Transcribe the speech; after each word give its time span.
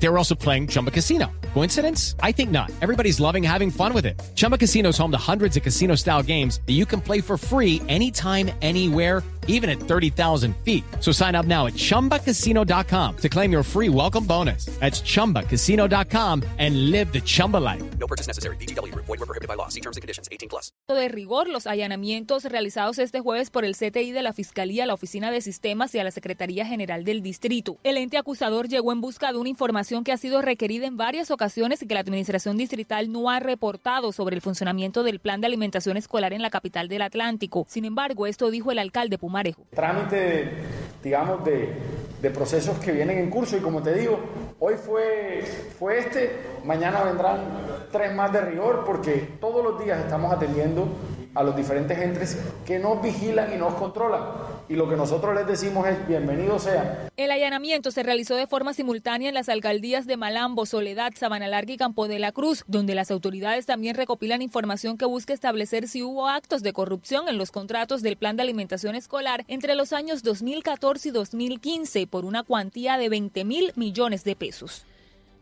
They 0.00 0.08
were 0.08 0.18
also 0.18 0.34
playing 0.34 0.68
Chumba 0.68 0.90
Casino. 0.90 1.26
Coincidence? 1.54 2.14
I 2.22 2.32
think 2.32 2.50
not. 2.50 2.70
Everybody's 2.80 3.18
loving 3.20 3.42
having 3.42 3.70
fun 3.70 3.92
with 3.92 4.06
it. 4.06 4.20
Chumba 4.36 4.56
Casino 4.56 4.90
is 4.90 4.98
home 4.98 5.10
to 5.10 5.18
hundreds 5.18 5.56
of 5.56 5.62
casino 5.62 5.96
style 5.96 6.22
games 6.22 6.60
that 6.66 6.74
you 6.74 6.86
can 6.86 7.00
play 7.00 7.20
for 7.20 7.36
free 7.36 7.82
anytime, 7.88 8.50
anywhere, 8.62 9.22
even 9.48 9.68
at 9.68 9.80
30,000 9.80 10.54
feet. 10.58 10.84
So 11.00 11.10
sign 11.10 11.34
up 11.34 11.46
now 11.46 11.66
at 11.66 11.72
chumbacasino.com 11.72 13.16
to 13.16 13.28
claim 13.28 13.50
your 13.50 13.62
free 13.64 13.88
welcome 13.88 14.24
bonus. 14.24 14.66
That's 14.78 15.00
chumbacasino.com 15.00 16.44
and 16.58 16.90
live 16.90 17.12
the 17.12 17.20
Chumba 17.20 17.56
life. 17.56 17.82
No 17.98 18.06
purchase 18.06 18.28
necessary. 18.28 18.56
BGW. 18.56 18.94
Void 18.94 19.08
were 19.08 19.26
prohibited 19.26 19.48
by 19.48 19.54
law. 19.54 19.68
See 19.68 19.80
terms 19.80 19.96
and 19.96 20.02
conditions. 20.02 20.28
18 20.30 20.48
plus. 20.48 20.70
De 20.86 21.08
rigor, 21.08 21.48
los 21.48 21.66
allanamientos 21.66 22.44
realizados 22.44 22.98
este 22.98 23.20
jueves 23.20 23.50
por 23.50 23.64
el 23.64 23.74
CTI 23.74 24.12
de 24.12 24.22
la 24.22 24.32
Fiscalía, 24.32 24.84
la 24.84 24.94
Oficina 24.94 25.30
de 25.30 25.40
Sistemas 25.40 25.94
y 25.94 25.98
a 25.98 26.04
la 26.04 26.10
Secretaría 26.10 26.66
General 26.66 27.04
del 27.04 27.22
Distrito. 27.22 27.78
El 27.84 27.96
ente 27.96 28.18
acusador 28.18 28.68
llegó 28.68 28.92
en 28.92 29.00
busca 29.00 29.32
de 29.32 29.38
una 29.38 29.48
información 29.48 29.87
que 29.88 30.12
ha 30.12 30.18
sido 30.18 30.42
requerida 30.42 30.86
en 30.86 30.98
varias 30.98 31.30
ocasiones 31.30 31.82
y 31.82 31.86
que 31.86 31.94
la 31.94 32.00
Administración 32.00 32.58
Distrital 32.58 33.10
no 33.10 33.30
ha 33.30 33.40
reportado 33.40 34.12
sobre 34.12 34.36
el 34.36 34.42
funcionamiento 34.42 35.02
del 35.02 35.18
plan 35.18 35.40
de 35.40 35.46
alimentación 35.46 35.96
escolar 35.96 36.34
en 36.34 36.42
la 36.42 36.50
capital 36.50 36.88
del 36.88 37.00
Atlántico. 37.00 37.64
Sin 37.68 37.86
embargo, 37.86 38.26
esto 38.26 38.50
dijo 38.50 38.70
el 38.70 38.78
alcalde 38.78 39.16
Pumarejo. 39.16 39.62
Trámite, 39.70 40.50
digamos, 41.02 41.42
de, 41.42 42.30
procesos 42.34 42.78
que 42.80 42.92
vienen 42.92 43.16
en 43.18 43.30
curso 43.30 43.56
y 43.56 43.60
como 43.60 43.82
te 43.82 43.94
digo, 43.94 44.20
hoy 44.60 44.74
fue, 44.74 45.42
fue 45.78 46.00
este, 46.00 46.36
mañana 46.64 47.02
vendrán 47.04 47.40
tres 47.90 48.14
más 48.14 48.30
de 48.30 48.42
rigor 48.42 48.84
porque 48.84 49.36
todos 49.40 49.64
los 49.64 49.82
días 49.82 49.98
estamos 50.00 50.30
atendiendo 50.30 50.86
a 51.38 51.44
los 51.44 51.54
diferentes 51.54 51.96
entes 51.96 52.36
que 52.66 52.80
nos 52.80 53.00
vigilan 53.00 53.54
y 53.54 53.56
nos 53.56 53.74
controlan. 53.74 54.22
Y 54.68 54.74
lo 54.74 54.88
que 54.88 54.96
nosotros 54.96 55.36
les 55.36 55.46
decimos 55.46 55.86
es 55.86 56.04
bienvenido 56.08 56.58
sea. 56.58 57.08
El 57.16 57.30
allanamiento 57.30 57.92
se 57.92 58.02
realizó 58.02 58.34
de 58.34 58.48
forma 58.48 58.74
simultánea 58.74 59.28
en 59.28 59.34
las 59.34 59.48
alcaldías 59.48 60.08
de 60.08 60.16
Malambo, 60.16 60.66
Soledad, 60.66 61.12
Sabana 61.14 61.46
Larga 61.46 61.72
y 61.72 61.76
Campo 61.76 62.08
de 62.08 62.18
la 62.18 62.32
Cruz, 62.32 62.64
donde 62.66 62.96
las 62.96 63.12
autoridades 63.12 63.66
también 63.66 63.94
recopilan 63.94 64.42
información 64.42 64.98
que 64.98 65.06
busca 65.06 65.32
establecer 65.32 65.86
si 65.86 66.02
hubo 66.02 66.26
actos 66.26 66.64
de 66.64 66.72
corrupción 66.72 67.28
en 67.28 67.38
los 67.38 67.52
contratos 67.52 68.02
del 68.02 68.16
plan 68.16 68.36
de 68.36 68.42
alimentación 68.42 68.96
escolar 68.96 69.44
entre 69.46 69.76
los 69.76 69.92
años 69.92 70.24
2014 70.24 71.10
y 71.10 71.12
2015 71.12 72.08
por 72.08 72.24
una 72.24 72.42
cuantía 72.42 72.98
de 72.98 73.08
20 73.08 73.44
mil 73.44 73.72
millones 73.76 74.24
de 74.24 74.34
pesos 74.34 74.87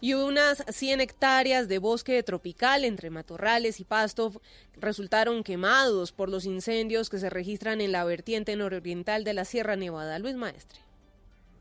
y 0.00 0.14
unas 0.14 0.64
100 0.68 1.00
hectáreas 1.00 1.68
de 1.68 1.78
bosque 1.78 2.22
tropical 2.22 2.84
entre 2.84 3.10
matorrales 3.10 3.80
y 3.80 3.84
pasto 3.84 4.32
resultaron 4.80 5.42
quemados 5.42 6.12
por 6.12 6.28
los 6.28 6.44
incendios 6.44 7.10
que 7.10 7.18
se 7.18 7.30
registran 7.30 7.80
en 7.80 7.92
la 7.92 8.04
vertiente 8.04 8.56
nororiental 8.56 9.24
de 9.24 9.34
la 9.34 9.44
Sierra 9.44 9.76
Nevada. 9.76 10.18
Luis 10.18 10.36
Maestre. 10.36 10.80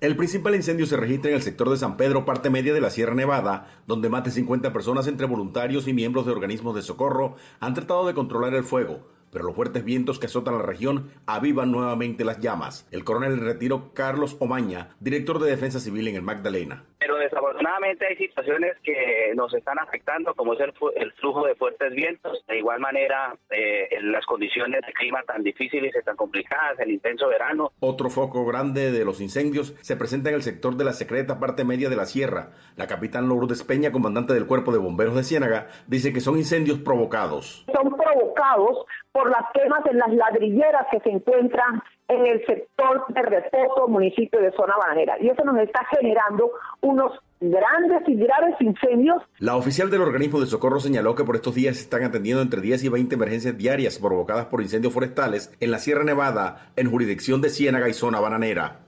El 0.01 0.17
principal 0.17 0.55
incendio 0.55 0.85
se 0.85 0.97
registra 0.97 1.31
en 1.31 1.37
el 1.37 1.41
sector 1.41 1.69
de 1.69 1.77
San 1.77 1.95
Pedro, 1.95 2.25
parte 2.25 2.49
media 2.49 2.73
de 2.73 2.81
la 2.81 2.89
Sierra 2.89 3.15
Nevada, 3.15 3.81
donde 3.87 4.09
más 4.09 4.25
de 4.25 4.31
50 4.31 4.73
personas 4.73 5.07
entre 5.07 5.25
voluntarios 5.25 5.87
y 5.87 5.93
miembros 5.93 6.25
de 6.25 6.33
organismos 6.33 6.75
de 6.75 6.81
socorro 6.81 7.37
han 7.61 7.73
tratado 7.73 8.05
de 8.05 8.13
controlar 8.13 8.53
el 8.53 8.65
fuego 8.65 9.15
pero 9.35 9.47
los 9.47 9.55
fuertes 9.55 9.83
vientos 9.83 10.17
que 10.17 10.27
azotan 10.27 10.55
la 10.55 10.61
región 10.61 11.09
avivan 11.25 11.69
nuevamente 11.69 12.23
las 12.23 12.39
llamas. 12.39 12.87
El 12.89 13.03
coronel 13.03 13.33
en 13.33 13.41
retiro 13.41 13.91
Carlos 13.93 14.37
Omaña, 14.39 14.95
director 15.01 15.39
de 15.39 15.49
Defensa 15.49 15.81
Civil 15.81 16.07
en 16.07 16.15
el 16.15 16.21
Magdalena. 16.21 16.85
Pero 17.05 17.19
desafortunadamente 17.19 18.03
hay 18.07 18.15
situaciones 18.15 18.77
que 18.83 19.31
nos 19.35 19.53
están 19.53 19.77
afectando, 19.77 20.33
como 20.33 20.53
es 20.53 20.59
el, 20.59 20.73
el 20.95 21.11
flujo 21.13 21.45
de 21.45 21.53
fuertes 21.53 21.93
vientos. 21.93 22.43
De 22.47 22.57
igual 22.57 22.79
manera, 22.79 23.37
eh, 23.51 23.89
las 24.01 24.25
condiciones 24.25 24.81
de 24.81 24.91
clima 24.91 25.21
tan 25.21 25.43
difíciles 25.43 25.93
y 25.95 26.03
tan 26.03 26.15
complicadas, 26.15 26.79
el 26.79 26.89
intenso 26.89 27.27
verano. 27.27 27.71
Otro 27.79 28.09
foco 28.09 28.43
grande 28.47 28.91
de 28.91 29.05
los 29.05 29.21
incendios 29.21 29.75
se 29.81 29.95
presenta 29.95 30.29
en 30.29 30.35
el 30.35 30.41
sector 30.41 30.77
de 30.77 30.83
la 30.83 30.93
secreta 30.93 31.39
parte 31.39 31.63
media 31.63 31.89
de 31.89 31.95
la 31.95 32.05
sierra. 32.05 32.53
La 32.75 32.87
capitán 32.87 33.29
Lourdes 33.29 33.63
Peña, 33.63 33.91
comandante 33.91 34.33
del 34.33 34.47
Cuerpo 34.47 34.71
de 34.71 34.79
Bomberos 34.79 35.15
de 35.15 35.23
Ciénaga, 35.23 35.67
dice 35.85 36.11
que 36.11 36.21
son 36.21 36.37
incendios 36.37 36.79
provocados. 36.79 37.67
Son 37.71 37.95
provocados 37.95 38.83
por 39.15 39.29
las 39.29 39.45
quemas 39.53 39.79
en 39.89 39.97
las 39.97 40.13
ladrilleras 40.13 40.87
que 40.91 40.99
se 40.99 41.09
encuentran 41.09 41.81
en 42.09 42.27
el 42.27 42.45
sector 42.45 43.05
de 43.07 43.21
reposo, 43.21 43.87
municipio 43.87 44.41
de 44.41 44.51
zona 44.51 44.73
bananera. 44.77 45.15
Y 45.21 45.29
eso 45.29 45.41
nos 45.45 45.57
está 45.59 45.85
generando 45.97 46.51
unos 46.81 47.13
grandes 47.39 48.01
y 48.07 48.15
graves 48.15 48.55
incendios. 48.59 49.23
La 49.39 49.55
oficial 49.55 49.89
del 49.89 50.01
organismo 50.01 50.41
de 50.41 50.47
socorro 50.47 50.81
señaló 50.81 51.15
que 51.15 51.23
por 51.23 51.37
estos 51.37 51.55
días 51.55 51.77
se 51.77 51.83
están 51.83 52.03
atendiendo 52.03 52.41
entre 52.41 52.59
10 52.59 52.83
y 52.83 52.89
20 52.89 53.15
emergencias 53.15 53.57
diarias 53.57 53.99
provocadas 53.99 54.47
por 54.47 54.61
incendios 54.61 54.93
forestales 54.93 55.55
en 55.61 55.71
la 55.71 55.79
Sierra 55.79 56.03
Nevada, 56.03 56.71
en 56.75 56.91
jurisdicción 56.91 57.39
de 57.39 57.51
Ciénaga 57.51 57.87
y 57.87 57.93
zona 57.93 58.19
bananera. 58.19 58.84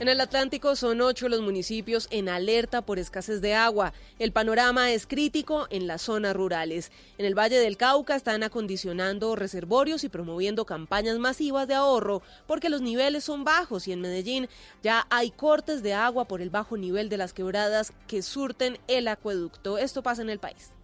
En 0.00 0.06
el 0.06 0.20
Atlántico 0.20 0.76
son 0.76 1.00
ocho 1.00 1.28
los 1.28 1.40
municipios 1.40 2.06
en 2.12 2.28
alerta 2.28 2.82
por 2.82 3.00
escasez 3.00 3.40
de 3.40 3.54
agua. 3.54 3.92
El 4.20 4.30
panorama 4.30 4.92
es 4.92 5.08
crítico 5.08 5.66
en 5.70 5.88
las 5.88 6.02
zonas 6.02 6.36
rurales. 6.36 6.92
En 7.18 7.26
el 7.26 7.36
Valle 7.36 7.58
del 7.58 7.76
Cauca 7.76 8.14
están 8.14 8.44
acondicionando 8.44 9.34
reservorios 9.34 10.04
y 10.04 10.08
promoviendo 10.08 10.66
campañas 10.66 11.18
masivas 11.18 11.66
de 11.66 11.74
ahorro 11.74 12.22
porque 12.46 12.68
los 12.68 12.80
niveles 12.80 13.24
son 13.24 13.42
bajos 13.42 13.88
y 13.88 13.92
en 13.92 14.00
Medellín 14.00 14.48
ya 14.84 15.04
hay 15.10 15.32
cortes 15.32 15.82
de 15.82 15.94
agua 15.94 16.26
por 16.26 16.42
el 16.42 16.50
bajo 16.50 16.76
nivel 16.76 17.08
de 17.08 17.16
las 17.16 17.32
quebradas 17.32 17.92
que 18.06 18.22
surten 18.22 18.78
el 18.86 19.08
acueducto. 19.08 19.78
Esto 19.78 20.04
pasa 20.04 20.22
en 20.22 20.30
el 20.30 20.38
país. 20.38 20.77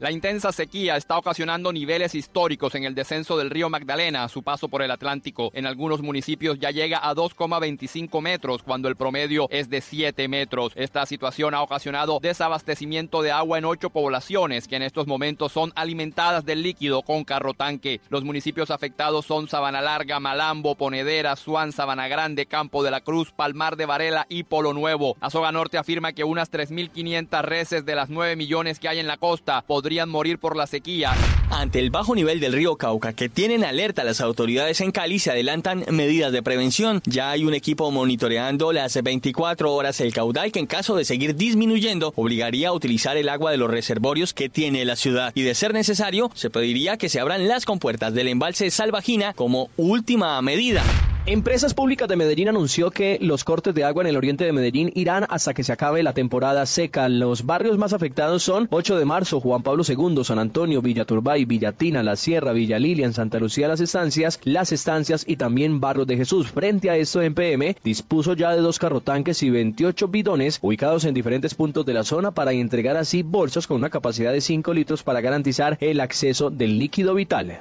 La 0.00 0.12
intensa 0.12 0.52
sequía 0.52 0.96
está 0.96 1.18
ocasionando 1.18 1.72
niveles 1.72 2.14
históricos 2.14 2.76
en 2.76 2.84
el 2.84 2.94
descenso 2.94 3.36
del 3.36 3.50
río 3.50 3.68
Magdalena 3.68 4.22
a 4.22 4.28
su 4.28 4.44
paso 4.44 4.68
por 4.68 4.80
el 4.80 4.92
Atlántico. 4.92 5.50
En 5.54 5.66
algunos 5.66 6.02
municipios 6.02 6.56
ya 6.60 6.70
llega 6.70 7.00
a 7.02 7.16
2,25 7.16 8.22
metros 8.22 8.62
cuando 8.62 8.86
el 8.86 8.94
promedio 8.94 9.48
es 9.50 9.68
de 9.68 9.80
7 9.80 10.28
metros. 10.28 10.72
Esta 10.76 11.04
situación 11.04 11.52
ha 11.52 11.62
ocasionado 11.62 12.20
desabastecimiento 12.22 13.22
de 13.22 13.32
agua 13.32 13.58
en 13.58 13.64
ocho 13.64 13.90
poblaciones 13.90 14.68
que 14.68 14.76
en 14.76 14.82
estos 14.82 15.08
momentos 15.08 15.50
son 15.50 15.72
alimentadas 15.74 16.44
del 16.44 16.62
líquido 16.62 17.02
con 17.02 17.24
carro 17.24 17.54
tanque. 17.54 18.00
Los 18.08 18.22
municipios 18.22 18.70
afectados 18.70 19.26
son 19.26 19.48
Sabana 19.48 19.80
Larga, 19.80 20.20
Malambo, 20.20 20.76
Ponedera, 20.76 21.34
Suán, 21.34 21.72
Sabana 21.72 22.06
Grande, 22.06 22.46
Campo 22.46 22.84
de 22.84 22.92
la 22.92 23.00
Cruz, 23.00 23.32
Palmar 23.32 23.74
de 23.74 23.86
Varela 23.86 24.26
y 24.28 24.44
Polo 24.44 24.74
Nuevo. 24.74 25.16
Azoga 25.20 25.50
Norte 25.50 25.76
afirma 25.76 26.12
que 26.12 26.22
unas 26.22 26.52
3.500 26.52 27.42
reses 27.42 27.84
de 27.84 27.96
las 27.96 28.10
9 28.10 28.36
millones 28.36 28.78
que 28.78 28.88
hay 28.88 29.00
en 29.00 29.08
la 29.08 29.16
costa 29.16 29.64
podrían 29.66 29.87
podrían 29.88 30.10
morir 30.10 30.38
por 30.38 30.54
la 30.54 30.66
sequía. 30.66 31.14
Ante 31.48 31.78
el 31.78 31.88
bajo 31.88 32.14
nivel 32.14 32.40
del 32.40 32.52
río 32.52 32.76
Cauca 32.76 33.14
que 33.14 33.30
tienen 33.30 33.64
alerta 33.64 34.04
las 34.04 34.20
autoridades 34.20 34.82
en 34.82 34.92
Cali, 34.92 35.18
se 35.18 35.30
adelantan 35.30 35.86
medidas 35.90 36.30
de 36.30 36.42
prevención. 36.42 37.00
Ya 37.06 37.30
hay 37.30 37.46
un 37.46 37.54
equipo 37.54 37.90
monitoreando 37.90 38.70
las 38.72 39.02
24 39.02 39.72
horas 39.72 40.02
el 40.02 40.12
caudal 40.12 40.52
que 40.52 40.58
en 40.58 40.66
caso 40.66 40.94
de 40.94 41.06
seguir 41.06 41.36
disminuyendo 41.36 42.12
obligaría 42.16 42.68
a 42.68 42.72
utilizar 42.72 43.16
el 43.16 43.30
agua 43.30 43.50
de 43.50 43.56
los 43.56 43.70
reservorios 43.70 44.34
que 44.34 44.50
tiene 44.50 44.84
la 44.84 44.94
ciudad. 44.94 45.32
Y 45.34 45.40
de 45.40 45.54
ser 45.54 45.72
necesario, 45.72 46.30
se 46.34 46.50
pediría 46.50 46.98
que 46.98 47.08
se 47.08 47.20
abran 47.20 47.48
las 47.48 47.64
compuertas 47.64 48.12
del 48.12 48.28
embalse 48.28 48.70
Salvajina 48.70 49.32
como 49.32 49.70
última 49.78 50.42
medida. 50.42 50.84
Empresas 51.30 51.74
Públicas 51.74 52.08
de 52.08 52.16
Medellín 52.16 52.48
anunció 52.48 52.90
que 52.90 53.18
los 53.20 53.44
cortes 53.44 53.74
de 53.74 53.84
agua 53.84 54.02
en 54.02 54.06
el 54.06 54.16
oriente 54.16 54.46
de 54.46 54.52
Medellín 54.54 54.90
irán 54.94 55.26
hasta 55.28 55.52
que 55.52 55.62
se 55.62 55.74
acabe 55.74 56.02
la 56.02 56.14
temporada 56.14 56.64
seca. 56.64 57.06
Los 57.10 57.44
barrios 57.44 57.76
más 57.76 57.92
afectados 57.92 58.42
son 58.42 58.66
8 58.70 58.98
de 58.98 59.04
marzo, 59.04 59.38
Juan 59.38 59.62
Pablo 59.62 59.82
II, 59.86 60.24
San 60.24 60.38
Antonio, 60.38 60.80
Villa 60.80 61.04
Turbay, 61.04 61.44
Villatina, 61.44 62.02
La 62.02 62.16
Sierra, 62.16 62.52
Villa 62.52 62.78
Lilian, 62.78 63.12
Santa 63.12 63.38
Lucía, 63.38 63.68
Las 63.68 63.80
Estancias, 63.80 64.40
Las 64.44 64.72
Estancias 64.72 65.24
y 65.28 65.36
también 65.36 65.80
Barrios 65.80 66.06
de 66.06 66.16
Jesús. 66.16 66.50
Frente 66.50 66.88
a 66.88 66.96
esto, 66.96 67.20
en 67.20 67.34
PM 67.34 67.76
dispuso 67.84 68.32
ya 68.32 68.52
de 68.52 68.62
dos 68.62 68.78
carrotanques 68.78 69.42
y 69.42 69.50
28 69.50 70.08
bidones 70.08 70.58
ubicados 70.62 71.04
en 71.04 71.12
diferentes 71.12 71.54
puntos 71.54 71.84
de 71.84 71.92
la 71.92 72.04
zona 72.04 72.30
para 72.30 72.52
entregar 72.52 72.96
así 72.96 73.22
bolsas 73.22 73.66
con 73.66 73.76
una 73.76 73.90
capacidad 73.90 74.32
de 74.32 74.40
5 74.40 74.72
litros 74.72 75.02
para 75.02 75.20
garantizar 75.20 75.76
el 75.82 76.00
acceso 76.00 76.48
del 76.48 76.78
líquido 76.78 77.12
vital. 77.12 77.60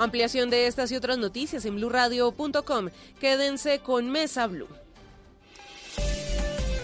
Ampliación 0.00 0.48
de 0.48 0.66
estas 0.66 0.90
y 0.92 0.96
otras 0.96 1.18
noticias 1.18 1.66
en 1.66 1.76
blurradio.com. 1.76 2.88
Quédense 3.20 3.80
con 3.80 4.10
Mesa 4.10 4.46
Blue. 4.46 4.66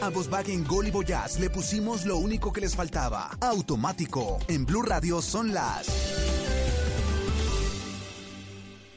A 0.02 0.10
Volkswagen 0.10 0.66
Gol 0.66 0.88
y 0.88 0.90
Voyage 0.90 1.40
le 1.40 1.48
pusimos 1.48 2.04
lo 2.04 2.18
único 2.18 2.52
que 2.52 2.60
les 2.60 2.76
faltaba. 2.76 3.30
Automático. 3.40 4.38
En 4.48 4.66
Blue 4.66 4.82
Radio 4.82 5.22
son 5.22 5.54
las. 5.54 5.86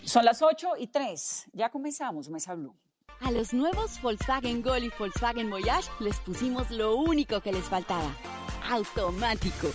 Son 0.04 0.26
las 0.26 0.42
8 0.42 0.72
y 0.80 0.88
3. 0.88 1.52
Ya 1.54 1.70
comenzamos 1.70 2.30
Mesa 2.30 2.56
Blue. 2.56 2.76
A 3.22 3.32
los 3.32 3.54
nuevos 3.54 4.02
Volkswagen 4.02 4.62
Gol 4.62 4.86
y 4.86 4.92
Volkswagen 4.98 5.50
Voyage 5.50 5.90
les 6.00 6.18
pusimos 6.20 6.72
lo 6.72 6.96
único 6.96 7.42
que 7.42 7.52
les 7.52 7.66
faltaba. 7.66 8.16
Automático. 8.70 9.68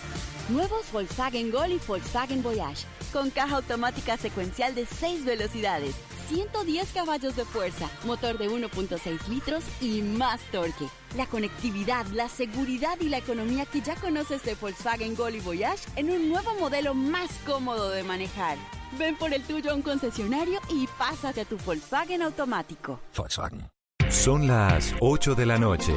Nuevos 0.49 0.91
Volkswagen 0.91 1.51
Gol 1.51 1.73
y 1.73 1.79
Volkswagen 1.87 2.41
Voyage. 2.41 2.85
Con 3.13 3.29
caja 3.29 3.57
automática 3.57 4.17
secuencial 4.17 4.73
de 4.73 4.85
6 4.85 5.25
velocidades, 5.25 5.95
110 6.27 6.91
caballos 6.91 7.35
de 7.35 7.45
fuerza, 7.45 7.89
motor 8.03 8.37
de 8.37 8.49
1.6 8.49 9.27
litros 9.27 9.63
y 9.79 10.01
más 10.01 10.41
torque. 10.51 10.87
La 11.15 11.27
conectividad, 11.27 12.05
la 12.07 12.27
seguridad 12.27 12.99
y 12.99 13.09
la 13.09 13.19
economía 13.19 13.65
que 13.65 13.81
ya 13.81 13.95
conoces 13.95 14.43
de 14.43 14.55
Volkswagen 14.55 15.15
Gol 15.15 15.35
y 15.35 15.39
Voyage 15.39 15.87
en 15.95 16.09
un 16.09 16.29
nuevo 16.29 16.55
modelo 16.59 16.95
más 16.95 17.29
cómodo 17.45 17.89
de 17.91 18.03
manejar. 18.03 18.57
Ven 18.97 19.15
por 19.17 19.33
el 19.33 19.43
tuyo 19.43 19.71
a 19.71 19.75
un 19.75 19.81
concesionario 19.81 20.59
y 20.69 20.87
pásate 20.87 21.41
a 21.41 21.45
tu 21.45 21.57
Volkswagen 21.57 22.21
automático. 22.21 22.99
Volkswagen. 23.15 23.69
Son 24.09 24.47
las 24.47 24.93
8 25.01 25.35
de 25.35 25.45
la 25.45 25.57
noche. 25.57 25.93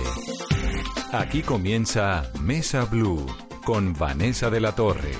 Aquí 1.12 1.42
comienza 1.42 2.30
Mesa 2.40 2.84
Blue 2.84 3.24
con 3.64 3.94
Vanessa 3.94 4.50
de 4.50 4.60
la 4.60 4.74
Torre. 4.74 5.12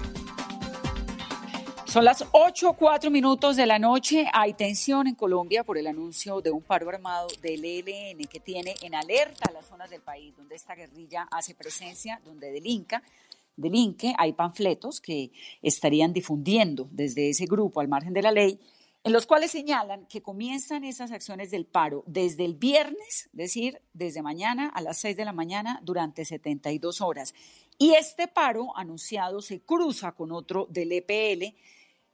Son 1.85 2.05
las 2.05 2.25
8, 2.33 2.75
4 2.75 3.11
minutos 3.11 3.57
de 3.57 3.65
la 3.65 3.79
noche. 3.79 4.27
Hay 4.35 4.53
tensión 4.55 5.07
en 5.07 5.15
Colombia 5.15 5.65
por 5.65 5.79
el 5.79 5.87
anuncio 5.87 6.41
de 6.41 6.51
un 6.51 6.63
paro 6.63 6.89
armado 6.91 7.29
del 7.41 7.65
ELN 7.65 8.27
que 8.27 8.41
tiene 8.41 8.75
en 8.83 8.95
alerta 8.95 9.51
las 9.53 9.67
zonas 9.67 9.89
del 9.89 10.03
país 10.03 10.37
donde 10.37 10.57
esta 10.57 10.75
guerrilla 10.75 11.27
hace 11.31 11.55
presencia, 11.55 12.21
donde 12.25 12.53
delinca. 12.53 13.03
Delinque, 13.59 14.15
hay 14.17 14.33
panfletos 14.33 15.01
que 15.01 15.33
estarían 15.63 16.13
difundiendo 16.13 16.89
desde 16.91 17.31
ese 17.31 17.47
grupo 17.47 17.81
al 17.81 17.89
margen 17.89 18.13
de 18.13 18.23
la 18.23 18.33
ley 18.33 18.59
en 19.05 19.13
los 19.13 19.27
cuales 19.27 19.53
señalan 19.53 20.07
que 20.07 20.23
comienzan 20.23 20.85
esas 20.85 21.13
acciones 21.13 21.51
del 21.51 21.67
paro 21.67 22.05
desde 22.07 22.45
el 22.45 22.55
viernes, 22.55 23.29
es 23.33 23.33
decir, 23.33 23.81
desde 23.93 24.23
mañana 24.23 24.69
a 24.69 24.83
las 24.83 24.99
6 24.99 25.17
de 25.17 25.25
la 25.25 25.33
mañana 25.33 25.81
durante 25.83 26.25
72 26.25 27.01
horas. 27.01 27.33
Y 27.79 27.95
este 27.95 28.27
paro 28.27 28.77
anunciado 28.77 29.41
se 29.41 29.61
cruza 29.61 30.13
con 30.13 30.33
otro 30.33 30.67
del 30.69 30.93
EPL 30.93 31.57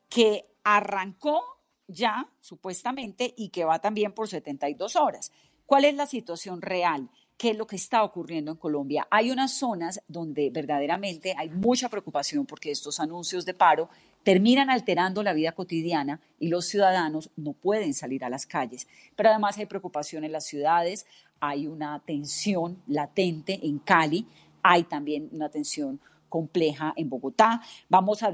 que 0.09 0.47
arrancó 0.63 1.43
ya, 1.89 2.29
supuestamente, 2.41 3.35
y 3.37 3.49
que 3.49 3.65
va 3.65 3.81
también 3.81 4.13
por 4.13 4.29
72 4.29 4.97
horas. 4.97 5.33
¿Cuál 5.67 5.87
es 5.87 5.95
la 5.95 6.07
situación 6.07 6.63
real? 6.63 7.11
¿Qué 7.37 7.51
es 7.51 7.57
lo 7.57 7.67
que 7.67 7.77
está 7.77 8.05
ocurriendo 8.05 8.53
en 8.53 8.57
Colombia? 8.57 9.09
Hay 9.11 9.31
unas 9.31 9.53
zonas 9.53 10.01
donde 10.07 10.51
verdaderamente 10.51 11.35
hay 11.37 11.51
mucha 11.51 11.89
preocupación 11.89 12.47
porque 12.47 12.71
estos 12.71 13.01
anuncios 13.01 13.45
de 13.45 13.55
paro 13.55 13.89
terminan 14.23 14.71
alterando 14.71 15.23
la 15.23 15.33
vida 15.33 15.53
cotidiana 15.53 16.21
y 16.39 16.49
los 16.49 16.67
ciudadanos 16.67 17.31
no 17.37 17.53
pueden 17.53 17.93
salir 17.93 18.25
a 18.25 18.31
las 18.31 18.47
calles. 18.47 18.87
Pero 19.17 19.31
además 19.31 19.59
hay 19.59 19.67
preocupación 19.67 20.25
en 20.25 20.33
las 20.33 20.47
ciudades, 20.47 21.07
hay 21.41 21.67
una 21.67 22.01
tensión 22.07 22.81
latente 22.87 23.59
en 23.63 23.81
Cali, 23.81 24.27
hay 24.63 24.85
también 24.85 25.29
una 25.33 25.49
tensión 25.49 26.01
compleja 26.29 26.93
en 26.97 27.09
Bogotá. 27.09 27.63
Vamos 27.89 28.23
a, 28.23 28.33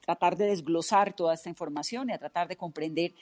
tratar 0.00 0.36
de 0.36 0.46
desglosar 0.46 1.14
toda 1.14 1.34
esta 1.34 1.50
información 1.50 2.08
y 2.08 2.12
a 2.12 2.18
tratar 2.18 2.48
de 2.48 2.56
comprender 2.56 3.12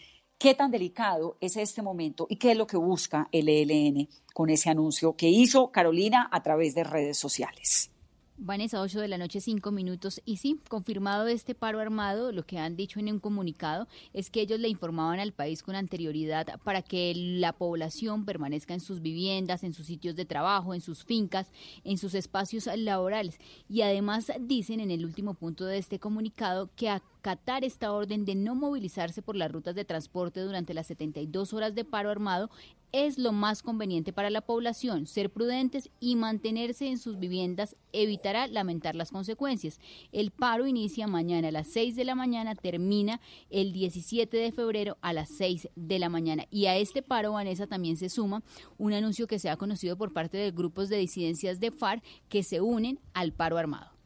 qué 0.40 0.54
tan 0.54 0.70
delicado 0.70 1.36
es 1.42 1.58
este 1.58 1.82
momento 1.82 2.26
y 2.30 2.36
qué 2.36 2.52
es 2.52 2.56
lo 2.56 2.66
que 2.66 2.78
busca 2.78 3.28
el 3.30 3.50
ELN 3.50 4.08
con 4.32 4.48
ese 4.48 4.70
anuncio 4.70 5.14
que 5.14 5.28
hizo 5.28 5.70
Carolina 5.70 6.30
a 6.32 6.42
través 6.42 6.74
de 6.74 6.82
redes 6.82 7.18
sociales. 7.18 7.90
Vanessa, 8.38 8.80
8 8.80 9.00
de 9.00 9.08
la 9.08 9.18
noche, 9.18 9.38
5 9.38 9.70
minutos. 9.70 10.22
Y 10.24 10.38
sí, 10.38 10.58
confirmado 10.70 11.26
este 11.26 11.54
paro 11.54 11.78
armado, 11.78 12.32
lo 12.32 12.46
que 12.46 12.56
han 12.58 12.74
dicho 12.74 12.98
en 12.98 13.12
un 13.12 13.18
comunicado 13.18 13.86
es 14.14 14.30
que 14.30 14.40
ellos 14.40 14.58
le 14.58 14.70
informaban 14.70 15.20
al 15.20 15.34
país 15.34 15.62
con 15.62 15.74
anterioridad 15.74 16.58
para 16.64 16.80
que 16.80 17.12
la 17.14 17.52
población 17.52 18.24
permanezca 18.24 18.72
en 18.72 18.80
sus 18.80 19.02
viviendas, 19.02 19.62
en 19.62 19.74
sus 19.74 19.84
sitios 19.84 20.16
de 20.16 20.24
trabajo, 20.24 20.72
en 20.72 20.80
sus 20.80 21.04
fincas, 21.04 21.52
en 21.84 21.98
sus 21.98 22.14
espacios 22.14 22.66
laborales. 22.78 23.38
Y 23.68 23.82
además 23.82 24.32
dicen 24.40 24.80
en 24.80 24.90
el 24.90 25.04
último 25.04 25.34
punto 25.34 25.66
de 25.66 25.76
este 25.76 25.98
comunicado 25.98 26.70
que 26.76 26.88
acatar 27.20 27.64
esta 27.64 27.92
orden 27.92 28.24
de 28.24 28.34
no 28.34 28.54
movilizarse 28.54 29.20
por 29.20 29.36
las 29.36 29.52
rutas 29.52 29.74
de 29.74 29.84
transporte 29.84 30.40
durante 30.40 30.72
las 30.72 30.86
72 30.86 31.52
horas 31.52 31.74
de 31.74 31.84
paro 31.84 32.08
armado 32.08 32.50
es 32.92 33.18
lo 33.18 33.32
más 33.32 33.62
conveniente 33.62 34.12
para 34.12 34.30
la 34.30 34.40
población. 34.40 35.06
Ser 35.06 35.30
prudentes 35.30 35.90
y 36.00 36.16
mantenerse 36.16 36.88
en 36.88 36.96
sus 36.96 37.18
viviendas 37.18 37.76
evitará 37.92 38.46
lamentar 38.46 38.94
las 38.94 39.10
consecuencias. 39.10 39.78
El 40.12 40.30
paro 40.30 40.66
inicia 40.66 41.06
mañana 41.06 41.48
a 41.48 41.52
las 41.52 41.68
6 41.68 41.94
de 41.94 42.04
la 42.04 42.14
mañana, 42.14 42.54
termina 42.54 43.20
el 43.50 43.72
17 43.72 44.34
de 44.34 44.50
febrero 44.50 44.96
a 45.02 45.12
las 45.12 45.28
6 45.28 45.68
de 45.76 45.98
la 45.98 46.08
mañana. 46.08 46.46
Y 46.50 46.66
a 46.66 46.76
este 46.76 47.02
paro, 47.02 47.32
Vanessa, 47.32 47.66
también 47.66 47.98
se 47.98 48.08
suma 48.08 48.42
un 48.78 48.94
anuncio 48.94 49.26
que 49.26 49.38
se 49.38 49.50
ha 49.50 49.58
conocido 49.58 49.96
por 49.96 50.14
parte 50.14 50.38
de 50.38 50.50
grupos 50.50 50.88
de 50.88 50.96
disidencias 50.96 51.60
de 51.60 51.70
FARC 51.70 52.02
que 52.30 52.42
se 52.42 52.62
unen 52.62 52.98
al 53.12 53.32
paro 53.32 53.58
armado. 53.58 53.99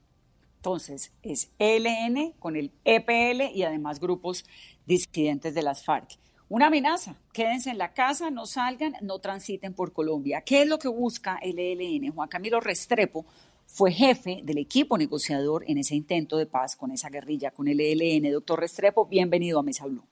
Entonces, 0.65 1.13
es 1.23 1.53
ELN 1.59 2.33
con 2.39 2.57
el 2.57 2.73
EPL 2.87 3.55
y 3.55 3.65
además 3.65 4.01
grupos 4.01 4.47
disidentes 4.87 5.55
de 5.55 5.61
las 5.61 5.85
FARC 5.85 6.19
una 6.49 6.69
amenaza. 6.69 7.17
Quédense 7.35 7.69
en 7.69 7.77
la 7.77 7.93
casa, 7.93 8.31
no 8.31 8.47
salgan, 8.47 8.95
no 9.03 9.19
transiten 9.19 9.75
por 9.75 9.93
Colombia. 9.93 10.41
¿Qué 10.41 10.63
es 10.63 10.69
lo 10.69 10.79
que 10.79 10.89
busca 10.89 11.39
el 11.43 11.59
ELN? 11.59 12.13
Juan 12.13 12.29
Camilo 12.31 12.61
Restrepo 12.61 13.27
fue 13.67 13.93
jefe 13.93 14.41
del 14.43 14.57
equipo 14.57 14.97
negociador 14.97 15.65
en 15.67 15.77
ese 15.77 15.97
intento 15.97 16.39
de 16.39 16.47
paz 16.47 16.77
con 16.77 16.91
esa 16.93 17.11
guerrilla, 17.11 17.51
con 17.51 17.69
el 17.69 17.81
ELN. 17.81 18.33
Doctor 18.33 18.61
Restrepo, 18.61 19.05
bienvenido 19.05 19.59
a 19.59 19.63
Mesa 19.63 19.85
Blue. 19.85 20.07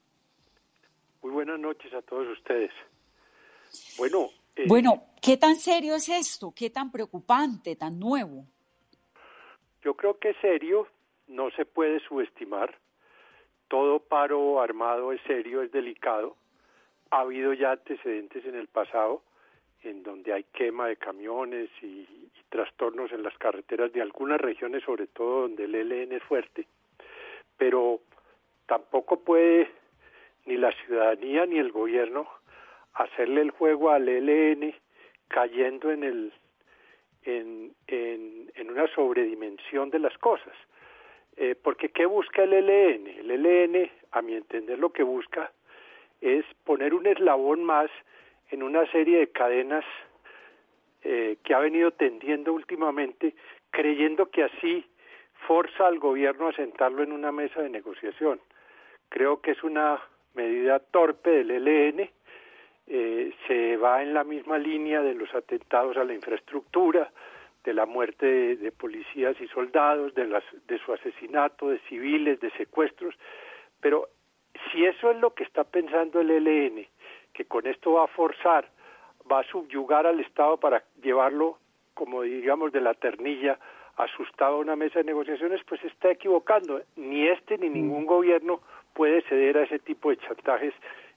Muy 1.22 1.32
buenas 1.32 1.58
noches 1.58 1.94
a 1.94 2.02
todos 2.02 2.26
ustedes. 2.28 2.72
Bueno. 3.96 4.28
Eh, 4.56 4.64
bueno, 4.68 5.04
¿qué 5.22 5.38
tan 5.38 5.56
serio 5.56 5.94
es 5.94 6.10
esto? 6.10 6.52
¿Qué 6.54 6.68
tan 6.68 6.90
preocupante, 6.90 7.74
tan 7.74 7.98
nuevo? 7.98 8.46
Yo 9.82 9.94
creo 9.94 10.18
que 10.18 10.30
es 10.30 10.36
serio, 10.38 10.86
no 11.26 11.50
se 11.50 11.64
puede 11.64 12.00
subestimar 12.00 12.76
todo 13.72 14.00
paro 14.00 14.60
armado 14.60 15.12
es 15.12 15.20
serio, 15.22 15.62
es 15.62 15.72
delicado. 15.72 16.36
Ha 17.10 17.20
habido 17.20 17.54
ya 17.54 17.70
antecedentes 17.70 18.44
en 18.44 18.54
el 18.54 18.68
pasado 18.68 19.22
en 19.82 20.02
donde 20.02 20.34
hay 20.34 20.44
quema 20.52 20.88
de 20.88 20.96
camiones 20.96 21.70
y, 21.80 22.06
trastornos 22.50 23.10
en 23.12 23.22
las 23.22 23.32
carreteras 23.38 23.90
de 23.94 24.02
algunas 24.02 24.38
regiones, 24.38 24.84
sobre 24.84 25.06
todo 25.06 25.40
donde 25.48 25.64
el 25.64 25.74
ELN 25.74 26.12
es 26.12 26.22
fuerte, 26.24 26.66
pero 27.56 28.00
tampoco 28.66 29.20
puede 29.20 29.70
ni 30.44 30.58
la 30.58 30.70
ciudadanía 30.84 31.46
ni 31.46 31.58
el 31.58 31.72
gobierno 31.72 32.28
hacerle 32.92 33.40
el 33.40 33.52
juego 33.52 33.88
al 33.88 34.06
ELN 34.06 34.74
cayendo 35.28 35.90
en 35.90 36.04
el 36.04 36.32
en, 37.24 37.72
en, 37.86 38.70
una 38.70 38.86
sobredimensión 38.94 39.90
de 39.90 39.98
las 39.98 40.16
cosas. 40.18 40.54
Eh, 41.36 41.54
porque 41.62 41.90
¿qué 41.90 42.06
busca 42.06 42.42
el 42.42 42.52
ELN? 42.52 43.06
El 43.06 43.30
ELN, 43.30 43.90
a 44.12 44.22
mi 44.22 44.34
entender, 44.34 44.78
lo 44.78 44.92
que 44.92 45.02
busca 45.02 45.52
es 46.20 46.44
poner 46.64 46.94
un 46.94 47.06
eslabón 47.06 47.64
más 47.64 47.90
en 48.50 48.62
una 48.62 48.90
serie 48.92 49.18
de 49.18 49.28
cadenas 49.28 49.84
eh, 51.02 51.36
que 51.42 51.54
ha 51.54 51.58
venido 51.58 51.90
tendiendo 51.90 52.52
últimamente, 52.52 53.34
creyendo 53.70 54.30
que 54.30 54.44
así 54.44 54.86
forza 55.46 55.86
al 55.86 55.98
gobierno 55.98 56.48
a 56.48 56.52
sentarlo 56.52 57.02
en 57.02 57.12
una 57.12 57.32
mesa 57.32 57.60
de 57.60 57.70
negociación. 57.70 58.40
Creo 59.08 59.40
que 59.40 59.50
es 59.50 59.62
una 59.64 60.00
medida 60.34 60.78
torpe 60.78 61.30
del 61.30 61.50
ELN, 61.50 62.08
eh, 62.86 63.32
se 63.46 63.76
va 63.76 64.02
en 64.02 64.14
la 64.14 64.24
misma 64.24 64.58
línea 64.58 65.02
de 65.02 65.14
los 65.14 65.34
atentados 65.34 65.96
a 65.96 66.04
la 66.04 66.14
infraestructura, 66.14 67.10
de 67.64 67.74
la 67.74 67.86
muerte 67.86 68.56
de, 68.56 68.72
policías 68.72 69.40
y 69.40 69.46
soldados, 69.48 70.14
de, 70.14 70.26
las, 70.26 70.44
de 70.66 70.78
su 70.78 70.92
asesinato, 70.92 71.68
de 71.68 71.78
civiles, 71.88 72.40
de 72.40 72.50
secuestros, 72.52 73.14
pero 73.80 74.08
si 74.70 74.84
eso 74.84 75.10
es 75.10 75.18
lo 75.18 75.34
que 75.34 75.44
está 75.44 75.64
pensando 75.64 76.20
el 76.20 76.30
ELN, 76.30 76.86
que 77.32 77.44
con 77.44 77.66
esto 77.66 77.92
va 77.92 78.04
a 78.04 78.08
forzar, 78.08 78.68
va 79.30 79.40
a 79.40 79.44
subyugar 79.44 80.06
al 80.06 80.20
Estado 80.20 80.56
para 80.58 80.82
llevarlo, 81.02 81.58
como 81.94 82.22
digamos, 82.22 82.72
de 82.72 82.80
la 82.80 82.94
ternilla 82.94 83.58
asustado 83.96 84.56
a 84.56 84.60
una 84.60 84.76
mesa 84.76 85.00
de 85.00 85.04
negociaciones, 85.04 85.60
pues 85.68 85.82
está 85.84 86.10
equivocando. 86.10 86.82
Ni 86.96 87.28
este 87.28 87.58
ni 87.58 87.68
ningún 87.68 88.06
gobierno 88.06 88.60
puede 88.94 89.22
ceder 89.22 89.58
a 89.58 89.64
ese 89.64 89.78
tipo 89.78 90.10
de 90.10 90.16
chantajes, 90.18 90.74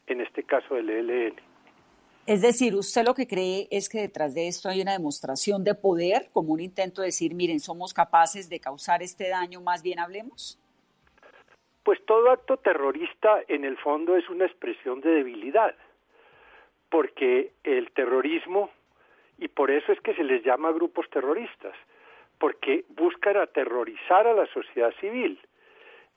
en 0.08 0.22
este 0.22 0.44
caso 0.44 0.76
del 0.76 0.90
ELN. 0.90 1.55
Es 2.28 2.42
decir, 2.42 2.74
usted 2.74 3.06
lo 3.06 3.14
que 3.14 3.28
cree 3.28 3.68
es 3.70 3.88
que 3.88 4.00
detrás 4.00 4.34
de 4.34 4.48
esto 4.48 4.68
hay 4.68 4.82
una 4.82 4.94
demostración 4.94 5.64
de 5.64 5.76
poder, 5.76 6.30
como 6.34 6.54
un 6.54 6.60
intento 6.60 7.02
de 7.02 7.10
decir, 7.10 7.36
miren, 7.36 7.60
somos 7.60 7.94
capaces 7.94 8.50
de 8.50 8.60
causar 8.60 9.04
este 9.04 9.30
daño, 9.30 9.62
más 9.62 9.84
bien 9.84 10.00
hablemos. 10.00 10.60
Pues 11.84 12.04
todo 12.08 12.32
acto 12.32 12.58
terrorista 12.58 13.42
en 13.48 13.64
el 13.64 13.78
fondo 13.78 14.18
es 14.18 14.28
una 14.28 14.46
expresión 14.46 15.02
de 15.02 15.12
debilidad, 15.12 15.76
porque 16.90 17.52
el 17.64 17.92
terrorismo, 17.92 18.72
y 19.38 19.48
por 19.48 19.70
eso 19.70 19.92
es 19.92 20.02
que 20.02 20.16
se 20.16 20.24
les 20.24 20.44
llama 20.44 20.72
grupos 20.72 21.08
terroristas, 21.12 21.76
porque 22.40 22.86
buscan 22.90 23.38
aterrorizar 23.38 24.26
a 24.26 24.34
la 24.34 24.48
sociedad 24.48 24.92
civil. 25.00 25.40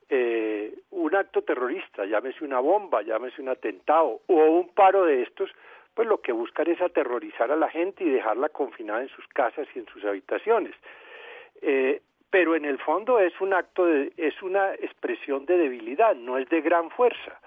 Eh, 0.08 0.74
un 0.90 1.14
acto 1.14 1.42
terrorista, 1.42 2.06
llámese 2.06 2.46
una 2.46 2.60
bomba, 2.60 3.02
llámese 3.02 3.42
un 3.42 3.50
atentado 3.50 4.22
o 4.26 4.34
un 4.34 4.68
paro 4.70 5.04
de 5.04 5.20
estos, 5.20 5.50
pues 5.98 6.06
lo 6.06 6.20
que 6.20 6.30
buscan 6.30 6.70
es 6.70 6.80
aterrorizar 6.80 7.50
a 7.50 7.56
la 7.56 7.68
gente 7.68 8.04
y 8.04 8.08
dejarla 8.08 8.50
confinada 8.50 9.02
en 9.02 9.08
sus 9.08 9.26
casas 9.34 9.66
y 9.74 9.80
en 9.80 9.86
sus 9.86 10.04
habitaciones. 10.04 10.72
Eh, 11.60 12.02
pero 12.30 12.54
en 12.54 12.64
el 12.64 12.78
fondo 12.78 13.18
es 13.18 13.32
un 13.40 13.52
acto 13.52 13.84
de, 13.84 14.12
es 14.16 14.40
una 14.40 14.74
expresión 14.74 15.44
de 15.44 15.56
debilidad, 15.56 16.14
no 16.14 16.38
es 16.38 16.48
de 16.50 16.60
gran 16.60 16.92
fuerza. 16.92 17.40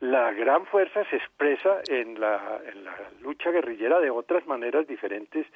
La 0.00 0.32
gran 0.32 0.64
fuerza 0.64 1.04
se 1.10 1.16
expresa 1.16 1.82
en 1.86 2.18
la, 2.18 2.62
en 2.72 2.82
la 2.82 2.96
lucha 3.20 3.50
guerrillera 3.50 4.00
de 4.00 4.08
otras 4.08 4.46
maneras 4.46 4.86
diferentes 4.86 5.46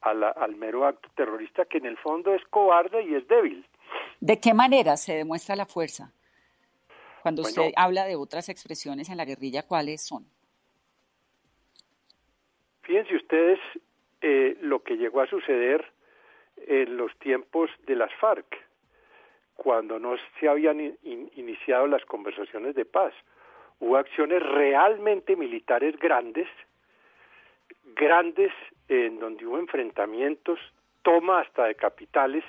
a 0.00 0.14
la, 0.14 0.30
al 0.30 0.56
mero 0.56 0.86
acto 0.86 1.10
terrorista, 1.14 1.66
que 1.66 1.76
en 1.76 1.84
el 1.84 1.98
fondo 1.98 2.32
es 2.32 2.42
cobarde 2.46 3.02
y 3.02 3.16
es 3.16 3.28
débil. 3.28 3.66
¿De 4.18 4.40
qué 4.40 4.54
manera 4.54 4.96
se 4.96 5.12
demuestra 5.12 5.56
la 5.56 5.66
fuerza? 5.66 6.10
Cuando 7.20 7.42
usted 7.42 7.72
habla 7.76 8.06
de 8.06 8.16
otras 8.16 8.48
expresiones 8.48 9.10
en 9.10 9.18
la 9.18 9.26
guerrilla, 9.26 9.62
¿cuáles 9.64 10.00
son? 10.00 10.24
Fíjense 12.88 13.16
ustedes 13.16 13.60
eh, 14.22 14.56
lo 14.62 14.82
que 14.82 14.96
llegó 14.96 15.20
a 15.20 15.26
suceder 15.26 15.84
en 16.66 16.96
los 16.96 17.14
tiempos 17.18 17.68
de 17.86 17.94
las 17.94 18.10
FARC, 18.14 18.46
cuando 19.56 19.98
no 19.98 20.16
se 20.40 20.48
habían 20.48 20.96
iniciado 21.02 21.86
las 21.86 22.02
conversaciones 22.06 22.74
de 22.74 22.86
paz. 22.86 23.12
Hubo 23.78 23.98
acciones 23.98 24.42
realmente 24.42 25.36
militares 25.36 25.98
grandes, 25.98 26.48
grandes 27.94 28.52
en 28.88 29.20
donde 29.20 29.44
hubo 29.44 29.58
enfrentamientos, 29.58 30.58
toma 31.02 31.40
hasta 31.40 31.66
de 31.66 31.74
capitales, 31.74 32.42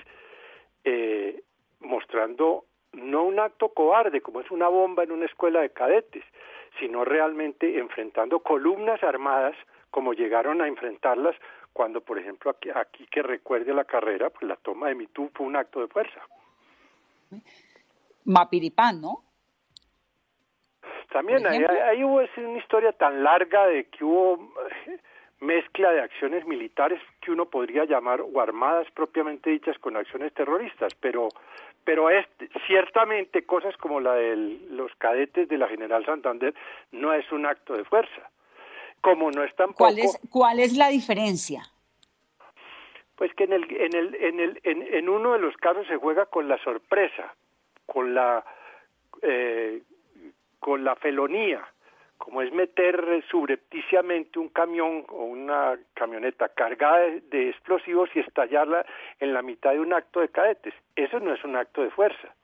eh, 0.85 1.43
mostrando 1.81 2.63
no 2.93 3.25
un 3.25 3.41
acto 3.41 3.73
cobarde 3.73 4.21
como 4.21 4.39
es 4.39 4.49
una 4.51 4.69
bomba 4.69 5.03
en 5.03 5.11
una 5.11 5.25
escuela 5.25 5.59
de 5.59 5.71
cadetes, 5.71 6.23
sino 6.79 7.03
realmente 7.03 7.77
enfrentando 7.77 8.39
columnas 8.39 9.03
armadas 9.03 9.57
como 9.89 10.13
llegaron 10.13 10.61
a 10.61 10.67
enfrentarlas 10.67 11.35
cuando, 11.73 12.01
por 12.01 12.17
ejemplo, 12.19 12.51
aquí, 12.51 12.69
aquí 12.73 13.05
que 13.07 13.21
recuerde 13.21 13.73
la 13.73 13.85
carrera, 13.85 14.29
pues 14.29 14.43
la 14.43 14.55
toma 14.55 14.87
de 14.87 14.95
Mitú 14.95 15.29
fue 15.33 15.45
un 15.45 15.55
acto 15.55 15.81
de 15.81 15.87
fuerza. 15.87 16.21
Mapiripán, 18.25 19.01
¿no? 19.01 19.23
También 21.11 21.45
ahí, 21.47 21.63
ahí, 21.63 22.03
hubo 22.03 22.21
una 22.37 22.57
historia 22.59 22.91
tan 22.91 23.23
larga 23.23 23.65
de 23.65 23.85
que 23.85 24.03
hubo 24.03 24.53
eh, 24.85 24.99
mezcla 25.39 25.91
de 25.91 26.01
acciones 26.01 26.45
militares 26.45 27.01
que 27.21 27.31
uno 27.31 27.45
podría 27.45 27.85
llamar 27.85 28.21
o 28.21 28.39
armadas 28.39 28.87
propiamente 28.91 29.49
dichas 29.49 29.77
con 29.79 29.97
acciones 29.97 30.33
terroristas, 30.33 30.93
pero 30.99 31.29
pero 31.83 32.11
es 32.11 32.27
ciertamente 32.67 33.47
cosas 33.47 33.75
como 33.77 33.99
la 33.99 34.13
de 34.13 34.35
los 34.69 34.93
cadetes 34.97 35.47
de 35.47 35.57
la 35.57 35.67
General 35.67 36.05
Santander 36.05 36.53
no 36.91 37.13
es 37.13 37.31
un 37.31 37.47
acto 37.47 37.73
de 37.73 37.83
fuerza. 37.83 38.29
Como 39.01 39.31
no 39.31 39.43
es 39.43 39.55
tampoco 39.55 39.77
¿Cuál 39.77 39.99
es 39.99 40.19
cuál 40.29 40.59
es 40.59 40.77
la 40.77 40.89
diferencia? 40.89 41.63
Pues 43.15 43.33
que 43.35 43.45
en 43.45 43.53
el 43.53 43.63
en 43.63 43.95
el 43.95 44.15
en 44.15 44.39
el 44.39 44.61
en, 44.63 44.81
en 44.81 45.09
uno 45.09 45.33
de 45.33 45.39
los 45.39 45.55
casos 45.57 45.87
se 45.87 45.97
juega 45.97 46.25
con 46.25 46.47
la 46.47 46.57
sorpresa, 46.63 47.33
con 47.85 48.13
la 48.13 48.43
eh, 49.21 49.81
con 50.59 50.83
la 50.83 50.95
felonía 50.95 51.65
como 52.19 52.41
es 52.41 52.51
meter 52.51 53.23
subrepticiamente 53.31 54.37
un 54.39 54.49
camión 54.49 55.05
o 55.09 55.23
una 55.23 55.79
camioneta 55.93 56.49
cargada 56.49 56.99
de, 57.31 57.49
explosivos 57.49 58.09
y 58.13 58.19
estallarla 58.19 58.85
en 59.19 59.33
la 59.33 59.41
mitad 59.41 59.71
de 59.71 59.79
un 59.79 59.93
acto 59.93 60.19
de 60.19 60.29
cadetes. 60.29 60.73
Eso 60.97 61.19
no 61.21 61.33
es 61.33 61.43
un 61.45 61.55
acto 61.55 61.81
de 61.81 61.89
fuerza. 61.89 62.35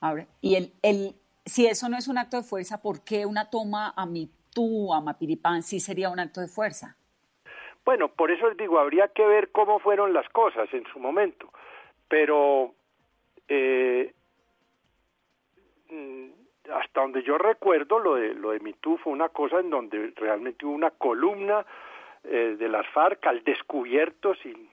Ahora, 0.00 0.26
y 0.40 0.54
el, 0.54 0.72
el, 0.82 1.16
si 1.44 1.66
eso 1.66 1.88
no 1.88 1.98
es 1.98 2.06
un 2.06 2.18
acto 2.18 2.36
de 2.36 2.44
fuerza, 2.44 2.80
¿por 2.80 3.02
qué 3.04 3.26
una 3.26 3.50
toma 3.50 3.92
a 3.96 4.06
Mitú, 4.56 4.92
a 4.92 5.00
Mapiripán, 5.00 5.62
sí 5.62 5.80
sería 5.80 6.10
un 6.10 6.20
acto 6.20 6.40
de 6.40 6.48
fuerza? 6.48 6.96
Bueno, 7.84 8.08
por 8.08 8.30
eso 8.30 8.48
les 8.48 8.56
digo, 8.56 8.78
habría 8.78 9.08
que 9.08 9.24
ver 9.24 9.50
cómo 9.52 9.78
fueron 9.78 10.12
las 10.12 10.28
cosas 10.30 10.72
en 10.72 10.84
su 10.92 10.98
momento. 10.98 11.52
Pero 12.08 12.74
eh, 13.48 14.12
mm, 15.90 16.26
hasta 16.72 17.00
donde 17.00 17.22
yo 17.22 17.38
recuerdo, 17.38 17.98
lo 17.98 18.16
de, 18.16 18.34
lo 18.34 18.50
de 18.50 18.60
MeToo 18.60 18.98
fue 18.98 19.12
una 19.12 19.28
cosa 19.28 19.60
en 19.60 19.70
donde 19.70 20.12
realmente 20.16 20.66
hubo 20.66 20.74
una 20.74 20.90
columna 20.90 21.64
eh, 22.24 22.56
de 22.58 22.68
las 22.68 22.86
FARC 22.88 23.24
al 23.26 23.44
descubierto 23.44 24.34
sin, 24.36 24.68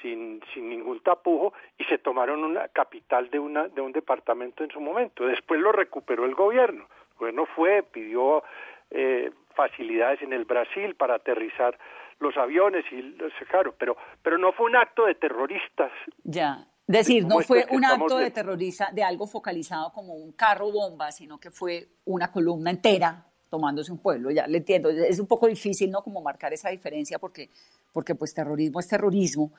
sin, 0.00 0.40
sin 0.54 0.70
ningún 0.70 1.00
tapujo 1.00 1.52
y 1.76 1.84
se 1.84 1.98
tomaron 1.98 2.42
una 2.42 2.68
capital 2.68 3.28
de, 3.28 3.38
una, 3.38 3.68
de 3.68 3.82
un 3.82 3.92
departamento 3.92 4.64
en 4.64 4.70
su 4.70 4.80
momento. 4.80 5.26
Después 5.26 5.60
lo 5.60 5.72
recuperó 5.72 6.24
el 6.24 6.34
gobierno. 6.34 6.86
El 7.12 7.18
gobierno 7.18 7.46
fue, 7.54 7.82
pidió 7.82 8.42
eh, 8.90 9.30
facilidades 9.54 10.22
en 10.22 10.32
el 10.32 10.44
Brasil 10.44 10.94
para 10.94 11.16
aterrizar 11.16 11.78
los 12.18 12.36
aviones 12.36 12.84
y 12.92 13.16
sacaron, 13.38 13.74
pero, 13.78 13.96
pero 14.22 14.38
no 14.38 14.52
fue 14.52 14.66
un 14.66 14.76
acto 14.76 15.06
de 15.06 15.14
terroristas. 15.14 15.90
Ya, 16.22 16.66
decir, 16.86 17.24
no 17.24 17.40
fue 17.40 17.66
un 17.70 17.84
acto 17.84 18.18
de 18.18 18.30
terrorista, 18.30 18.90
de 18.92 19.02
algo 19.02 19.26
focalizado 19.26 19.92
como 19.92 20.14
un 20.14 20.32
carro 20.32 20.70
bomba, 20.70 21.10
sino 21.12 21.38
que 21.38 21.50
fue 21.50 21.88
una 22.04 22.30
columna 22.30 22.70
entera 22.70 23.26
tomándose 23.48 23.90
un 23.90 23.98
pueblo, 23.98 24.30
ya 24.30 24.46
le 24.46 24.58
entiendo, 24.58 24.90
es 24.90 25.18
un 25.18 25.26
poco 25.26 25.48
difícil, 25.48 25.90
¿no?, 25.90 26.02
como 26.02 26.22
marcar 26.22 26.52
esa 26.52 26.70
diferencia 26.70 27.18
porque, 27.18 27.50
porque 27.92 28.14
pues 28.14 28.32
terrorismo 28.32 28.78
es 28.78 28.86
terrorismo, 28.86 29.52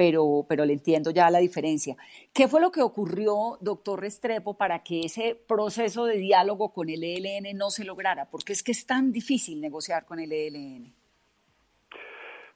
pero, 0.00 0.46
pero 0.48 0.64
le 0.64 0.72
entiendo 0.72 1.10
ya 1.10 1.28
la 1.28 1.40
diferencia. 1.40 1.94
¿Qué 2.32 2.48
fue 2.48 2.62
lo 2.62 2.70
que 2.70 2.80
ocurrió, 2.80 3.58
doctor 3.60 4.00
Restrepo, 4.00 4.56
para 4.56 4.82
que 4.82 5.00
ese 5.00 5.34
proceso 5.46 6.06
de 6.06 6.16
diálogo 6.16 6.72
con 6.72 6.88
el 6.88 7.04
ELN 7.04 7.54
no 7.58 7.68
se 7.68 7.84
lograra? 7.84 8.24
Porque 8.30 8.54
es 8.54 8.62
que 8.62 8.72
es 8.72 8.86
tan 8.86 9.12
difícil 9.12 9.60
negociar 9.60 10.06
con 10.06 10.18
el 10.18 10.32
ELN. 10.32 10.90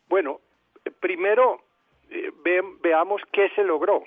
Bueno, 0.08 0.40
primero 1.00 1.60
eh, 2.08 2.32
veamos 2.80 3.20
qué 3.30 3.50
se 3.54 3.62
logró 3.62 4.04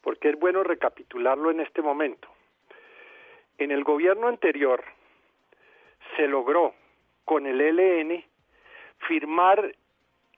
porque 0.00 0.28
es 0.28 0.38
bueno 0.38 0.62
recapitularlo 0.62 1.50
en 1.50 1.58
este 1.58 1.82
momento. 1.82 2.28
En 3.58 3.72
el 3.72 3.82
gobierno 3.82 4.28
anterior 4.28 4.84
se 6.16 6.28
logró 6.28 6.72
con 7.24 7.48
el 7.48 7.60
ELN 7.60 8.24
firmar 9.08 9.74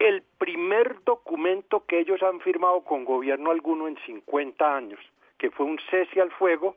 el 0.01 0.23
primer 0.39 1.05
documento 1.05 1.85
que 1.87 2.01
ellos 2.01 2.23
han 2.23 2.41
firmado 2.41 2.81
con 2.81 3.05
gobierno 3.05 3.51
alguno 3.51 3.87
en 3.87 3.99
50 4.07 4.77
años, 4.77 4.99
que 5.39 5.51
fue 5.51 5.67
un 5.67 5.79
cese 5.91 6.21
al 6.21 6.31
fuego 6.33 6.75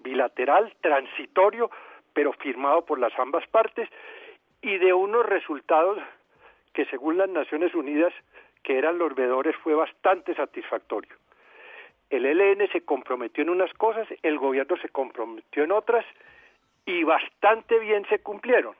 bilateral, 0.00 0.74
transitorio, 0.80 1.70
pero 2.12 2.32
firmado 2.34 2.84
por 2.84 2.98
las 2.98 3.16
ambas 3.18 3.46
partes 3.46 3.88
y 4.60 4.76
de 4.76 4.92
unos 4.92 5.24
resultados 5.24 5.98
que 6.74 6.84
según 6.86 7.16
las 7.16 7.28
Naciones 7.28 7.74
Unidas, 7.74 8.12
que 8.64 8.76
eran 8.76 8.98
los 8.98 9.14
veedores, 9.14 9.54
fue 9.56 9.74
bastante 9.74 10.34
satisfactorio. 10.34 11.14
El 12.10 12.26
ELN 12.26 12.68
se 12.72 12.82
comprometió 12.82 13.42
en 13.42 13.50
unas 13.50 13.72
cosas, 13.74 14.06
el 14.22 14.38
gobierno 14.38 14.76
se 14.78 14.88
comprometió 14.88 15.62
en 15.62 15.72
otras 15.72 16.04
y 16.84 17.04
bastante 17.04 17.78
bien 17.78 18.04
se 18.08 18.18
cumplieron. 18.18 18.74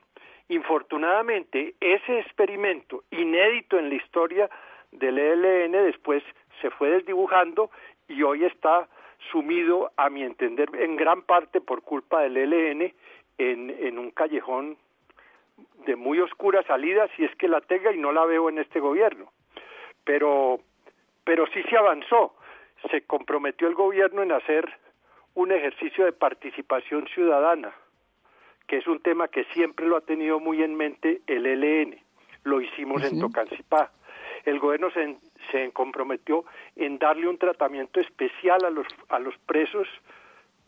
Infortunadamente, 0.53 1.75
ese 1.81 2.19
experimento 2.19 3.05
inédito 3.11 3.79
en 3.79 3.89
la 3.89 3.95
historia 3.95 4.51
del 4.91 5.19
ELN 5.19 5.73
después 5.73 6.23
se 6.61 6.69
fue 6.69 6.91
desdibujando 6.91 7.71
y 8.07 8.23
hoy 8.23 8.45
está 8.45 8.87
sumido, 9.31 9.93
a 9.97 10.11
mi 10.11 10.23
entender, 10.23 10.69
en 10.75 10.97
gran 10.97 11.23
parte 11.23 11.63
por 11.63 11.81
culpa 11.81 12.21
del 12.21 12.37
ELN 12.37 12.93
en, 13.39 13.71
en 13.71 13.99
un 13.99 14.11
callejón 14.11 14.77
de 15.87 15.97
muy 15.97 16.21
oscura 16.21 16.63
salida, 16.65 17.09
si 17.17 17.25
es 17.25 17.35
que 17.37 17.49
la 17.49 17.63
tenga 17.63 17.91
y 17.91 17.97
no 17.97 18.13
la 18.13 18.27
veo 18.27 18.51
en 18.51 18.59
este 18.59 18.79
gobierno. 18.79 19.33
Pero, 20.05 20.61
pero 21.25 21.47
sí 21.47 21.63
se 21.63 21.79
avanzó 21.79 22.35
se 22.91 23.07
comprometió 23.07 23.69
el 23.69 23.75
gobierno 23.75 24.23
en 24.23 24.33
hacer 24.33 24.69
un 25.35 25.51
ejercicio 25.51 26.05
de 26.05 26.13
participación 26.13 27.07
ciudadana, 27.09 27.73
que 28.73 28.79
es 28.79 28.87
un 28.87 29.01
tema 29.01 29.29
que 29.29 29.45
siempre 29.53 29.87
lo 29.87 29.99
ha 29.99 30.01
tenido 30.01 30.41
muy 30.41 30.63
en 30.63 30.75
mente 30.75 31.21
el 31.27 31.45
ELN. 31.45 31.95
Lo 32.45 32.59
hicimos 32.59 33.05
en 33.05 33.21
Tocancipá. 33.21 33.93
El 34.47 34.59
gobierno 34.61 34.91
se, 34.93 35.15
se, 35.51 35.71
comprometió 35.73 36.47
en 36.77 36.99
darle 36.99 37.29
un 37.29 37.37
tratamiento 37.37 38.01
especial 38.01 38.65
a 38.65 38.71
los, 38.71 38.87
a 39.11 39.19
los 39.19 39.37
presos 39.45 39.87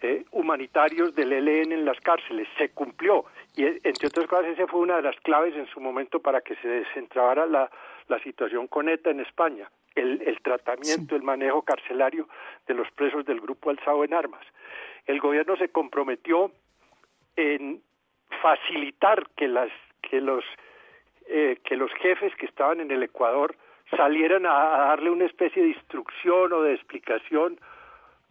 eh, 0.02 0.22
humanitarios 0.32 1.14
del 1.14 1.32
ELN 1.32 1.72
en 1.72 1.86
las 1.86 1.98
cárceles. 2.00 2.46
Se 2.58 2.72
cumplió. 2.72 3.24
Y 3.56 3.64
entre 3.64 4.08
otras 4.08 4.26
cosas, 4.26 4.48
esa 4.48 4.66
fue 4.66 4.80
una 4.80 4.96
de 4.96 5.02
las 5.02 5.16
claves 5.20 5.56
en 5.56 5.66
su 5.68 5.80
momento 5.80 6.20
para 6.20 6.42
que 6.42 6.56
se 6.56 6.68
descentrara 6.68 7.46
la, 7.46 7.70
la 8.08 8.18
situación 8.18 8.66
con 8.66 8.90
ETA 8.90 9.12
en 9.12 9.20
España 9.20 9.70
el, 9.94 10.38
tratamiento, 10.42 11.16
el 11.16 11.22
manejo 11.22 11.62
carcelario 11.62 12.28
de 12.66 12.74
los 12.74 12.90
presos 12.90 13.24
del 13.24 13.40
grupo 13.40 13.70
alzado 13.70 14.04
en 14.04 14.12
armas. 14.12 14.44
El 15.06 15.20
gobierno 15.20 15.56
se 15.56 15.70
comprometió 15.70 16.52
en 17.36 17.82
facilitar 18.42 19.26
que 19.36 19.48
las 19.48 19.70
que 20.02 20.20
los 20.20 20.44
eh, 21.26 21.58
que 21.64 21.76
los 21.76 21.92
jefes 21.94 22.34
que 22.36 22.46
estaban 22.46 22.80
en 22.80 22.90
el 22.90 23.02
Ecuador 23.02 23.56
salieran 23.96 24.46
a, 24.46 24.50
darle 24.88 25.10
una 25.10 25.24
especie 25.24 25.62
de 25.62 25.68
instrucción 25.68 26.52
o 26.52 26.62
de 26.62 26.74
explicación 26.74 27.58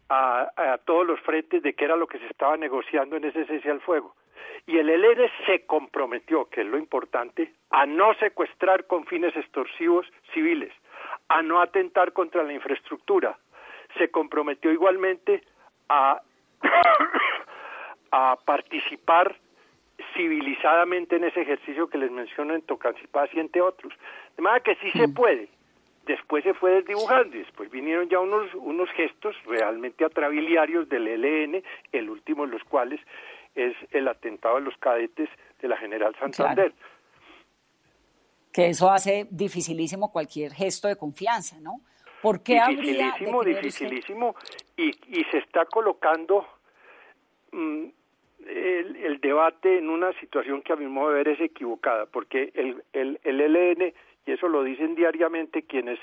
a, 0.09 0.77
todos 0.85 1.07
los 1.07 1.19
frentes 1.21 1.63
de 1.63 1.73
qué 1.73 1.85
era 1.85 1.95
lo 1.95 2.05
que 2.05 2.19
se 2.19 2.27
estaba 2.27 2.55
negociando 2.55 3.15
en 3.15 3.23
ese 3.23 3.45
cese 3.45 3.71
al 3.71 3.81
fuego. 3.81 4.15
Y 4.67 4.77
el 4.77 4.89
ELN 4.89 5.29
se 5.47 5.65
comprometió, 5.65 6.45
que 6.45 6.61
es 6.61 6.67
lo 6.67 6.77
importante, 6.77 7.53
a 7.71 7.85
no 7.85 8.13
secuestrar 8.15 8.85
con 8.85 9.05
fines 9.05 9.35
extorsivos 9.35 10.05
civiles, 10.33 10.71
a 11.29 11.41
no 11.41 11.61
atentar 11.61 12.13
contra 12.13 12.43
la 12.43 12.53
infraestructura. 12.53 13.37
Se 13.97 14.11
comprometió 14.11 14.71
igualmente 14.71 15.43
a, 15.89 16.21
a 18.11 18.37
participar 18.45 19.35
civilizadamente 20.15 21.15
en 21.15 21.25
ese 21.25 21.41
ejercicio 21.41 21.87
que 21.87 21.97
les 21.97 22.11
menciono 22.11 22.53
en 22.55 22.61
Tocancipaz 22.61 23.29
y 23.33 23.39
entre 23.39 23.61
otros. 23.61 23.93
De 24.35 24.41
manera 24.41 24.63
que 24.63 24.75
sí 24.75 24.91
se 24.91 25.07
puede. 25.07 25.49
Después 26.05 26.43
se 26.43 26.53
fue 26.53 26.71
desdibujando 26.71 27.37
y 27.37 27.39
después 27.39 27.71
vinieron 27.71 28.09
ya 28.09 28.19
unos, 28.19 28.53
unos 28.55 28.89
gestos 28.91 29.35
realmente 29.45 30.03
atrabiliarios 30.03 30.89
del 30.89 31.07
ELN, 31.07 31.63
el 31.93 32.09
último 32.09 32.45
de 32.45 32.51
los 32.51 32.63
cuales 32.65 32.99
es 33.55 33.73
el 33.91 34.07
atentado 34.07 34.55
de 34.55 34.61
los 34.61 34.75
cadetes 34.77 35.29
de 35.61 35.67
la 35.67 35.77
General 35.77 36.13
Santander. 36.19 36.73
Que 38.51 38.67
eso 38.67 38.91
hace 38.91 39.27
dificilísimo 39.31 40.11
cualquier 40.11 40.51
gesto 40.51 40.87
de 40.87 40.97
confianza, 40.97 41.57
¿no? 41.61 41.79
¿Por 42.21 42.43
qué 42.43 42.61
dificilísimo, 42.67 43.39
habría 43.39 43.57
dificilísimo 43.57 44.35
y, 44.77 44.89
y 45.07 45.23
se 45.31 45.37
está 45.39 45.65
colocando 45.65 46.45
mm, 47.51 47.85
el, 48.47 48.95
el, 48.97 49.21
debate 49.21 49.77
en 49.77 49.89
una 49.89 50.11
situación 50.13 50.61
que 50.61 50.73
a 50.73 50.75
mi 50.75 50.87
modo 50.87 51.09
de 51.09 51.15
ver 51.15 51.27
es 51.29 51.41
equivocada, 51.41 52.05
porque 52.05 52.51
el, 52.55 52.83
el, 52.93 53.19
el 53.23 53.41
ELN, 53.41 53.93
y 54.25 54.31
eso 54.31 54.47
lo 54.47 54.63
dicen 54.63 54.95
diariamente 54.95 55.63
quienes 55.63 55.99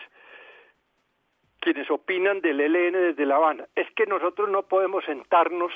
quienes 1.61 1.91
opinan 1.91 2.41
del 2.41 2.61
ELN 2.61 2.93
desde 2.93 3.27
La 3.27 3.37
Habana, 3.37 3.67
es 3.77 3.91
que 3.93 4.07
nosotros 4.07 4.49
no 4.49 4.63
podemos 4.63 5.05
sentarnos 5.05 5.73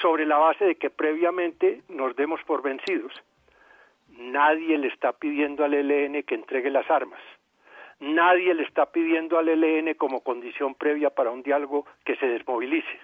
sobre 0.00 0.24
la 0.24 0.38
base 0.38 0.64
de 0.64 0.76
que 0.76 0.88
previamente 0.88 1.82
nos 1.88 2.14
demos 2.14 2.40
por 2.44 2.62
vencidos. 2.62 3.12
Nadie 4.16 4.78
le 4.78 4.88
está 4.88 5.12
pidiendo 5.12 5.64
al 5.64 5.74
ELN 5.74 6.22
que 6.22 6.36
entregue 6.36 6.70
las 6.70 6.88
armas. 6.90 7.20
Nadie 7.98 8.54
le 8.54 8.62
está 8.62 8.86
pidiendo 8.86 9.38
al 9.38 9.48
ELN 9.48 9.94
como 9.94 10.20
condición 10.20 10.74
previa 10.74 11.10
para 11.10 11.30
un 11.30 11.42
diálogo 11.42 11.86
que 12.04 12.16
se 12.16 12.26
desmovilice. 12.26 13.00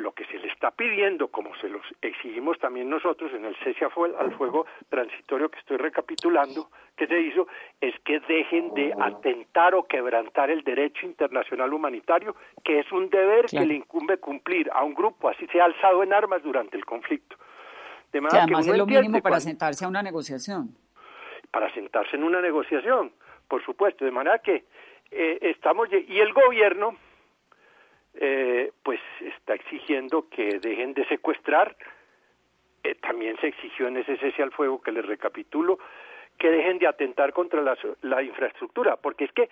Lo 0.00 0.12
que 0.12 0.24
se 0.26 0.38
le 0.38 0.48
está 0.48 0.70
pidiendo, 0.70 1.28
como 1.28 1.54
se 1.56 1.68
los 1.68 1.82
exigimos 2.00 2.58
también 2.58 2.88
nosotros 2.88 3.30
en 3.34 3.44
el 3.44 3.54
cese 3.56 3.84
al 3.84 4.34
fuego 4.34 4.66
transitorio 4.88 5.50
que 5.50 5.58
estoy 5.58 5.76
recapitulando, 5.76 6.70
que 6.96 7.06
se 7.06 7.20
hizo, 7.20 7.46
es 7.80 7.94
que 8.00 8.18
dejen 8.20 8.72
de 8.72 8.94
atentar 8.98 9.74
o 9.74 9.84
quebrantar 9.84 10.50
el 10.50 10.64
derecho 10.64 11.04
internacional 11.04 11.72
humanitario, 11.74 12.34
que 12.64 12.80
es 12.80 12.90
un 12.92 13.10
deber 13.10 13.46
que 13.46 13.64
le 13.64 13.74
incumbe 13.74 14.16
cumplir 14.16 14.70
a 14.72 14.84
un 14.84 14.94
grupo, 14.94 15.28
así 15.28 15.46
se 15.48 15.60
ha 15.60 15.66
alzado 15.66 16.02
en 16.02 16.14
armas 16.14 16.42
durante 16.42 16.78
el 16.78 16.86
conflicto. 16.86 17.36
De 18.10 18.22
manera 18.22 18.46
que 18.46 18.54
además 18.54 18.66
es 18.66 18.78
lo 18.78 18.86
mínimo 18.86 19.20
para 19.20 19.38
sentarse 19.38 19.84
a 19.84 19.88
una 19.88 20.02
negociación. 20.02 20.74
Para 21.50 21.72
sentarse 21.74 22.16
en 22.16 22.24
una 22.24 22.40
negociación, 22.40 23.12
por 23.46 23.62
supuesto. 23.64 24.04
De 24.04 24.10
manera 24.10 24.38
que 24.38 24.64
eh, 25.10 25.38
estamos... 25.42 25.88
Y 25.92 26.18
el 26.18 26.32
gobierno 26.32 26.96
eh, 28.14 28.72
pues 28.82 29.00
está 29.20 29.54
exigiendo 29.54 30.28
que 30.28 30.58
dejen 30.60 30.94
de 30.94 31.06
secuestrar. 31.06 31.76
Eh, 32.82 32.94
también 32.96 33.36
se 33.40 33.48
exigió 33.48 33.88
en 33.88 33.98
ese 33.98 34.16
cese 34.16 34.42
al 34.42 34.52
fuego 34.52 34.80
que 34.80 34.92
les 34.92 35.04
recapitulo 35.04 35.78
que 36.38 36.50
dejen 36.50 36.78
de 36.78 36.86
atentar 36.86 37.34
contra 37.34 37.60
la, 37.60 37.76
la 38.00 38.22
infraestructura, 38.22 38.96
porque 38.96 39.24
es 39.24 39.32
que 39.32 39.50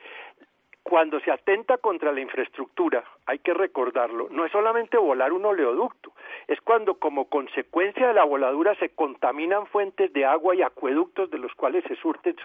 cuando 0.88 1.20
se 1.20 1.30
atenta 1.30 1.76
contra 1.76 2.12
la 2.12 2.20
infraestructura, 2.20 3.04
hay 3.26 3.40
que 3.40 3.52
recordarlo, 3.52 4.28
no 4.30 4.46
es 4.46 4.52
solamente 4.52 4.96
volar 4.96 5.34
un 5.34 5.44
oleoducto, 5.44 6.14
es 6.46 6.58
cuando 6.62 6.94
como 6.94 7.28
consecuencia 7.28 8.08
de 8.08 8.14
la 8.14 8.24
voladura 8.24 8.74
se 8.76 8.88
contaminan 8.88 9.66
fuentes 9.66 10.10
de 10.14 10.24
agua 10.24 10.54
y 10.54 10.62
acueductos 10.62 11.30
de 11.30 11.38
los 11.38 11.54
cuales 11.54 11.84
se 11.84 11.94
surten 11.96 12.36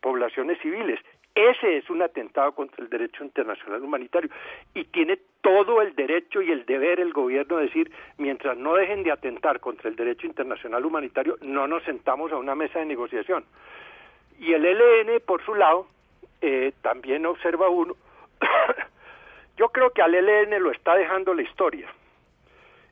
poblaciones 0.00 0.58
civiles. 0.60 0.98
Ese 1.36 1.76
es 1.76 1.90
un 1.90 2.00
atentado 2.00 2.52
contra 2.52 2.82
el 2.82 2.88
derecho 2.88 3.22
internacional 3.22 3.82
humanitario 3.84 4.30
y 4.72 4.84
tiene 4.84 5.18
todo 5.42 5.82
el 5.82 5.94
derecho 5.94 6.40
y 6.40 6.50
el 6.50 6.64
deber 6.64 6.98
el 6.98 7.12
gobierno 7.12 7.58
de 7.58 7.64
decir, 7.64 7.92
mientras 8.16 8.56
no 8.56 8.72
dejen 8.72 9.02
de 9.02 9.12
atentar 9.12 9.60
contra 9.60 9.90
el 9.90 9.96
derecho 9.96 10.26
internacional 10.26 10.86
humanitario, 10.86 11.36
no 11.42 11.68
nos 11.68 11.82
sentamos 11.82 12.32
a 12.32 12.38
una 12.38 12.54
mesa 12.54 12.78
de 12.78 12.86
negociación. 12.86 13.44
Y 14.38 14.54
el 14.54 14.64
ELN, 14.64 15.20
por 15.26 15.44
su 15.44 15.54
lado, 15.54 15.86
eh, 16.40 16.72
también 16.80 17.26
observa 17.26 17.68
uno, 17.68 17.94
yo 19.58 19.68
creo 19.68 19.90
que 19.90 20.00
al 20.00 20.14
ELN 20.14 20.62
lo 20.62 20.70
está 20.70 20.94
dejando 20.94 21.34
la 21.34 21.42
historia. 21.42 21.86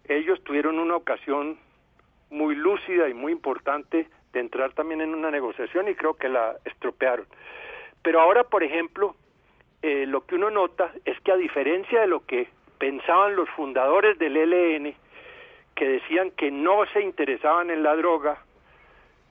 Ellos 0.06 0.44
tuvieron 0.44 0.78
una 0.78 0.96
ocasión 0.96 1.56
muy 2.28 2.54
lúcida 2.56 3.08
y 3.08 3.14
muy 3.14 3.32
importante 3.32 4.06
de 4.34 4.40
entrar 4.40 4.72
también 4.72 5.00
en 5.00 5.14
una 5.14 5.30
negociación 5.30 5.88
y 5.88 5.94
creo 5.94 6.12
que 6.12 6.28
la 6.28 6.56
estropearon. 6.66 7.24
Pero 8.04 8.20
ahora, 8.20 8.44
por 8.44 8.62
ejemplo, 8.62 9.16
eh, 9.80 10.04
lo 10.06 10.26
que 10.26 10.34
uno 10.34 10.50
nota 10.50 10.92
es 11.06 11.18
que 11.22 11.32
a 11.32 11.36
diferencia 11.36 12.02
de 12.02 12.06
lo 12.06 12.20
que 12.26 12.48
pensaban 12.78 13.34
los 13.34 13.48
fundadores 13.50 14.18
del 14.18 14.36
ELN, 14.36 14.94
que 15.74 15.88
decían 15.88 16.30
que 16.32 16.50
no 16.50 16.84
se 16.92 17.00
interesaban 17.00 17.70
en 17.70 17.82
la 17.82 17.96
droga, 17.96 18.44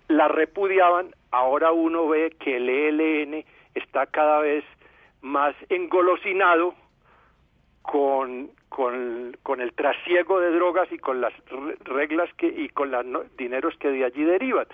la 0.08 0.28
repudiaban, 0.28 1.14
ahora 1.30 1.72
uno 1.72 2.08
ve 2.08 2.36
que 2.40 2.58
el 2.58 2.68
ELN 2.68 3.46
está 3.76 4.08
cada 4.08 4.40
vez 4.40 4.66
más 5.22 5.56
engolosinado 5.70 6.74
con, 7.84 8.50
con, 8.74 9.62
el 9.62 9.74
trasiego 9.74 10.40
de 10.40 10.52
drogas 10.52 10.92
y 10.92 10.98
con 10.98 11.22
las 11.22 11.32
reglas 11.84 12.30
que, 12.38 12.48
y 12.48 12.70
con 12.70 12.92
los 12.92 13.38
dineros 13.38 13.76
que 13.78 13.90
de 13.90 14.04
allí 14.04 14.24
derivan. 14.24 14.66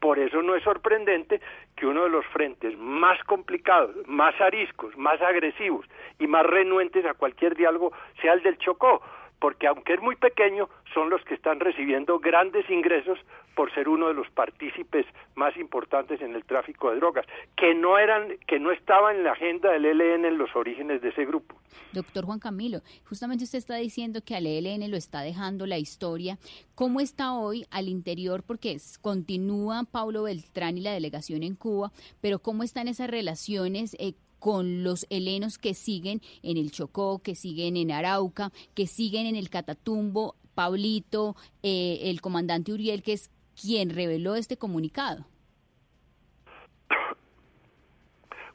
Por 0.00 0.20
eso 0.20 0.42
no 0.42 0.54
es 0.54 0.62
sorprendente 0.62 1.40
que 1.76 1.86
uno 1.86 2.04
de 2.04 2.10
los 2.10 2.24
frentes 2.26 2.78
más 2.78 3.22
complicados, 3.24 3.96
más 4.06 4.40
ariscos, 4.40 4.96
más 4.96 5.20
agresivos 5.20 5.86
y 6.20 6.28
más 6.28 6.46
renuentes 6.46 7.04
a 7.04 7.14
cualquier 7.14 7.56
diálogo 7.56 7.92
sea 8.22 8.34
el 8.34 8.42
del 8.42 8.58
Chocó, 8.58 9.02
porque 9.40 9.66
aunque 9.66 9.94
es 9.94 10.00
muy 10.00 10.16
pequeño, 10.16 10.68
son 10.94 11.10
los 11.10 11.22
que 11.24 11.34
están 11.34 11.60
recibiendo 11.60 12.18
grandes 12.18 12.68
ingresos 12.70 13.18
por 13.54 13.72
ser 13.74 13.88
uno 13.88 14.08
de 14.08 14.14
los 14.14 14.30
partícipes 14.30 15.04
más 15.34 15.56
importantes 15.56 16.20
en 16.20 16.34
el 16.34 16.44
tráfico 16.44 16.90
de 16.90 16.96
drogas, 16.96 17.26
que 17.56 17.74
no 17.74 17.98
eran, 17.98 18.36
que 18.46 18.60
no 18.60 18.70
estaban 18.70 19.16
en 19.16 19.24
la 19.24 19.32
agenda 19.32 19.72
del 19.72 19.84
ELN 19.84 20.24
en 20.24 20.38
los 20.38 20.54
orígenes 20.54 21.02
de 21.02 21.08
ese 21.08 21.24
grupo. 21.24 21.56
Doctor 21.92 22.24
Juan 22.24 22.38
Camilo, 22.38 22.82
justamente 23.08 23.44
usted 23.44 23.58
está 23.58 23.76
diciendo 23.76 24.20
que 24.24 24.36
al 24.36 24.46
ELN 24.46 24.90
lo 24.90 24.96
está 24.96 25.22
dejando 25.22 25.66
la 25.66 25.78
historia. 25.78 26.38
¿Cómo 26.74 27.00
está 27.00 27.34
hoy 27.34 27.66
al 27.70 27.88
interior? 27.88 28.44
Porque 28.46 28.76
continúa 29.00 29.84
Pablo 29.90 30.24
Beltrán 30.24 30.78
y 30.78 30.82
la 30.82 30.92
delegación 30.92 31.42
en 31.42 31.56
Cuba, 31.56 31.90
pero 32.20 32.38
¿cómo 32.38 32.62
están 32.62 32.86
esas 32.86 33.10
relaciones? 33.10 33.96
Eh, 33.98 34.14
con 34.38 34.84
los 34.84 35.06
helenos 35.10 35.58
que 35.58 35.74
siguen 35.74 36.20
en 36.42 36.56
el 36.56 36.70
Chocó, 36.70 37.20
que 37.22 37.34
siguen 37.34 37.76
en 37.76 37.90
Arauca, 37.90 38.50
que 38.74 38.86
siguen 38.86 39.26
en 39.26 39.36
el 39.36 39.50
Catatumbo, 39.50 40.34
Pablito, 40.54 41.34
eh, 41.62 41.98
el 42.04 42.20
comandante 42.20 42.72
Uriel, 42.72 43.02
que 43.02 43.12
es 43.12 43.30
quien 43.60 43.90
reveló 43.90 44.34
este 44.34 44.56
comunicado. 44.56 45.24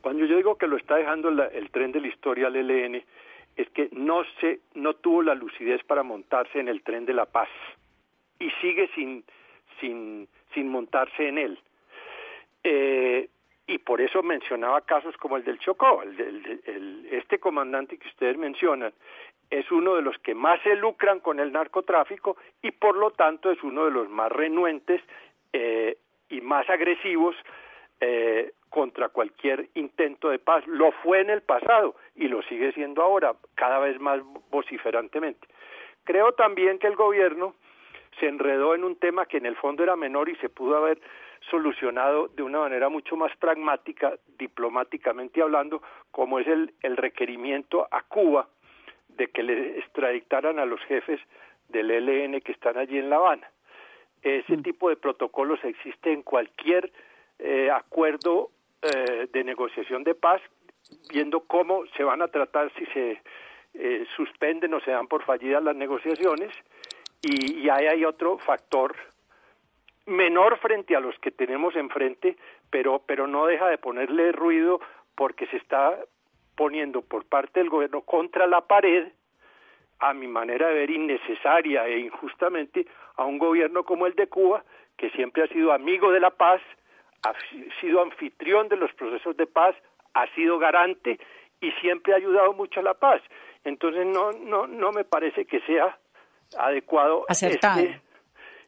Cuando 0.02 0.26
yo 0.26 0.36
digo 0.36 0.58
que 0.58 0.67
lo 0.67 0.76
está 0.76 0.96
dejando 0.96 1.30
el 1.30 1.72
tren 1.72 1.93
de 1.93 2.02
la 2.02 2.08
historia 2.08 2.48
al 2.48 2.56
ELN, 2.58 3.02
es 3.56 3.69
que 3.69 3.89
no 3.93 4.24
se, 4.41 4.60
no 4.74 4.96
tuvo 4.96 5.22
la 5.22 5.36
lucidez 5.36 5.84
para 5.86 6.04
montarse 6.04 6.60
en 6.60 6.67
el 6.67 6.84
tren 6.84 7.06
de 7.06 7.13
la 7.13 7.26
paz 7.26 7.50
y 8.39 8.50
sigue 8.62 8.89
sin, 8.96 9.24
sin, 9.80 10.28
sin 10.54 10.67
montarse 10.67 11.28
en 11.28 11.38
él. 11.38 11.60
Eh, 12.63 13.30
y 13.74 13.80
por 13.80 14.02
eso 14.02 14.22
mencionaba 14.22 14.82
casos 14.82 15.18
como 15.18 15.36
el 15.36 15.44
del 15.44 15.58
Chocó. 15.58 16.04
El, 16.04 17.08
este 17.12 17.40
comandante 17.40 17.98
que 17.98 18.08
ustedes 18.08 18.38
mencionan 18.38 18.94
es 19.50 19.70
uno 19.72 19.96
de 19.96 20.04
los 20.04 20.16
que 20.20 20.36
más 20.36 20.62
se 20.62 20.76
lucran 20.76 21.20
con 21.20 21.40
el 21.40 21.52
narcotráfico 21.52 22.38
y 22.62 22.70
por 22.70 22.96
lo 22.96 23.12
tanto 23.12 23.50
es 23.50 23.64
uno 23.64 23.86
de 23.86 23.92
los 23.92 24.10
más 24.10 24.32
renuentes 24.32 25.02
eh, 25.54 25.98
y 26.30 26.42
más 26.42 26.70
agresivos 26.70 27.36
eh, 28.00 28.52
contra 28.70 29.10
cualquier 29.10 29.70
intento 29.74 30.30
de 30.30 30.38
paz. 30.38 30.66
Lo 30.68 30.92
fue 30.92 31.22
en 31.22 31.32
el 31.32 31.42
pasado 31.42 31.96
y 32.16 32.28
lo 32.28 32.44
sigue 32.44 32.74
siendo 32.74 33.02
ahora, 33.02 33.34
cada 33.56 33.80
vez 33.80 34.00
más 34.00 34.22
vociferantemente. 34.52 35.48
Creo 36.04 36.34
también 36.34 36.78
que 36.78 36.88
el 36.88 36.96
gobierno 36.96 37.56
se 38.20 38.28
enredó 38.28 38.76
en 38.76 38.84
un 38.84 38.98
tema 38.98 39.26
que 39.26 39.38
en 39.38 39.48
el 39.48 39.56
fondo 39.56 39.82
era 39.82 39.96
menor 39.96 40.30
y 40.30 40.36
se 40.36 40.50
pudo 40.50 40.78
haber 40.78 41.00
solucionado 41.50 42.28
de 42.30 42.44
una 42.44 42.60
manera 42.60 42.90
mucho 42.90 43.16
más 43.16 43.36
pragmática, 43.38 44.14
diplomáticamente 44.38 45.42
hablando, 45.42 45.82
como 46.12 46.40
es 46.40 46.48
el, 46.48 46.74
el 46.82 46.98
requerimiento 46.98 47.88
a 47.92 48.02
Cuba 48.04 48.48
de 49.10 49.28
que 49.28 49.44
le 49.44 49.80
extraditaran 49.80 50.60
a 50.60 50.66
los 50.66 50.82
jefes 50.82 51.20
del 51.70 51.92
ELN 51.92 52.42
que 52.42 52.52
están 52.52 52.78
allí 52.78 52.98
en 52.98 53.10
La 53.10 53.18
Habana. 53.18 53.50
Ese 54.22 54.58
mm. 54.58 54.64
tipo 54.64 54.90
de 54.90 54.96
protocolos 54.96 55.60
existe 55.64 56.12
en 56.12 56.24
cualquier 56.24 56.92
eh, 57.40 57.70
acuerdo 57.72 58.52
eh, 58.82 59.28
de 59.32 59.44
negociación 59.44 60.04
de 60.04 60.16
paz, 60.16 60.42
viendo 61.12 61.42
cómo 61.42 61.86
se 61.98 62.04
van 62.04 62.22
a 62.22 62.28
tratar 62.28 62.72
si 62.74 62.86
se 62.88 63.22
eh, 63.74 64.06
suspenden 64.16 64.74
o 64.74 64.80
se 64.82 64.92
dan 64.92 65.08
por 65.08 65.24
fallidas 65.24 65.64
las 65.64 65.76
negociaciones. 65.76 66.54
Y, 67.22 67.60
y 67.62 67.70
ahí 67.70 67.88
hay 67.88 68.06
otro 68.06 68.38
factor 68.38 68.96
menor 70.06 70.58
frente 70.60 70.96
a 70.96 71.00
los 71.00 71.18
que 71.20 71.32
tenemos 71.32 71.76
enfrente, 71.76 72.38
pero, 72.70 73.02
pero 73.06 73.28
no 73.28 73.46
deja 73.46 73.68
de 73.68 73.78
ponerle 73.78 74.32
ruido 74.32 74.82
porque 75.16 75.48
se 75.48 75.58
está 75.58 75.98
poniendo 76.56 77.02
por 77.02 77.26
parte 77.26 77.60
del 77.60 77.70
gobierno 77.70 78.02
contra 78.02 78.48
la 78.48 78.62
pared, 78.62 79.08
a 80.00 80.13
mi 80.13 80.28
manera 80.28 80.68
de 80.68 80.74
ver 80.74 80.89
innecesaria 80.89 81.88
e 81.88 82.00
injustamente, 82.00 82.86
a 83.16 83.26
un 83.26 83.38
gobierno 83.38 83.84
como 83.84 84.06
el 84.06 84.16
de 84.16 84.28
Cuba, 84.28 84.63
que 84.98 85.10
siempre 85.12 85.44
ha 85.44 85.48
sido 85.48 85.72
amigo 85.72 86.12
de 86.12 86.20
la 86.20 86.32
paz, 86.32 86.62
ha 87.24 87.34
sido 87.80 88.02
anfitrión 88.02 88.68
de 88.68 88.76
los 88.76 88.94
procesos 88.94 89.38
de 89.38 89.48
paz, 89.48 89.76
ha 90.13 90.28
sido 90.36 90.60
garante 90.60 91.20
y 91.62 91.72
siempre 91.74 92.13
ha 92.13 92.18
ayudado 92.18 92.54
mucho 92.54 92.82
a 92.82 92.84
la 92.84 92.94
paz. 92.94 93.22
Entonces 93.63 94.06
no 94.06 94.32
no 94.34 94.68
no 94.68 94.92
me 94.92 95.06
parece 95.06 95.46
que 95.46 95.62
sea 95.62 95.98
adecuado 96.58 97.26
Acertado. 97.30 97.80
este 97.80 98.02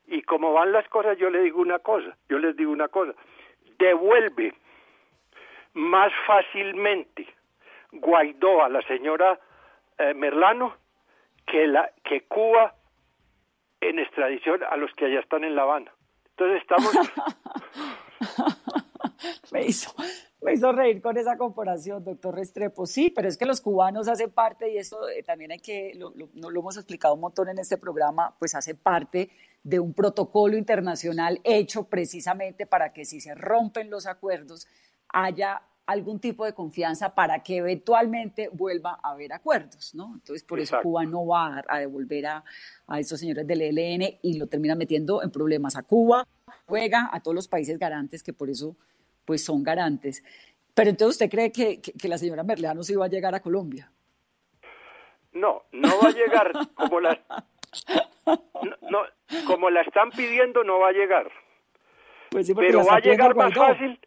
y 0.07 0.21
como 0.23 0.53
van 0.53 0.71
las 0.71 0.87
cosas 0.89 1.17
yo 1.17 1.29
le 1.29 1.41
digo 1.41 1.61
una 1.61 1.79
cosa, 1.79 2.17
yo 2.29 2.39
les 2.39 2.55
digo 2.55 2.71
una 2.71 2.87
cosa, 2.87 3.13
devuelve 3.77 4.53
más 5.73 6.11
fácilmente 6.25 7.27
Guaidó 7.91 8.63
a 8.63 8.69
la 8.69 8.81
señora 8.81 9.39
eh, 9.97 10.13
Merlano 10.13 10.75
que 11.45 11.67
la 11.67 11.91
que 12.03 12.21
Cuba 12.21 12.75
en 13.79 13.99
extradición 13.99 14.63
a 14.63 14.75
los 14.77 14.91
que 14.95 15.05
allá 15.05 15.19
están 15.19 15.43
en 15.43 15.55
La 15.55 15.63
Habana. 15.63 15.91
Entonces 16.31 16.61
estamos 16.61 16.91
me 19.51 19.65
hizo, 19.65 19.93
me 20.41 20.53
hizo 20.53 20.71
reír 20.71 21.01
con 21.01 21.17
esa 21.17 21.37
comparación, 21.37 22.03
doctor 22.03 22.35
Restrepo. 22.35 22.85
Sí, 22.85 23.09
pero 23.09 23.27
es 23.27 23.37
que 23.37 23.45
los 23.45 23.61
cubanos 23.61 24.07
hacen 24.07 24.31
parte, 24.31 24.71
y 24.71 24.77
eso 24.77 25.07
eh, 25.09 25.23
también 25.23 25.51
hay 25.51 25.59
que, 25.59 25.93
lo, 25.95 26.11
lo, 26.15 26.29
no 26.33 26.49
lo 26.49 26.59
hemos 26.59 26.77
explicado 26.77 27.13
un 27.13 27.21
montón 27.21 27.49
en 27.49 27.59
este 27.59 27.77
programa, 27.77 28.35
pues 28.39 28.55
hace 28.55 28.75
parte 28.75 29.29
de 29.65 29.79
un 29.79 29.93
protocolo 29.95 30.55
internacional 30.57 31.41
hecho 31.43 31.85
precisamente 31.85 32.67
para 32.67 32.93
que 32.93 33.03
si 33.03 33.19
se 33.19 33.33
rompen 33.33 33.89
los 33.89 34.05
acuerdos 34.05 34.67
haya 35.09 35.63
algún 35.87 36.19
tipo 36.19 36.45
de 36.45 36.53
confianza 36.53 37.15
para 37.15 37.41
que 37.41 37.57
eventualmente 37.57 38.49
vuelva 38.49 38.99
a 39.01 39.11
haber 39.11 39.33
acuerdos, 39.33 39.95
¿no? 39.95 40.13
Entonces, 40.13 40.43
por 40.43 40.59
eso. 40.59 40.77
Cuba 40.83 41.03
no 41.05 41.25
va 41.25 41.57
a, 41.57 41.63
a 41.67 41.79
devolver 41.79 42.27
a, 42.27 42.43
a 42.85 42.99
estos 42.99 43.19
señores 43.19 43.45
del 43.47 43.61
ELN 43.61 44.19
y 44.21 44.37
lo 44.37 44.45
termina 44.45 44.75
metiendo 44.75 45.23
en 45.23 45.31
problemas 45.31 45.75
a 45.75 45.81
Cuba, 45.81 46.27
juega 46.67 47.09
a 47.11 47.19
todos 47.19 47.33
los 47.33 47.47
países 47.47 47.79
garantes 47.79 48.21
que 48.21 48.33
por 48.33 48.51
eso 48.51 48.75
pues 49.25 49.43
son 49.43 49.63
garantes. 49.63 50.23
Pero 50.75 50.91
entonces 50.91 51.15
usted 51.15 51.29
cree 51.29 51.51
que, 51.51 51.81
que, 51.81 51.91
que 51.93 52.07
la 52.07 52.19
señora 52.19 52.43
Merleano 52.43 52.83
sí 52.83 52.93
va 52.93 53.05
a 53.05 53.09
llegar 53.09 53.33
a 53.33 53.41
Colombia. 53.41 53.91
No, 55.33 55.63
no 55.71 55.89
va 56.01 56.09
a 56.09 56.11
llegar 56.11 56.51
como 56.75 56.99
la, 56.99 57.19
no, 58.25 58.75
no, 58.89 58.99
como 59.45 59.69
la 59.69 59.81
están 59.81 60.09
pidiendo, 60.11 60.63
no 60.63 60.79
va 60.79 60.89
a 60.89 60.93
llegar. 60.93 61.31
Pues 62.29 62.47
sí, 62.47 62.53
Pero 62.55 62.85
va 62.85 62.95
a 62.95 62.99
llegar 62.99 63.35
más 63.35 63.53
Guaidó. 63.53 63.73
fácil 63.73 63.99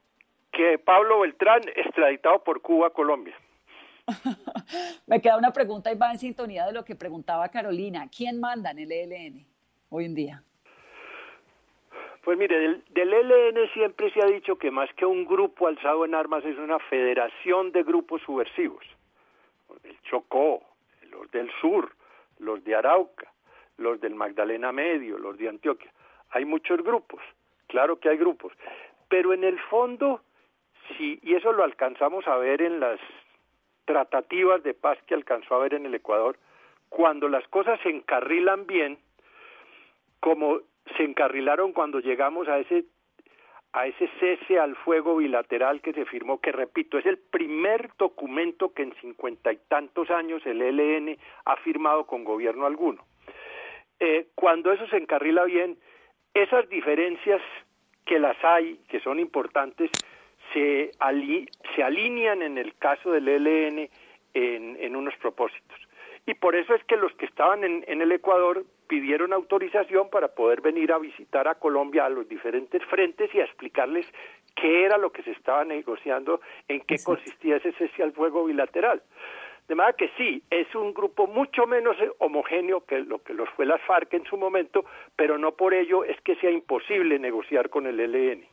que 0.53 0.79
Pablo 0.79 1.21
Beltrán 1.21 1.63
extraditado 1.77 2.43
por 2.43 2.61
Cuba 2.61 2.89
a 2.89 2.91
Colombia. 2.91 3.37
Me 5.07 5.21
queda 5.21 5.37
una 5.37 5.53
pregunta 5.53 5.93
y 5.93 5.97
va 5.97 6.11
en 6.11 6.19
sintonía 6.19 6.67
de 6.67 6.73
lo 6.73 6.85
que 6.85 6.97
preguntaba 6.97 7.49
Carolina. 7.49 8.09
¿Quién 8.15 8.41
manda 8.41 8.71
en 8.71 8.79
el 8.79 8.91
ELN 8.93 9.47
hoy 9.91 10.05
en 10.07 10.15
día? 10.15 10.43
Pues 12.25 12.37
mire, 12.37 12.59
del, 12.59 12.85
del 12.91 13.13
ELN 13.15 13.69
siempre 13.73 14.13
se 14.13 14.21
ha 14.21 14.27
dicho 14.27 14.57
que 14.57 14.71
más 14.71 14.93
que 14.95 15.07
un 15.07 15.25
grupo 15.25 15.67
alzado 15.67 16.05
en 16.05 16.15
armas 16.15 16.45
es 16.45 16.59
una 16.59 16.79
federación 16.79 17.73
de 17.73 17.83
grupos 17.83 18.21
subversivos. 18.23 18.85
El 19.85 20.01
Chocó, 20.03 20.63
los 21.11 21.31
del 21.31 21.51
sur, 21.61 21.95
los 22.39 22.63
de 22.65 22.75
Arauca, 22.75 23.33
los 23.79 24.01
del 24.01 24.15
Magdalena 24.15 24.73
Medio, 24.73 25.19
los 25.19 25.39
de 25.39 25.49
Antioquia. 25.49 25.91
Hay 26.31 26.45
muchos 26.45 26.83
grupos, 26.83 27.21
claro 27.67 27.99
que 27.99 28.09
hay 28.11 28.19
grupos, 28.19 28.53
pero 29.09 29.33
en 29.33 29.45
el 29.45 29.59
fondo, 29.59 30.21
sí, 30.97 31.19
y 31.23 31.35
eso 31.35 31.53
lo 31.53 31.65
alcanzamos 31.65 32.27
a 32.29 32.37
ver 32.37 32.61
en 32.61 32.81
las 32.81 33.01
tratativas 33.87 34.63
de 34.63 34.75
paz 34.75 34.99
que 35.07 35.15
alcanzó 35.15 35.55
a 35.55 35.61
ver 35.61 35.75
en 35.75 35.87
el 35.87 35.95
Ecuador, 35.95 36.39
cuando 36.91 37.29
las 37.29 37.47
cosas 37.49 37.81
se 37.83 37.89
encarrilan 37.89 38.67
bien, 38.67 38.99
como 40.21 40.61
se 40.97 41.05
encarrilaron 41.05 41.73
cuando 41.73 42.01
llegamos 42.01 42.49
a 42.49 42.59
ese 42.59 42.85
a 43.73 43.87
ese 43.87 44.09
cese 44.19 44.59
al 44.59 44.75
fuego 44.77 45.17
bilateral 45.17 45.83
que 45.83 45.93
se 45.93 46.07
firmó, 46.07 46.41
que 46.41 46.53
repito, 46.53 46.99
es 46.99 47.05
el 47.05 47.19
primer 47.19 47.91
documento 47.99 48.73
que 48.73 48.83
en 48.83 48.95
cincuenta 48.95 49.53
y 49.53 49.59
tantos 49.69 50.11
años 50.11 50.45
el 50.47 50.63
ELN 50.63 51.19
ha 51.45 51.57
firmado 51.57 52.07
con 52.07 52.25
gobierno 52.25 52.65
alguno. 52.65 53.05
Eh, 54.01 54.29
cuando 54.35 54.73
eso 54.73 54.87
se 54.89 54.97
encarrila 54.97 55.45
bien, 55.45 55.79
esas 56.35 56.69
diferencias 56.69 57.41
que 58.05 58.19
las 58.19 58.37
hay, 58.45 58.79
que 58.89 59.01
son 59.01 59.19
importantes, 59.19 59.91
se, 60.53 60.93
ali 60.99 61.49
se 61.75 61.83
alinean 61.83 62.43
en 62.43 62.59
el 62.59 62.75
caso 62.77 63.11
del 63.13 63.29
ELN 63.29 63.89
en, 64.35 64.77
en 64.81 64.97
unos 64.97 65.15
propósitos. 65.17 65.79
Y 66.27 66.35
por 66.35 66.55
eso 66.57 66.75
es 66.75 66.85
que 66.85 66.97
los 66.97 67.13
que 67.15 67.27
estaban 67.27 67.65
en, 67.65 67.85
en, 67.89 68.03
el 68.03 68.13
Ecuador 68.13 68.65
pidieron 68.87 69.33
autorización 69.33 70.11
para 70.11 70.29
poder 70.29 70.61
venir 70.61 70.93
a 70.93 70.99
visitar 70.99 71.49
a 71.49 71.55
Colombia 71.55 72.05
a 72.05 72.11
los 72.11 72.29
diferentes 72.29 72.85
frentes 72.85 73.35
y 73.35 73.41
a 73.41 73.45
explicarles 73.45 74.07
qué 74.55 74.85
era 74.85 74.99
lo 74.99 75.11
que 75.11 75.23
se 75.23 75.31
estaba 75.31 75.65
negociando, 75.65 76.41
en 76.69 76.81
qué 76.83 76.97
consistía 77.03 77.57
ese 77.57 77.73
cese 77.73 78.03
al 78.03 78.13
fuego 78.13 78.45
bilateral. 78.45 79.03
De 79.69 79.75
manera 79.75 79.95
que 79.97 80.09
sí, 80.17 80.43
es 80.51 80.75
un 80.75 80.95
grupo 80.95 81.27
mucho 81.27 81.67
menos 81.67 81.95
homogéneo 82.19 82.87
que 82.87 83.01
lo 83.01 83.23
que 83.23 83.35
los 83.35 83.49
fue 83.51 83.67
las 83.67 83.81
FARC 83.83 84.15
en 84.15 84.25
su 84.25 84.39
momento, 84.39 84.85
pero 85.15 85.37
no 85.37 85.53
por 85.53 85.75
ello 85.75 86.05
es 86.05 86.19
que 86.23 86.37
sea 86.37 86.51
imposible 86.51 87.19
negociar 87.19 87.69
con 87.69 87.87
el 87.87 88.01
ELN. 88.01 88.47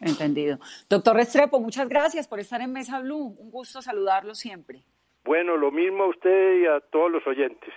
Entendido. 0.00 0.58
Doctor 0.88 1.16
Restrepo, 1.16 1.60
muchas 1.60 1.88
gracias 1.88 2.28
por 2.28 2.40
estar 2.40 2.60
en 2.60 2.72
Mesa 2.72 3.00
Blue. 3.00 3.34
Un 3.38 3.50
gusto 3.50 3.80
saludarlo 3.80 4.34
siempre. 4.34 4.82
Bueno, 5.24 5.56
lo 5.56 5.70
mismo 5.70 6.04
a 6.04 6.08
usted 6.08 6.60
y 6.60 6.66
a 6.66 6.80
todos 6.80 7.10
los 7.10 7.26
oyentes. 7.26 7.72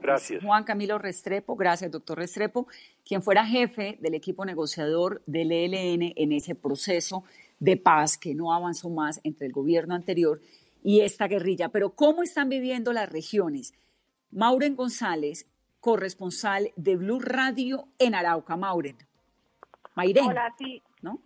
Gracias. 0.00 0.42
Juan 0.42 0.64
Camilo 0.64 0.98
Restrepo, 0.98 1.56
gracias, 1.56 1.90
doctor 1.90 2.18
Restrepo, 2.18 2.66
quien 3.06 3.22
fuera 3.22 3.46
jefe 3.46 3.96
del 4.00 4.14
equipo 4.14 4.44
negociador 4.44 5.22
del 5.24 5.52
ELN 5.52 6.12
en 6.16 6.32
ese 6.32 6.54
proceso 6.54 7.24
de 7.60 7.78
paz 7.78 8.18
que 8.18 8.34
no 8.34 8.52
avanzó 8.52 8.90
más 8.90 9.20
entre 9.24 9.46
el 9.46 9.52
gobierno 9.52 9.94
anterior 9.94 10.40
y 10.84 11.00
esta 11.00 11.26
guerrilla. 11.26 11.70
Pero 11.70 11.96
¿cómo 11.96 12.22
están 12.22 12.48
viviendo 12.48 12.92
las 12.92 13.10
regiones? 13.10 13.74
Mauren 14.30 14.76
González, 14.76 15.50
corresponsal 15.80 16.70
de 16.76 16.96
Blue 16.96 17.20
Radio 17.20 17.88
en 17.98 18.14
Arauca. 18.14 18.56
Mauren. 18.56 18.98
Mairen. 19.96 20.26
Hola, 20.26 20.54
sí. 20.58 20.80
¿No? 21.02 21.18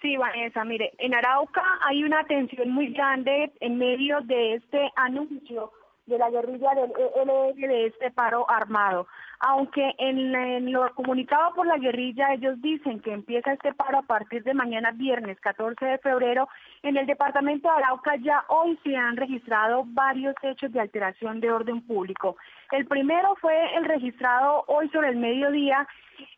Sí, 0.00 0.16
Vanessa, 0.16 0.64
mire, 0.64 0.92
en 0.98 1.14
Arauca 1.14 1.62
hay 1.82 2.02
una 2.02 2.24
tensión 2.24 2.70
muy 2.70 2.92
grande 2.92 3.52
en 3.60 3.76
medio 3.76 4.20
de 4.22 4.54
este 4.54 4.90
anuncio 4.96 5.72
de 6.06 6.18
la 6.18 6.30
guerrilla 6.30 6.70
del 6.74 6.92
ELN 7.16 7.60
de 7.60 7.86
este 7.86 8.10
paro 8.10 8.48
armado. 8.48 9.06
Aunque 9.42 9.94
en, 9.96 10.70
lo 10.70 10.94
comunicado 10.94 11.54
por 11.54 11.66
la 11.66 11.78
guerrilla 11.78 12.34
ellos 12.34 12.60
dicen 12.60 13.00
que 13.00 13.12
empieza 13.12 13.54
este 13.54 13.72
paro 13.72 13.98
a 13.98 14.02
partir 14.02 14.42
de 14.44 14.52
mañana 14.52 14.90
viernes 14.90 15.40
14 15.40 15.82
de 15.82 15.98
febrero, 15.98 16.46
en 16.82 16.98
el 16.98 17.06
departamento 17.06 17.68
de 17.68 17.74
Arauca 17.74 18.16
ya 18.16 18.44
hoy 18.48 18.78
se 18.84 18.94
han 18.94 19.16
registrado 19.16 19.84
varios 19.86 20.34
hechos 20.42 20.70
de 20.72 20.80
alteración 20.80 21.40
de 21.40 21.50
orden 21.50 21.80
público. 21.80 22.36
El 22.70 22.86
primero 22.86 23.34
fue 23.40 23.74
el 23.76 23.86
registrado 23.86 24.64
hoy 24.66 24.90
sobre 24.90 25.08
el 25.08 25.16
mediodía 25.16 25.88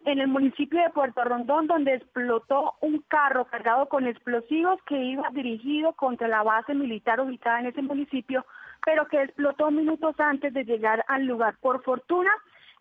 en 0.04 0.20
el 0.20 0.28
municipio 0.28 0.80
de 0.80 0.90
Puerto 0.90 1.24
Rondón, 1.24 1.66
donde 1.66 1.94
explotó 1.94 2.74
un 2.82 3.02
carro 3.08 3.46
cargado 3.46 3.86
con 3.86 4.06
explosivos 4.06 4.80
que 4.86 4.96
iba 4.96 5.28
dirigido 5.32 5.92
contra 5.94 6.28
la 6.28 6.44
base 6.44 6.72
militar 6.72 7.20
ubicada 7.20 7.58
en 7.58 7.66
ese 7.66 7.82
municipio, 7.82 8.46
pero 8.86 9.08
que 9.08 9.22
explotó 9.22 9.72
minutos 9.72 10.14
antes 10.20 10.54
de 10.54 10.64
llegar 10.64 11.04
al 11.08 11.24
lugar. 11.24 11.56
Por 11.60 11.82
fortuna, 11.82 12.30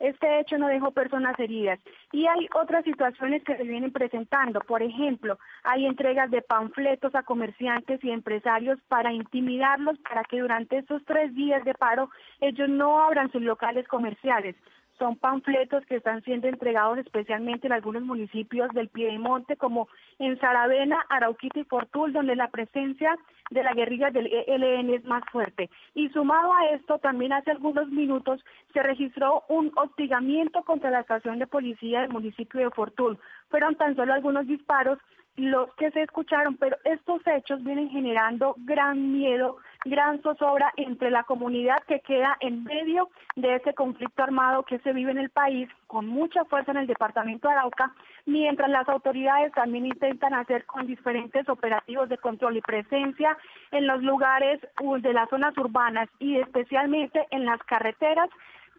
este 0.02 0.40
hecho 0.40 0.58
no 0.58 0.68
dejó 0.68 0.92
personas 0.92 1.40
heridas. 1.40 1.80
Y 2.12 2.26
hay 2.26 2.48
otras 2.54 2.84
situaciones 2.84 3.44
que 3.44 3.56
se 3.56 3.64
vienen 3.64 3.92
presentando. 3.92 4.60
Por 4.62 4.82
ejemplo, 4.82 5.38
hay 5.64 5.86
entregas 5.86 6.30
de 6.32 6.42
panfletos 6.42 7.14
a 7.16 7.24
comerciantes 7.24 8.04
y 8.04 8.12
empresarios 8.12 8.80
para 8.88 9.14
intimidarlos 9.14 9.98
para 10.00 10.24
que 10.24 10.42
durante 10.42 10.80
estos 10.80 11.04
tres 11.06 11.34
días 11.36 11.64
de 11.64 11.74
paro 11.74 12.10
ellos 12.40 12.68
no 12.68 13.00
abran 13.00 13.32
sus 13.32 13.42
locales 13.42 13.88
comerciales 13.88 14.56
son 15.02 15.16
panfletos 15.16 15.84
que 15.88 15.96
están 15.96 16.22
siendo 16.22 16.48
entregados 16.48 17.00
especialmente 17.00 17.66
en 17.66 17.74
algunos 17.74 18.04
municipios 18.04 18.70
del 18.70 18.88
Piedemonte, 18.88 19.56
como 19.58 19.88
en 20.20 20.40
Saravena, 20.40 21.04
Arauquita 21.10 21.60
y 21.60 21.64
Fortul, 21.64 22.14
donde 22.14 22.36
la 22.36 22.52
presencia 22.52 23.18
de 23.50 23.64
la 23.64 23.74
guerrilla 23.74 24.12
del 24.12 24.28
ELN 24.28 24.94
es 24.94 25.04
más 25.06 25.24
fuerte. 25.32 25.72
Y 25.96 26.10
sumado 26.10 26.54
a 26.54 26.68
esto, 26.76 27.00
también 27.00 27.34
hace 27.34 27.50
algunos 27.50 27.88
minutos 27.88 28.46
se 28.74 28.84
registró 28.84 29.44
un 29.50 29.72
hostigamiento 29.76 30.62
contra 30.62 30.92
la 30.92 31.00
estación 31.00 31.40
de 31.40 31.48
policía 31.48 32.02
del 32.02 32.12
municipio 32.12 32.60
de 32.60 32.70
Fortul. 32.70 33.18
Fueron 33.50 33.74
tan 33.78 33.96
solo 33.96 34.14
algunos 34.14 34.46
disparos 34.46 35.00
los 35.38 35.74
que 35.76 35.92
se 35.92 36.04
escucharon, 36.04 36.58
pero 36.58 36.78
estos 36.84 37.26
hechos 37.26 37.64
vienen 37.64 37.90
generando 37.90 38.54
gran 38.60 39.14
miedo, 39.14 39.58
gran 39.86 40.22
zozobra 40.22 40.74
entre 40.76 41.10
la 41.10 41.24
comunidad 41.24 41.78
que 41.88 42.02
queda 42.02 42.36
en 42.42 42.64
medio 42.64 43.10
de 43.36 43.56
ese 43.56 43.74
conflicto 43.74 44.24
armado 44.24 44.64
que 44.64 44.80
se 44.80 44.92
vive 44.92 45.12
en 45.12 45.18
el 45.18 45.30
país 45.30 45.70
con 45.88 46.06
mucha 46.06 46.44
fuerza 46.46 46.72
en 46.72 46.78
el 46.78 46.88
departamento 46.88 47.48
de 47.48 47.54
Arauca, 47.54 47.94
mientras 48.26 48.70
las 48.70 48.88
autoridades 48.90 49.54
también 49.54 49.86
intentan 49.86 50.34
hacer 50.34 50.66
con 50.66 50.86
diferentes 50.86 51.48
operativos 51.48 52.10
de 52.10 52.18
control 52.18 52.58
y 52.58 52.62
presencia 52.62 53.38
en 53.72 53.88
los 53.88 54.04
lugares 54.04 54.60
de 55.02 55.14
las 55.14 55.30
zonas 55.30 55.58
urbanas 55.58 56.10
y 56.20 56.38
especialmente 56.38 57.26
en 57.32 57.46
las 57.46 57.62
carreteras 57.64 58.30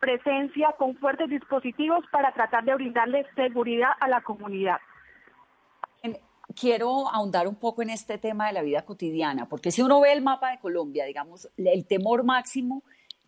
presencia 0.01 0.75
con 0.79 0.97
fuertes 0.97 1.31
dispositivos 1.31 2.05
para 2.11 2.33
tratar 2.33 2.65
de 2.65 2.75
brindarle 2.75 3.25
seguridad 3.37 3.93
a 4.01 4.09
la 4.09 4.21
comunidad 4.21 4.81
quiero 6.55 7.09
ahondar 7.09 7.49
un 7.49 7.57
poco 7.57 7.83
en 7.83 7.91
este 7.91 8.19
tema 8.19 8.47
de 8.47 8.53
la 8.53 8.63
vida 8.63 8.83
cotidiana, 8.85 9.49
porque 9.49 9.71
si 9.71 9.83
uno 9.83 10.01
ve 10.01 10.13
el 10.13 10.23
mapa 10.23 10.51
de 10.51 10.59
Colombia, 10.59 11.05
digamos, 11.05 11.49
el 11.57 11.85
temor 11.87 12.25
máximo 12.25 12.83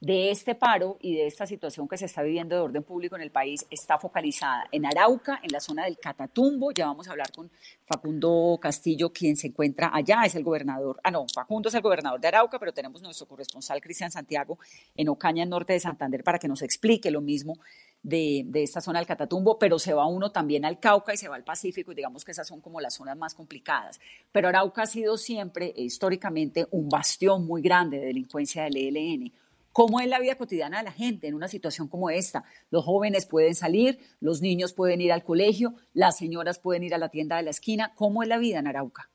de 0.04 0.30
este 0.30 0.54
paro 0.54 0.98
y 1.00 1.14
de 1.16 1.26
esta 1.26 1.46
situación 1.46 1.88
que 1.88 1.96
se 1.96 2.04
está 2.04 2.22
viviendo 2.22 2.54
de 2.54 2.60
orden 2.60 2.82
público 2.82 3.16
en 3.16 3.22
el 3.22 3.30
país 3.30 3.64
está 3.70 3.98
focalizada 3.98 4.66
en 4.70 4.84
Arauca, 4.84 5.40
en 5.42 5.50
la 5.50 5.60
zona 5.60 5.84
del 5.84 5.98
Catatumbo. 5.98 6.72
Ya 6.72 6.86
vamos 6.86 7.08
a 7.08 7.12
hablar 7.12 7.32
con 7.32 7.50
Facundo 7.86 8.58
Castillo, 8.60 9.10
quien 9.10 9.34
se 9.36 9.46
encuentra 9.46 9.90
allá, 9.94 10.22
es 10.26 10.34
el 10.34 10.44
gobernador. 10.44 11.00
Ah, 11.02 11.10
no, 11.10 11.24
Facundo 11.32 11.70
es 11.70 11.74
el 11.74 11.80
gobernador 11.80 12.20
de 12.20 12.28
Arauca, 12.28 12.58
pero 12.58 12.72
tenemos 12.72 13.00
nuestro 13.00 13.26
corresponsal 13.26 13.80
Cristian 13.80 14.10
Santiago 14.10 14.58
en 14.94 15.08
Ocaña, 15.08 15.46
norte 15.46 15.72
de 15.72 15.80
Santander, 15.80 16.22
para 16.22 16.38
que 16.38 16.48
nos 16.48 16.60
explique 16.60 17.10
lo 17.10 17.22
mismo 17.22 17.58
de, 18.04 18.46
esta 18.62 18.80
zona 18.80 19.00
del 19.00 19.08
Catatumbo, 19.08 19.58
pero 19.58 19.78
se 19.78 19.94
va 19.94 20.06
uno 20.06 20.30
también 20.30 20.64
al 20.64 20.78
Cauca 20.78 21.14
y 21.14 21.16
se 21.16 21.28
va 21.28 21.36
al 21.36 21.42
Pacífico, 21.42 21.90
y 21.90 21.96
digamos 21.96 22.24
que 22.24 22.30
esas 22.30 22.46
son 22.46 22.60
como 22.60 22.80
las 22.80 22.94
zonas 22.94 23.16
más 23.16 23.34
complicadas. 23.34 23.98
Pero 24.30 24.48
Arauca 24.48 24.82
ha 24.82 24.86
sido 24.86 25.16
siempre, 25.16 25.72
históricamente, 25.74 26.66
un 26.70 26.88
bastión 26.88 27.46
muy 27.46 27.62
grande 27.62 27.98
de 27.98 28.06
delincuencia 28.06 28.64
del 28.64 28.76
ELN. 28.76 29.32
¿Cómo 29.72 29.98
es 30.00 30.06
la 30.06 30.20
vida 30.20 30.36
cotidiana 30.36 30.78
de 30.78 30.84
la 30.84 30.92
gente 30.92 31.26
en 31.26 31.34
una 31.34 31.48
situación 31.48 31.88
como 31.88 32.10
esta? 32.10 32.44
Los 32.70 32.84
jóvenes 32.84 33.26
pueden 33.26 33.56
salir, 33.56 33.98
los 34.20 34.40
niños 34.40 34.72
pueden 34.72 35.00
ir 35.00 35.10
al 35.10 35.24
colegio, 35.24 35.74
las 35.94 36.16
señoras 36.16 36.58
pueden 36.60 36.84
ir 36.84 36.94
a 36.94 36.98
la 36.98 37.08
tienda 37.08 37.38
de 37.38 37.42
la 37.42 37.50
esquina. 37.50 37.92
¿Cómo 37.96 38.22
es 38.22 38.28
la 38.28 38.38
vida 38.38 38.60
en 38.60 38.68
Arauca? 38.68 39.08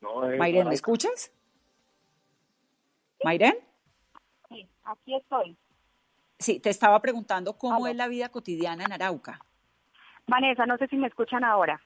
No, 0.00 0.22
¿me 0.26 0.74
escuchas? 0.74 1.30
Mayren. 3.24 3.54
Sí, 4.48 4.68
aquí 4.84 5.14
estoy. 5.14 5.56
Sí, 6.38 6.60
te 6.60 6.70
estaba 6.70 7.00
preguntando 7.00 7.56
cómo 7.56 7.86
es 7.86 7.96
la 7.96 8.08
vida 8.08 8.28
cotidiana 8.28 8.84
en 8.84 8.92
Arauca. 8.92 9.40
Vanessa, 10.26 10.66
no 10.66 10.76
sé 10.76 10.88
si 10.88 10.96
me 10.96 11.06
escuchan 11.06 11.44
ahora. 11.44 11.80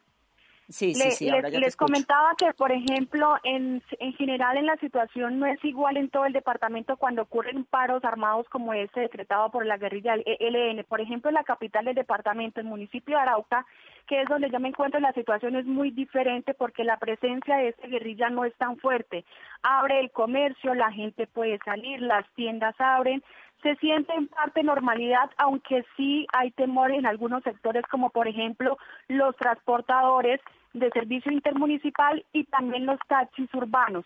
Sí, 0.68 0.94
sí, 0.94 1.10
sí, 1.12 1.30
ahora 1.30 1.48
les, 1.48 1.60
les 1.60 1.76
comentaba 1.76 2.34
que, 2.36 2.52
por 2.54 2.72
ejemplo, 2.72 3.36
en, 3.44 3.80
en 4.00 4.12
general 4.14 4.56
en 4.56 4.66
la 4.66 4.76
situación 4.78 5.38
no 5.38 5.46
es 5.46 5.64
igual 5.64 5.96
en 5.96 6.10
todo 6.10 6.26
el 6.26 6.32
departamento 6.32 6.96
cuando 6.96 7.22
ocurren 7.22 7.64
paros 7.64 8.04
armados 8.04 8.48
como 8.48 8.72
este 8.72 9.00
decretado 9.00 9.48
por 9.52 9.64
la 9.64 9.76
guerrilla 9.76 10.16
del 10.16 10.24
ELN. 10.26 10.84
Por 10.84 11.00
ejemplo, 11.00 11.30
en 11.30 11.34
la 11.34 11.44
capital 11.44 11.84
del 11.84 11.94
departamento, 11.94 12.58
el 12.58 12.66
municipio 12.66 13.16
de 13.16 13.22
Arauca, 13.22 13.64
que 14.06 14.22
es 14.22 14.28
donde 14.28 14.50
yo 14.50 14.60
me 14.60 14.68
encuentro, 14.68 15.00
la 15.00 15.12
situación 15.12 15.56
es 15.56 15.66
muy 15.66 15.90
diferente 15.90 16.54
porque 16.54 16.84
la 16.84 16.98
presencia 16.98 17.56
de 17.56 17.68
esta 17.68 17.86
guerrilla 17.88 18.30
no 18.30 18.44
es 18.44 18.54
tan 18.54 18.76
fuerte. 18.78 19.24
Abre 19.62 20.00
el 20.00 20.10
comercio, 20.10 20.74
la 20.74 20.92
gente 20.92 21.26
puede 21.26 21.58
salir, 21.64 22.00
las 22.00 22.24
tiendas 22.34 22.74
abren, 22.78 23.22
se 23.62 23.74
siente 23.76 24.12
en 24.14 24.28
parte 24.28 24.62
normalidad, 24.62 25.30
aunque 25.38 25.84
sí 25.96 26.26
hay 26.32 26.50
temor 26.52 26.92
en 26.92 27.06
algunos 27.06 27.42
sectores, 27.42 27.84
como 27.90 28.10
por 28.10 28.28
ejemplo 28.28 28.78
los 29.08 29.34
transportadores 29.36 30.40
de 30.72 30.90
servicio 30.90 31.32
intermunicipal 31.32 32.24
y 32.32 32.44
también 32.44 32.86
los 32.86 33.00
taxis 33.08 33.52
urbanos. 33.54 34.04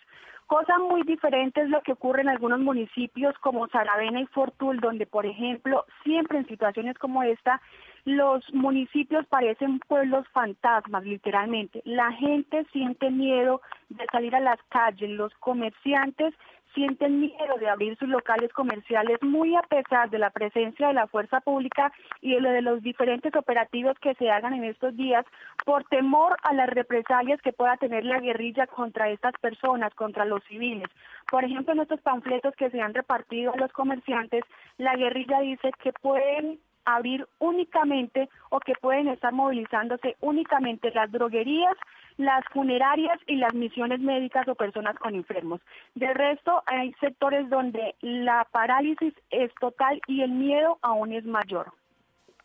Cosa 0.50 0.80
muy 0.80 1.04
diferente 1.04 1.60
es 1.60 1.68
lo 1.68 1.80
que 1.80 1.92
ocurre 1.92 2.22
en 2.22 2.28
algunos 2.28 2.58
municipios 2.58 3.38
como 3.38 3.68
Saravena 3.68 4.20
y 4.20 4.26
Fortul, 4.26 4.80
donde, 4.80 5.06
por 5.06 5.24
ejemplo, 5.24 5.84
siempre 6.02 6.38
en 6.38 6.48
situaciones 6.48 6.98
como 6.98 7.22
esta, 7.22 7.60
los 8.04 8.42
municipios 8.52 9.24
parecen 9.26 9.78
pueblos 9.78 10.26
fantasmas, 10.32 11.04
literalmente. 11.04 11.82
La 11.84 12.10
gente 12.14 12.66
siente 12.72 13.12
miedo 13.12 13.62
de 13.90 14.04
salir 14.10 14.34
a 14.34 14.40
las 14.40 14.58
calles, 14.70 15.10
los 15.10 15.32
comerciantes 15.34 16.34
sienten 16.74 17.20
miedo 17.20 17.56
de 17.58 17.68
abrir 17.68 17.96
sus 17.98 18.08
locales 18.08 18.52
comerciales 18.52 19.18
muy 19.22 19.56
a 19.56 19.62
pesar 19.62 20.10
de 20.10 20.18
la 20.18 20.30
presencia 20.30 20.88
de 20.88 20.94
la 20.94 21.06
fuerza 21.06 21.40
pública 21.40 21.92
y 22.20 22.34
de, 22.34 22.40
lo 22.40 22.50
de 22.50 22.62
los 22.62 22.82
diferentes 22.82 23.34
operativos 23.34 23.98
que 24.00 24.14
se 24.14 24.30
hagan 24.30 24.54
en 24.54 24.64
estos 24.64 24.96
días 24.96 25.24
por 25.64 25.84
temor 25.84 26.36
a 26.42 26.54
las 26.54 26.68
represalias 26.68 27.40
que 27.42 27.52
pueda 27.52 27.76
tener 27.76 28.04
la 28.04 28.20
guerrilla 28.20 28.66
contra 28.66 29.10
estas 29.10 29.34
personas, 29.40 29.94
contra 29.94 30.24
los 30.24 30.42
civiles. 30.44 30.88
Por 31.30 31.44
ejemplo, 31.44 31.72
en 31.72 31.80
estos 31.80 32.00
panfletos 32.00 32.54
que 32.56 32.70
se 32.70 32.80
han 32.80 32.94
repartido 32.94 33.52
a 33.52 33.56
los 33.56 33.72
comerciantes, 33.72 34.44
la 34.78 34.96
guerrilla 34.96 35.40
dice 35.40 35.70
que 35.82 35.92
pueden 35.92 36.58
abrir 36.84 37.26
únicamente 37.38 38.28
o 38.50 38.60
que 38.60 38.74
pueden 38.80 39.08
estar 39.08 39.32
movilizándose 39.32 40.16
únicamente 40.20 40.90
las 40.92 41.10
droguerías, 41.10 41.76
las 42.20 42.44
funerarias 42.52 43.18
y 43.26 43.36
las 43.36 43.54
misiones 43.54 44.00
médicas 44.00 44.46
o 44.48 44.54
personas 44.54 44.96
con 44.98 45.14
enfermos. 45.14 45.60
De 45.94 46.12
resto, 46.12 46.62
hay 46.66 46.92
sectores 47.00 47.48
donde 47.48 47.94
la 48.00 48.46
parálisis 48.52 49.14
es 49.30 49.50
total 49.60 50.00
y 50.06 50.22
el 50.22 50.30
miedo 50.30 50.78
aún 50.82 51.12
es 51.12 51.24
mayor. 51.24 51.72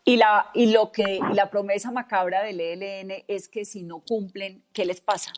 Y 0.04 0.16
la, 0.16 0.50
y 0.54 0.72
lo 0.72 0.92
que, 0.92 1.20
la 1.34 1.50
promesa 1.50 1.90
macabra 1.90 2.42
del 2.42 2.60
ELN 2.60 3.24
es 3.28 3.48
que 3.48 3.64
si 3.64 3.82
no 3.82 4.00
cumplen, 4.00 4.62
¿qué 4.72 4.84
les 4.84 5.00
pasa? 5.00 5.32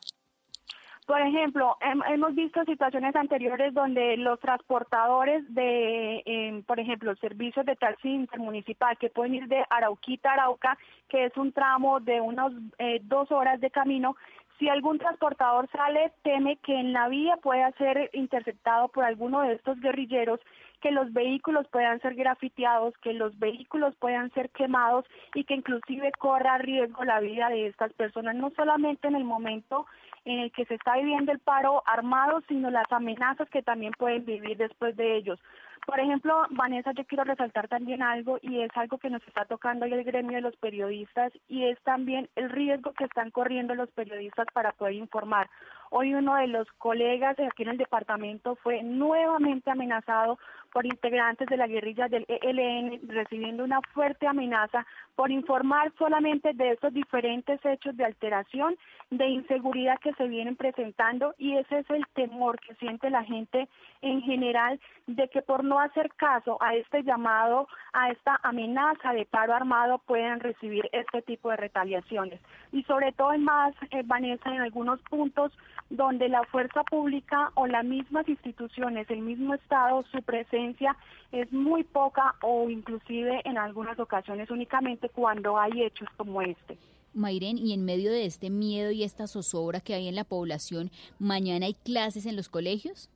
Por 1.09 1.23
ejemplo, 1.23 1.79
hemos 2.11 2.35
visto 2.35 2.63
situaciones 2.67 3.17
anteriores 3.17 3.73
donde 3.73 4.19
los 4.19 4.39
transportadores 4.41 5.43
de, 5.55 6.23
em, 6.27 6.63
por 6.63 6.79
ejemplo, 6.79 7.17
servicios 7.17 7.65
de 7.65 7.77
taxi 7.77 8.11
intermunicipal 8.11 8.99
que 8.99 9.09
pueden 9.09 9.37
ir 9.37 9.49
de 9.49 9.65
Arauquita 9.71 10.29
a 10.29 10.33
Arauca, 10.35 10.77
que 11.09 11.25
es 11.25 11.37
un 11.39 11.53
tramo 11.53 12.01
de 12.01 12.21
unas 12.21 12.53
eh, 12.79 13.01
dos 13.05 13.33
horas 13.33 13.59
de 13.59 13.71
camino, 13.71 14.17
si 14.59 14.69
algún 14.69 14.99
transportador 14.99 15.67
sale, 15.71 16.13
teme 16.23 16.57
que 16.57 16.79
en 16.79 16.93
la 16.93 17.09
vía 17.09 17.39
pueda 17.39 17.73
ser 17.79 18.11
interceptado 18.13 18.89
por 18.89 19.05
alguno 19.05 19.41
de 19.41 19.55
estos 19.55 19.81
guerrilleros, 19.81 20.41
que 20.83 20.91
los 20.91 21.13
vehículos 21.13 21.67
puedan 21.69 22.01
ser 22.01 22.17
grafiteados, 22.17 22.93
que 22.99 23.15
los 23.15 23.37
vehículos 23.39 23.95
puedan 23.97 24.31
ser 24.33 24.51
quemados 24.51 25.07
y 25.35 25.45
que 25.45 25.55
inclusive 25.55 26.13
corra 26.19 26.59
riesgo 26.59 27.05
la 27.05 27.21
vida 27.21 27.49
de 27.49 27.69
estas 27.69 27.93
personas, 27.95 28.35
no 28.35 28.51
solamente 28.51 29.09
en 29.09 29.17
el 29.17 29.25
momento 29.25 29.87
en 30.25 30.41
el 30.41 30.53
que 30.53 30.65
se 30.67 30.75
está 30.75 30.97
viviendo 30.97 31.33
el 31.33 31.39
paro 31.39 31.83
armado, 31.87 32.43
sino 32.49 32.71
las 32.71 32.91
amenazas 32.91 33.49
que 33.51 33.63
también 33.63 33.93
pueden 33.99 34.25
vivir 34.25 34.57
después 34.57 34.97
de 34.97 35.17
ellos. 35.17 35.41
Por 35.87 36.01
ejemplo, 36.01 36.43
Vanessa, 36.51 36.93
yo 36.93 37.07
quiero 37.07 37.25
resaltar 37.25 37.67
también 37.69 38.03
algo 38.03 38.39
y 38.43 38.61
es 38.61 38.71
algo 38.75 38.99
que 38.99 39.09
nos 39.09 39.27
está 39.27 39.47
tocando 39.47 39.87
hoy 39.87 39.95
el 39.95 40.05
gremio 40.05 40.37
de 40.37 40.43
los 40.43 40.55
periodistas 40.57 41.33
y 41.49 41.65
es 41.65 41.81
también 41.83 42.29
el 42.37 42.51
riesgo 42.51 42.93
que 42.93 43.05
están 43.05 43.31
corriendo 43.31 43.75
los 43.75 43.89
periodistas 43.93 44.47
para 44.53 44.73
poder 44.73 44.95
informar. 44.95 45.49
Hoy 45.91 46.15
uno 46.15 46.37
de 46.37 46.49
los 46.49 46.71
colegas 46.79 47.37
aquí 47.39 47.63
en 47.63 47.71
el 47.71 47.79
departamento 47.79 48.57
fue 48.57 48.83
nuevamente 48.83 49.71
amenazado 49.71 50.39
por 50.73 50.87
integrantes 50.87 51.49
de 51.49 51.57
la 51.57 51.67
guerrilla 51.67 52.09
del 52.09 52.27
ELN, 52.29 53.01
recibiendo 53.09 53.65
una 53.65 53.81
fuerte 53.95 54.27
amenaza 54.27 54.87
por 55.17 55.31
informar 55.31 55.93
solamente 55.99 56.53
de 56.53 56.73
estos 56.73 56.93
diferentes 56.93 57.59
hechos 57.65 57.97
de 57.97 58.05
alteración, 58.05 58.77
de 59.11 59.27
inseguridad 59.29 59.99
que 59.99 60.13
se 60.15 60.29
vienen 60.29 60.57
presentando 60.57 61.35
y 61.39 61.57
ese 61.57 61.79
es 61.79 61.91
el 61.91 62.07
temor 62.15 62.61
que 62.61 62.75
siente 62.75 63.11
la 63.11 63.25
gente 63.25 63.69
en 64.03 64.21
general 64.23 64.79
de 65.07 65.29
que 65.29 65.43
por 65.43 65.65
no 65.65 65.81
hacer 65.81 66.11
caso 66.15 66.59
a 66.61 66.75
este 66.75 67.03
llamado, 67.03 67.67
a 67.93 68.11
esta 68.11 68.39
amenaza 68.43 69.13
de 69.13 69.25
paro 69.25 69.55
armado 69.55 69.99
puedan 70.07 70.41
recibir 70.41 70.89
este 70.93 71.23
tipo 71.23 71.51
de 71.51 71.57
retaliaciones. 71.57 72.41
Y 72.73 72.83
sobre 72.85 73.13
todo 73.13 73.33
en 73.33 73.45
más, 73.45 73.75
eh, 73.91 74.03
Vanessa, 74.05 74.51
en 74.51 74.61
algunos 74.61 75.01
puntos 75.03 75.53
donde 75.91 76.29
la 76.29 76.45
fuerza 76.45 76.83
pública 76.85 77.51
o 77.55 77.67
las 77.67 77.85
mismas 77.85 78.29
instituciones, 78.29 79.09
el 79.11 79.21
mismo 79.21 79.55
Estado, 79.55 80.05
su 80.13 80.23
presencia 80.23 80.97
es 81.33 81.53
muy 81.53 81.85
poca 81.85 82.35
o 82.43 82.69
inclusive 82.69 83.41
en 83.45 83.59
algunas 83.59 83.99
ocasiones 83.99 84.51
únicamente 84.51 85.09
cuando 85.09 85.59
hay 85.59 85.83
hechos 85.83 86.09
como 86.17 86.43
este. 86.43 86.77
Mayren, 87.15 87.59
y 87.59 87.73
en 87.73 87.85
medio 87.85 88.13
de 88.13 88.27
este 88.27 88.51
miedo 88.51 88.91
y 88.91 89.03
esta 89.03 89.27
zozobra 89.27 89.81
que 89.81 89.95
hay 89.95 90.09
en 90.09 90.15
la 90.15 90.25
población, 90.25 90.91
¿mañana 91.19 91.67
hay 91.67 91.75
clases 91.75 92.27
en 92.27 92.37
los 92.37 92.49
colegios? 92.49 93.11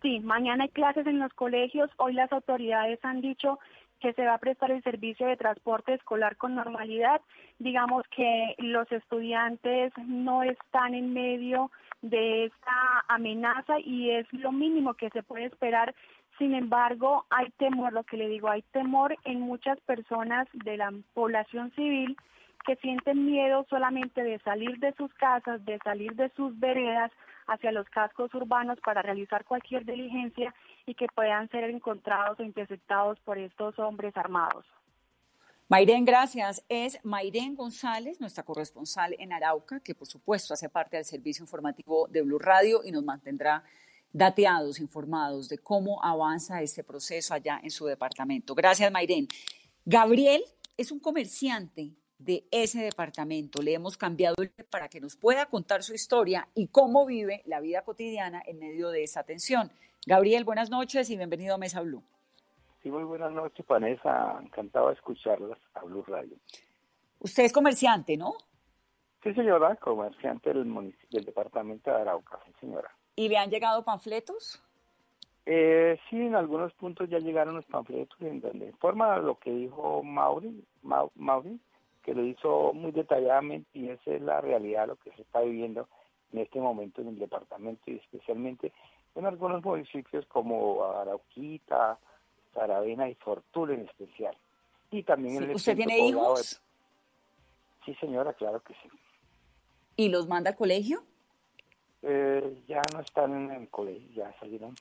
Sí, 0.00 0.18
mañana 0.20 0.64
hay 0.64 0.70
clases 0.70 1.06
en 1.06 1.20
los 1.20 1.32
colegios. 1.34 1.88
Hoy 1.98 2.14
las 2.14 2.32
autoridades 2.32 2.98
han 3.04 3.20
dicho 3.20 3.60
que 4.02 4.12
se 4.14 4.26
va 4.26 4.34
a 4.34 4.38
prestar 4.38 4.72
el 4.72 4.82
servicio 4.82 5.28
de 5.28 5.36
transporte 5.36 5.94
escolar 5.94 6.36
con 6.36 6.56
normalidad. 6.56 7.20
Digamos 7.60 8.02
que 8.08 8.56
los 8.58 8.90
estudiantes 8.90 9.92
no 10.04 10.42
están 10.42 10.94
en 10.94 11.14
medio 11.14 11.70
de 12.02 12.46
esta 12.46 13.04
amenaza 13.06 13.78
y 13.78 14.10
es 14.10 14.26
lo 14.32 14.50
mínimo 14.50 14.94
que 14.94 15.08
se 15.10 15.22
puede 15.22 15.44
esperar 15.44 15.94
Sin 16.38 16.54
embargo, 16.54 17.24
hay 17.30 17.50
temor, 17.58 17.92
lo 17.92 18.02
que 18.02 18.16
le 18.16 18.26
digo, 18.26 18.48
hay 18.48 18.62
temor 18.72 19.14
en 19.24 19.40
muchas 19.40 19.78
personas 19.82 20.48
de 20.52 20.76
la 20.76 20.90
población 21.14 21.70
civil 21.76 22.16
que 22.64 22.74
sienten 22.76 23.26
miedo 23.26 23.64
solamente 23.70 24.24
de 24.24 24.38
salir 24.40 24.78
de 24.78 24.92
sus 24.94 25.12
casas, 25.14 25.64
de 25.64 25.78
salir 25.84 26.14
de 26.14 26.30
sus 26.30 26.58
veredas 26.58 27.12
hacia 27.46 27.70
los 27.70 27.88
cascos 27.90 28.34
urbanos 28.34 28.80
para 28.80 29.02
realizar 29.02 29.44
cualquier 29.44 29.84
diligencia 29.84 30.52
y 30.86 30.94
que 30.94 31.06
puedan 31.14 31.48
ser 31.50 31.64
encontrados 31.64 32.38
o 32.40 32.42
interceptados 32.42 33.18
por 33.20 33.38
estos 33.38 33.78
hombres 33.78 34.16
armados. 34.16 34.64
Mayren, 35.68 36.04
gracias. 36.04 36.62
Es 36.68 36.98
Mayren 37.02 37.54
González, 37.54 38.20
nuestra 38.20 38.42
corresponsal 38.42 39.16
en 39.18 39.32
Arauca, 39.32 39.80
que 39.80 39.94
por 39.94 40.06
supuesto 40.06 40.52
hace 40.52 40.68
parte 40.68 40.96
del 40.96 41.04
servicio 41.06 41.42
informativo 41.42 42.08
de 42.08 42.20
Blue 42.22 42.38
Radio 42.38 42.82
y 42.84 42.92
nos 42.92 43.02
mantendrá 43.04 43.64
dateados, 44.12 44.80
informados 44.80 45.48
de 45.48 45.58
cómo 45.58 46.04
avanza 46.04 46.60
este 46.60 46.84
proceso 46.84 47.32
allá 47.32 47.58
en 47.62 47.70
su 47.70 47.86
departamento. 47.86 48.54
Gracias, 48.54 48.92
Mayren. 48.92 49.28
Gabriel 49.84 50.42
es 50.76 50.92
un 50.92 51.00
comerciante 51.00 51.92
de 52.18 52.46
ese 52.50 52.82
departamento. 52.82 53.62
Le 53.62 53.74
hemos 53.74 53.96
cambiado 53.96 54.36
el 54.42 54.50
para 54.50 54.88
que 54.88 55.00
nos 55.00 55.16
pueda 55.16 55.46
contar 55.46 55.82
su 55.82 55.94
historia 55.94 56.48
y 56.54 56.68
cómo 56.68 57.06
vive 57.06 57.42
la 57.46 57.60
vida 57.60 57.82
cotidiana 57.82 58.42
en 58.46 58.58
medio 58.58 58.90
de 58.90 59.04
esa 59.04 59.24
tensión. 59.24 59.72
Gabriel, 60.04 60.44
buenas 60.44 60.68
noches 60.68 61.08
y 61.10 61.16
bienvenido 61.16 61.54
a 61.54 61.58
Mesa 61.58 61.80
Blue. 61.80 62.02
Sí, 62.82 62.90
muy 62.90 63.04
buenas 63.04 63.30
noches, 63.30 63.64
Vanessa. 63.64 64.36
Encantado 64.42 64.88
de 64.88 64.94
escucharlas 64.94 65.58
a 65.74 65.84
Blue 65.84 66.02
Radio. 66.08 66.36
Usted 67.20 67.44
es 67.44 67.52
comerciante, 67.52 68.16
¿no? 68.16 68.34
Sí, 69.22 69.32
señora, 69.32 69.76
comerciante 69.76 70.52
del, 70.52 70.94
del 71.10 71.24
departamento 71.24 71.90
de 71.90 72.00
Arauca, 72.00 72.40
sí, 72.44 72.52
señora. 72.58 72.90
¿Y 73.14 73.28
le 73.28 73.36
han 73.36 73.50
llegado 73.50 73.84
panfletos? 73.84 74.60
Eh, 75.46 75.96
sí, 76.10 76.16
en 76.16 76.34
algunos 76.34 76.72
puntos 76.72 77.08
ya 77.08 77.18
llegaron 77.18 77.54
los 77.54 77.64
panfletos 77.66 78.20
en 78.22 78.40
donde 78.40 78.72
forma 78.80 79.18
lo 79.18 79.38
que 79.38 79.52
dijo 79.52 80.02
Mauri, 80.02 80.64
Mauri, 80.82 81.60
que 82.02 82.14
lo 82.14 82.24
hizo 82.24 82.72
muy 82.72 82.90
detalladamente 82.90 83.70
y 83.72 83.90
esa 83.90 84.10
es 84.10 84.22
la 84.22 84.40
realidad, 84.40 84.88
lo 84.88 84.96
que 84.96 85.12
se 85.12 85.22
está 85.22 85.40
viviendo 85.42 85.88
en 86.32 86.40
este 86.40 86.58
momento 86.60 87.02
en 87.02 87.08
el 87.08 87.18
departamento 87.18 87.82
y 87.86 87.96
especialmente 87.96 88.72
en 89.14 89.26
algunos 89.26 89.62
municipios 89.64 90.26
como 90.26 90.84
Arauquita, 90.84 91.98
Saravena 92.54 93.08
y 93.08 93.14
Fortuna 93.14 93.74
en 93.74 93.80
especial. 93.82 94.36
Y 94.90 95.02
también 95.02 95.36
en 95.36 95.50
el 95.50 95.56
¿Usted 95.56 95.76
tiene 95.76 95.98
hijos? 95.98 96.60
Sí, 97.84 97.94
señora, 97.96 98.32
claro 98.34 98.60
que 98.60 98.74
sí. 98.74 98.88
¿Y 99.96 100.08
los 100.08 100.28
manda 100.28 100.50
al 100.50 100.56
colegio? 100.56 101.02
Eh, 102.02 102.62
ya 102.66 102.82
no 102.92 103.00
están 103.00 103.32
en 103.32 103.50
el 103.52 103.68
colegio, 103.68 104.08
ya 104.12 104.34
salieron, 104.40 104.74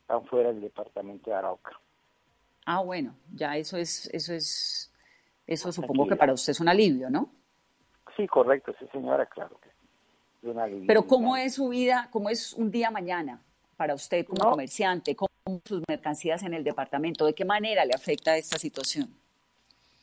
están 0.00 0.24
fuera 0.24 0.48
del 0.48 0.62
departamento 0.62 1.30
de 1.30 1.36
Arauca. 1.36 1.78
Ah, 2.64 2.80
bueno, 2.80 3.14
ya 3.34 3.56
eso 3.56 3.76
es, 3.76 4.08
eso 4.12 4.32
es, 4.32 4.92
eso 5.46 5.72
supongo 5.72 6.06
que 6.06 6.16
para 6.16 6.32
usted 6.32 6.52
es 6.52 6.60
un 6.60 6.68
alivio, 6.68 7.10
¿no? 7.10 7.30
Sí, 8.16 8.26
correcto, 8.26 8.74
sí, 8.78 8.86
señora, 8.92 9.26
claro 9.26 9.58
que 9.60 9.68
alivio. 9.68 9.79
Pero 10.86 11.02
¿cómo 11.02 11.36
es 11.36 11.54
su 11.54 11.68
vida, 11.68 12.08
cómo 12.10 12.30
es 12.30 12.54
un 12.54 12.70
día 12.70 12.90
mañana 12.90 13.40
para 13.76 13.94
usted 13.94 14.26
como 14.26 14.50
comerciante? 14.50 15.14
¿Cómo 15.14 15.30
sus 15.64 15.82
mercancías 15.88 16.42
en 16.42 16.54
el 16.54 16.64
departamento? 16.64 17.26
¿De 17.26 17.34
qué 17.34 17.44
manera 17.44 17.84
le 17.84 17.92
afecta 17.94 18.36
esta 18.36 18.58
situación? 18.58 19.08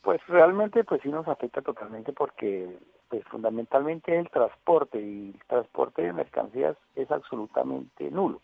Pues 0.02 0.24
realmente 0.26 0.84
pues 0.84 1.02
sí 1.02 1.08
nos 1.08 1.26
afecta 1.26 1.60
totalmente 1.62 2.12
porque 2.12 2.78
pues 3.08 3.24
fundamentalmente 3.24 4.16
el 4.16 4.28
transporte 4.30 5.00
y 5.00 5.34
el 5.34 5.44
transporte 5.46 6.02
de 6.02 6.12
mercancías 6.12 6.76
es 6.94 7.10
absolutamente 7.10 8.10
nulo. 8.10 8.40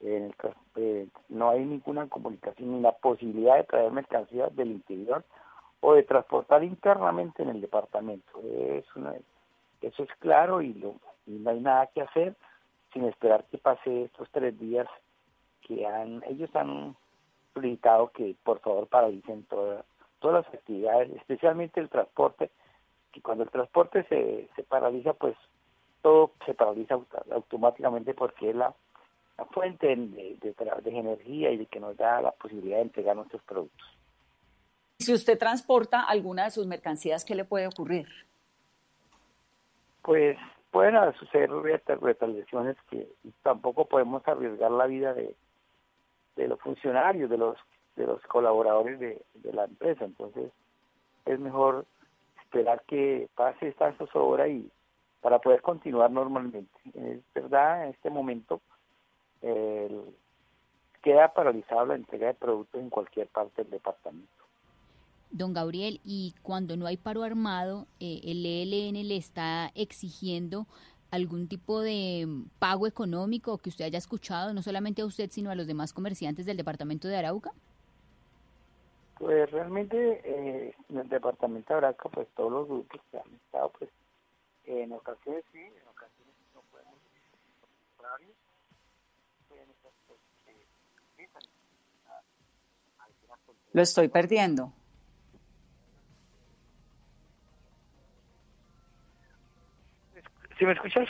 En 0.00 0.32
eh, 0.76 1.08
no 1.28 1.50
hay 1.50 1.64
ninguna 1.64 2.08
comunicación 2.08 2.72
ni 2.72 2.80
la 2.80 2.92
posibilidad 2.92 3.56
de 3.56 3.64
traer 3.64 3.90
mercancías 3.90 4.54
del 4.54 4.70
interior 4.70 5.24
o 5.80 5.94
de 5.94 6.04
transportar 6.04 6.62
internamente 6.62 7.42
en 7.42 7.48
el 7.48 7.60
departamento. 7.60 8.40
Es 8.42 8.84
eso 9.80 10.02
es 10.02 10.10
claro 10.18 10.62
y, 10.62 10.74
lo, 10.74 10.94
y 11.28 11.32
no 11.32 11.50
hay 11.50 11.60
nada 11.60 11.86
que 11.88 12.02
hacer 12.02 12.34
sin 12.92 13.04
esperar 13.04 13.44
que 13.50 13.58
pase 13.58 14.04
estos 14.04 14.28
tres 14.30 14.58
días 14.58 14.88
que 15.66 15.86
han 15.86 16.22
ellos 16.28 16.50
han 16.56 16.96
solicitado 17.54 18.10
que 18.12 18.34
por 18.42 18.60
favor 18.60 18.86
paralicen 18.88 19.44
todas 19.44 19.84
todas 20.18 20.44
las 20.44 20.54
actividades, 20.54 21.10
especialmente 21.12 21.80
el 21.80 21.88
transporte, 21.88 22.50
que 23.12 23.20
cuando 23.20 23.44
el 23.44 23.50
transporte 23.50 24.04
se, 24.04 24.48
se 24.54 24.62
paraliza, 24.62 25.12
pues 25.14 25.36
todo 26.02 26.32
se 26.46 26.54
paraliza 26.54 26.98
automáticamente 27.30 28.14
porque 28.14 28.50
es 28.50 28.56
la, 28.56 28.74
fuente 29.52 29.86
de, 29.86 30.36
de, 30.40 30.98
energía 30.98 31.50
y 31.50 31.58
de 31.58 31.66
que 31.66 31.80
nos 31.80 31.96
da 31.96 32.20
la 32.20 32.32
posibilidad 32.32 32.76
de 32.78 32.82
entregar 32.82 33.16
nuestros 33.16 33.42
productos. 33.42 33.86
Si 34.98 35.12
usted 35.12 35.38
transporta 35.38 36.02
alguna 36.02 36.44
de 36.44 36.50
sus 36.50 36.66
mercancías, 36.66 37.24
¿qué 37.24 37.36
le 37.36 37.44
puede 37.44 37.68
ocurrir? 37.68 38.08
Pues 40.02 40.36
pueden 40.70 40.94
suceder 41.14 41.50
retaliaciones 41.50 42.76
que 42.90 43.08
tampoco 43.42 43.86
podemos 43.86 44.26
arriesgar 44.26 44.70
la 44.70 44.86
vida 44.86 45.14
de, 45.14 45.34
de 46.36 46.48
los 46.48 46.60
funcionarios, 46.60 47.30
de 47.30 47.38
los 47.38 47.56
de 47.98 48.06
los 48.06 48.22
colaboradores 48.22 48.98
de, 49.00 49.52
la 49.52 49.64
empresa. 49.64 50.04
Entonces, 50.04 50.52
es 51.26 51.38
mejor 51.38 51.84
esperar 52.42 52.82
que 52.86 53.28
pase 53.34 53.68
esta 53.68 53.92
zozobra 53.98 54.48
y 54.48 54.70
para 55.20 55.40
poder 55.40 55.60
continuar 55.60 56.10
normalmente. 56.10 56.78
Es 56.94 57.20
verdad, 57.34 57.84
en 57.84 57.90
este 57.90 58.08
momento 58.08 58.60
queda 61.02 61.32
paralizada 61.32 61.86
la 61.86 61.94
entrega 61.96 62.28
de 62.28 62.34
productos 62.34 62.80
en 62.80 62.90
cualquier 62.90 63.26
parte 63.28 63.62
del 63.62 63.72
departamento. 63.72 64.37
Don 65.30 65.52
Gabriel, 65.52 66.00
y 66.04 66.34
cuando 66.42 66.76
no 66.76 66.86
hay 66.86 66.96
paro 66.96 67.22
armado, 67.22 67.86
eh, 68.00 68.20
el 68.24 68.44
ELN 68.44 69.06
le 69.06 69.16
está 69.16 69.70
exigiendo 69.74 70.66
algún 71.10 71.48
tipo 71.48 71.80
de 71.80 72.26
pago 72.58 72.86
económico 72.86 73.58
que 73.58 73.70
usted 73.70 73.86
haya 73.86 73.98
escuchado, 73.98 74.52
no 74.52 74.62
solamente 74.62 75.02
a 75.02 75.06
usted, 75.06 75.30
sino 75.30 75.50
a 75.50 75.54
los 75.54 75.66
demás 75.66 75.92
comerciantes 75.92 76.46
del 76.46 76.56
departamento 76.56 77.08
de 77.08 77.16
Arauca? 77.16 77.52
Pues 79.18 79.50
realmente 79.50 80.20
eh, 80.24 80.74
en 80.88 80.98
el 80.98 81.08
departamento 81.08 81.72
de 81.72 81.78
Arauca, 81.78 82.08
pues 82.08 82.28
todos 82.36 82.52
los 82.52 82.68
grupos 82.68 83.00
que 83.10 83.18
han 83.18 83.34
estado, 83.34 83.72
pues 83.78 83.90
en 84.66 84.92
ocasiones 84.92 85.44
sí, 85.52 85.58
en 85.58 85.88
ocasiones 85.88 86.34
no 86.54 86.60
podemos 86.70 86.94
horarios, 87.98 88.36
Lo 93.72 93.82
estoy 93.82 94.08
perdiendo. 94.08 94.72
¿Sí 100.58 100.66
me 100.66 100.72
escuchas? 100.72 101.08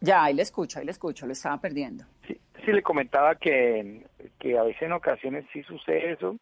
Ya, 0.00 0.24
ahí 0.24 0.34
le 0.34 0.42
escucho, 0.42 0.78
ahí 0.78 0.84
le 0.84 0.92
escucho, 0.92 1.26
lo 1.26 1.32
estaba 1.32 1.58
perdiendo. 1.60 2.04
Sí, 2.26 2.36
sí 2.64 2.72
le 2.72 2.82
comentaba 2.82 3.34
que, 3.34 4.04
que 4.38 4.58
a 4.58 4.62
veces 4.62 4.82
en 4.82 4.92
ocasiones 4.92 5.44
sí 5.52 5.62
sucede 5.62 6.12
eso, 6.12 6.36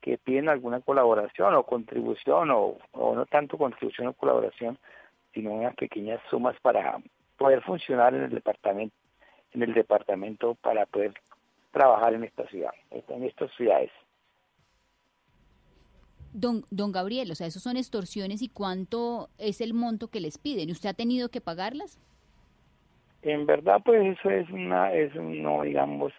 que 0.00 0.18
piden 0.18 0.48
alguna 0.48 0.80
colaboración 0.80 1.54
o 1.54 1.64
contribución 1.64 2.50
o, 2.50 2.78
no 2.92 3.26
tanto 3.26 3.56
contribución 3.56 4.08
o 4.08 4.12
colaboración, 4.12 4.78
sino 5.32 5.52
unas 5.52 5.74
pequeñas 5.76 6.20
sumas 6.28 6.56
para 6.60 6.98
poder 7.38 7.62
funcionar 7.62 8.14
en 8.14 8.24
el 8.24 8.30
departamento, 8.30 8.94
en 9.52 9.62
el 9.62 9.72
departamento 9.72 10.56
para 10.56 10.86
poder 10.86 11.14
trabajar 11.70 12.14
en 12.14 12.24
esta 12.24 12.46
ciudad, 12.48 12.72
en 12.90 13.24
estas 13.24 13.50
ciudades. 13.52 13.90
Don, 16.32 16.64
don 16.70 16.92
Gabriel, 16.92 17.30
o 17.30 17.34
sea, 17.34 17.46
esos 17.46 17.62
son 17.62 17.76
extorsiones 17.76 18.42
y 18.42 18.48
cuánto 18.48 19.28
es 19.38 19.60
el 19.60 19.74
monto 19.74 20.08
que 20.08 20.20
les 20.20 20.38
piden. 20.38 20.70
¿Usted 20.70 20.88
ha 20.88 20.94
tenido 20.94 21.28
que 21.28 21.40
pagarlas? 21.40 21.98
En 23.22 23.46
verdad, 23.46 23.80
pues 23.84 24.18
eso 24.18 24.30
es 24.30 24.48
una, 24.50 24.92
es 24.92 25.14
no, 25.14 25.62
digamos, 25.62 26.12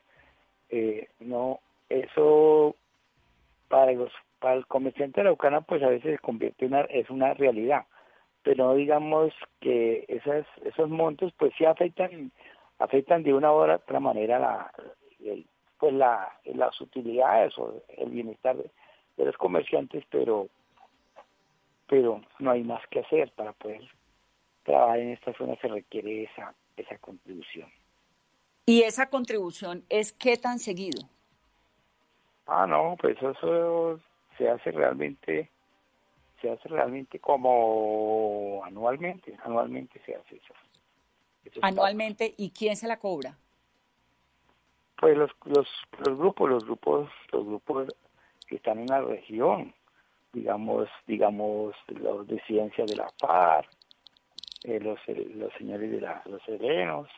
eh, 0.70 1.10
no, 1.20 1.60
eso 1.90 2.76
para 3.68 3.92
los 3.94 4.12
para 4.40 4.56
el 4.56 4.68
comerciante 4.68 5.22
araucana 5.22 5.62
pues 5.62 5.82
a 5.82 5.88
veces 5.88 6.12
se 6.12 6.20
convierte 6.20 6.66
en 6.66 6.74
una, 6.74 6.82
es 6.82 7.10
una 7.10 7.34
realidad 7.34 7.86
pero 8.44 8.76
digamos 8.76 9.34
que 9.62 10.06
esas 10.08 10.46
esos 10.66 10.90
montos 10.90 11.34
pues 11.38 11.54
sí 11.58 11.66
afectan 11.66 12.32
afectan 12.80 13.24
de 13.24 13.34
una 13.34 13.52
u 13.54 13.56
otra 13.56 14.00
manera 14.00 14.38
la 14.40 14.72
pues 15.80 15.94
la 15.94 16.30
las 16.46 16.80
utilidades 16.82 17.58
o 17.58 17.82
el 17.98 18.10
bienestar 18.10 18.58
de, 18.58 18.70
los 19.18 19.38
comerciantes 19.38 20.04
pero 20.10 20.48
pero 21.88 22.22
no 22.40 22.52
hay 22.52 22.64
más 22.64 22.86
que 22.88 23.00
hacer 23.00 23.32
para 23.34 23.54
poder 23.54 23.82
trabajar 24.64 25.00
en 25.00 25.12
esta 25.12 25.34
zona 25.34 25.56
se 25.62 25.68
requiere 25.68 26.24
esa 26.24 26.54
esa 26.78 26.98
contribución 26.98 27.70
y 28.66 28.84
esa 28.84 29.10
contribución 29.10 29.84
es 29.90 30.14
qué 30.14 30.38
tan 30.38 30.60
seguido 30.60 31.10
Ah, 32.46 32.68
no, 32.68 32.98
pues 33.00 33.18
eso 33.18 34.00
se 34.38 34.50
hace 34.50 34.72
realmente, 34.72 35.50
se 36.42 36.50
hace 36.50 36.68
realmente 36.68 37.20
como 37.20 38.62
anualmente, 38.66 39.38
anualmente 39.44 40.02
se 40.06 40.16
hace 40.16 40.36
eso. 40.36 40.54
anualmente, 41.62 42.34
¿y 42.38 42.52
quién 42.52 42.76
se 42.76 42.88
la 42.88 43.00
cobra? 43.00 43.38
Pues 44.98 45.18
los, 45.18 45.32
los, 45.46 45.68
los 46.06 46.18
grupos, 46.18 46.50
los 46.50 46.66
grupos, 46.66 47.10
los 47.32 47.46
grupos 47.46 47.88
que 48.54 48.58
están 48.58 48.78
en 48.78 48.86
la 48.86 49.02
región, 49.02 49.74
digamos, 50.32 50.88
digamos, 51.08 51.76
los 51.88 52.28
de 52.28 52.40
ciencia 52.42 52.86
de 52.86 52.96
la 52.96 53.10
FARC, 53.20 53.68
eh, 54.66 54.80
los, 54.80 55.00
eh, 55.08 55.32
los 55.34 55.52
señores 55.54 55.90
de 55.90 56.00
la, 56.00 56.22
los 56.26 56.40
serenos, 56.44 57.10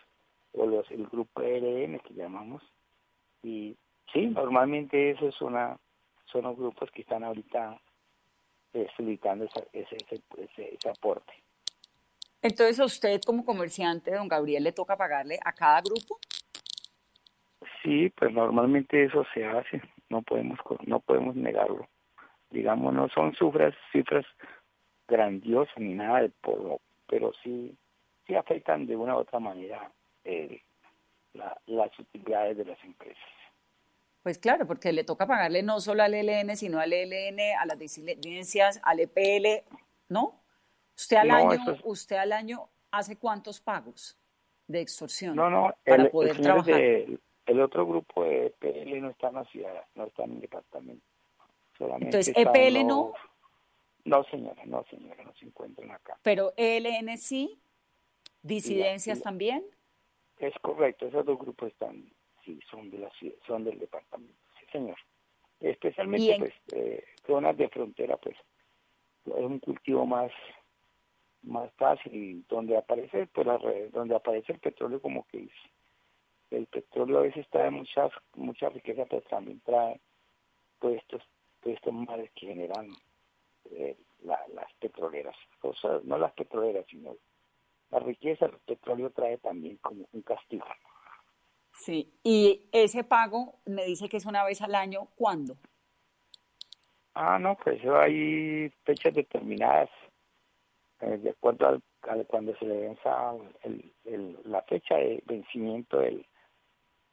o 0.54 0.66
los, 0.66 0.90
el 0.92 1.06
grupo 1.08 1.42
ERM 1.42 2.00
que 2.00 2.14
llamamos, 2.14 2.64
y 3.44 3.76
sí, 4.14 4.28
normalmente 4.28 5.12
eso 5.12 5.28
es 5.28 5.42
una, 5.42 5.78
son 6.32 6.44
los 6.44 6.56
grupos 6.56 6.90
que 6.92 7.02
están 7.02 7.26
ahorita 7.26 7.78
eh, 8.74 8.88
solicitando 8.96 9.44
ese, 9.44 9.68
ese, 9.74 9.98
ese, 10.38 10.76
ese 10.76 10.90
aporte. 10.90 11.34
Entonces, 12.42 12.80
¿a 12.80 12.86
usted 12.86 13.20
como 13.26 13.44
comerciante, 13.44 14.12
don 14.12 14.30
Gabriel, 14.30 14.64
le 14.64 14.72
toca 14.72 14.96
pagarle 14.96 15.38
a 15.44 15.52
cada 15.52 15.82
grupo? 15.82 16.18
Sí, 17.84 18.10
pues 18.16 18.32
normalmente 18.32 19.04
eso 19.04 19.26
se 19.34 19.44
hace, 19.44 19.82
no 20.10 20.22
podemos 20.22 20.60
no 20.86 21.00
podemos 21.00 21.36
negarlo. 21.36 21.88
Digamos, 22.52 22.94
no 22.94 23.10
son 23.10 23.34
cifras 23.36 23.74
cifras 23.92 24.26
grandiosas 25.08 25.78
ni 25.78 25.94
nada 25.94 26.22
de 26.22 26.30
polvo, 26.30 26.82
pero 27.08 27.32
sí 27.44 27.76
sí 28.28 28.36
afectan 28.36 28.88
de 28.88 28.96
una 28.96 29.16
u 29.16 29.20
otra 29.20 29.40
manera 29.40 29.92
eh, 30.24 30.62
la, 31.34 31.56
las 31.68 31.98
utilidades 32.00 32.58
de 32.58 32.66
las 32.66 32.84
empresas. 32.84 33.24
Pues 34.24 34.40
claro, 34.40 34.66
porque 34.66 34.92
le 34.92 35.04
toca 35.04 35.28
pagarle 35.28 35.62
no 35.62 35.80
solo 35.80 36.02
al 36.02 36.16
ELN, 36.16 36.56
sino 36.58 36.80
al 36.80 36.92
ELN, 36.94 37.40
a 37.60 37.66
las 37.68 37.78
disidencias, 37.78 38.80
al 38.84 39.00
EPL, 39.02 39.64
¿no? 40.10 40.42
Usted 40.98 41.18
al 41.18 41.28
No, 41.28 41.36
año, 41.52 41.72
es- 41.72 41.82
usted 41.84 42.16
al 42.16 42.32
año 42.32 42.68
hace 42.90 43.18
cuántos 43.20 43.62
pagos 43.62 44.18
de 44.68 44.82
extorsión 44.82 45.36
No, 45.36 45.52
no, 45.52 45.76
para 45.86 46.04
el, 46.04 46.10
poder 46.10 46.32
el 46.38 46.42
trabajar. 46.42 46.74
de- 46.76 47.20
el 47.46 47.62
otro 47.62 47.86
grupo 47.86 48.24
de 48.24 48.48
EPL 48.48 49.02
no 49.02 49.10
está 49.10 49.30
en 49.30 49.36
la 49.36 49.46
ciudad, 49.46 49.86
no 49.96 50.06
está 50.06 50.24
en 50.24 50.32
el 50.34 50.42
departamento. 50.42 51.06
Solamente 51.78 52.18
Entonces, 52.18 52.36
EPL 52.38 52.74
los- 52.80 52.86
no. 52.86 53.14
No, 54.06 54.24
señora, 54.26 54.64
no, 54.66 54.84
señora, 54.90 55.24
no 55.24 55.34
se 55.34 55.46
encuentran 55.46 55.90
acá. 55.92 56.18
Pero 56.22 56.54
ELN 56.58 57.18
sí, 57.18 57.60
disidencias 58.44 59.22
también. 59.22 59.66
Es 60.38 60.54
correcto, 60.62 61.08
esos 61.08 61.26
dos 61.26 61.40
grupos 61.40 61.70
están, 61.72 62.04
sí, 62.44 62.60
son 62.70 62.92
de 62.92 63.00
la 63.00 63.10
ciudad, 63.12 63.36
son 63.48 63.64
del 63.64 63.80
departamento, 63.80 64.36
sí, 64.60 64.66
señor. 64.72 64.98
Especialmente, 65.60 66.34
en- 66.34 66.40
pues, 66.40 66.54
eh, 66.74 67.04
zonas 67.26 67.58
de 67.58 67.68
frontera, 67.70 68.18
pues, 68.18 68.36
es 69.26 69.34
un 69.34 69.60
cultivo 69.60 70.06
más 70.06 70.32
más 71.42 71.72
fácil 71.76 72.12
y 72.12 72.44
donde 72.50 72.76
aparece 72.76 73.28
pues 73.28 73.46
la 73.46 73.60
red- 73.60 73.92
donde 73.92 74.16
aparece 74.16 74.52
el 74.54 74.60
petróleo 74.60 75.00
como 75.00 75.28
que 75.28 75.38
dice 75.42 75.54
el 76.52 76.68
petróleo 76.68 77.20
a 77.20 77.24
veces 77.24 77.48
trae 77.50 77.70
muchas 77.72 78.12
mucha 78.36 78.70
riqueza 78.70 79.06
pero 79.10 79.22
también 79.24 79.60
trae 79.62 80.00
pues 80.80 80.98
estos 81.02 81.22
pues, 81.62 81.76
estos 81.76 81.94
males 81.94 82.32
que 82.36 82.48
generan 82.48 82.90
eh, 83.72 83.98
la- 84.24 84.46
las 84.54 84.72
petroleras 84.80 85.36
o 85.62 85.74
sea 85.74 86.00
no 86.04 86.18
las 86.18 86.34
petroleras 86.34 86.86
sino 86.90 87.16
la 87.92 88.00
riqueza 88.00 88.48
del 88.48 88.58
petróleo 88.60 89.10
trae 89.12 89.38
también 89.38 89.78
como 89.78 90.08
un 90.14 90.22
castigo 90.22 90.66
Sí. 91.78 92.10
Y 92.24 92.70
ese 92.72 93.04
pago 93.04 93.60
me 93.66 93.84
dice 93.86 94.08
que 94.08 94.16
es 94.16 94.26
una 94.26 94.46
vez 94.46 94.62
al 94.62 94.76
año. 94.76 95.10
¿Cuándo? 95.18 95.58
Ah, 97.14 97.38
no, 97.38 97.58
pues 97.58 97.84
hay 97.86 98.70
fechas 98.86 99.14
determinadas 99.14 99.90
eh, 101.02 101.18
de 101.18 101.32
acuerdo 101.32 101.68
al, 101.68 101.84
al- 102.04 102.26
cuando 102.28 102.56
se 102.58 102.66
le 102.66 102.78
venza 102.78 103.34
el, 103.64 103.94
el- 104.06 104.40
la 104.46 104.62
fecha 104.64 104.96
de 104.96 105.22
vencimiento 105.26 106.00
del, 106.00 106.26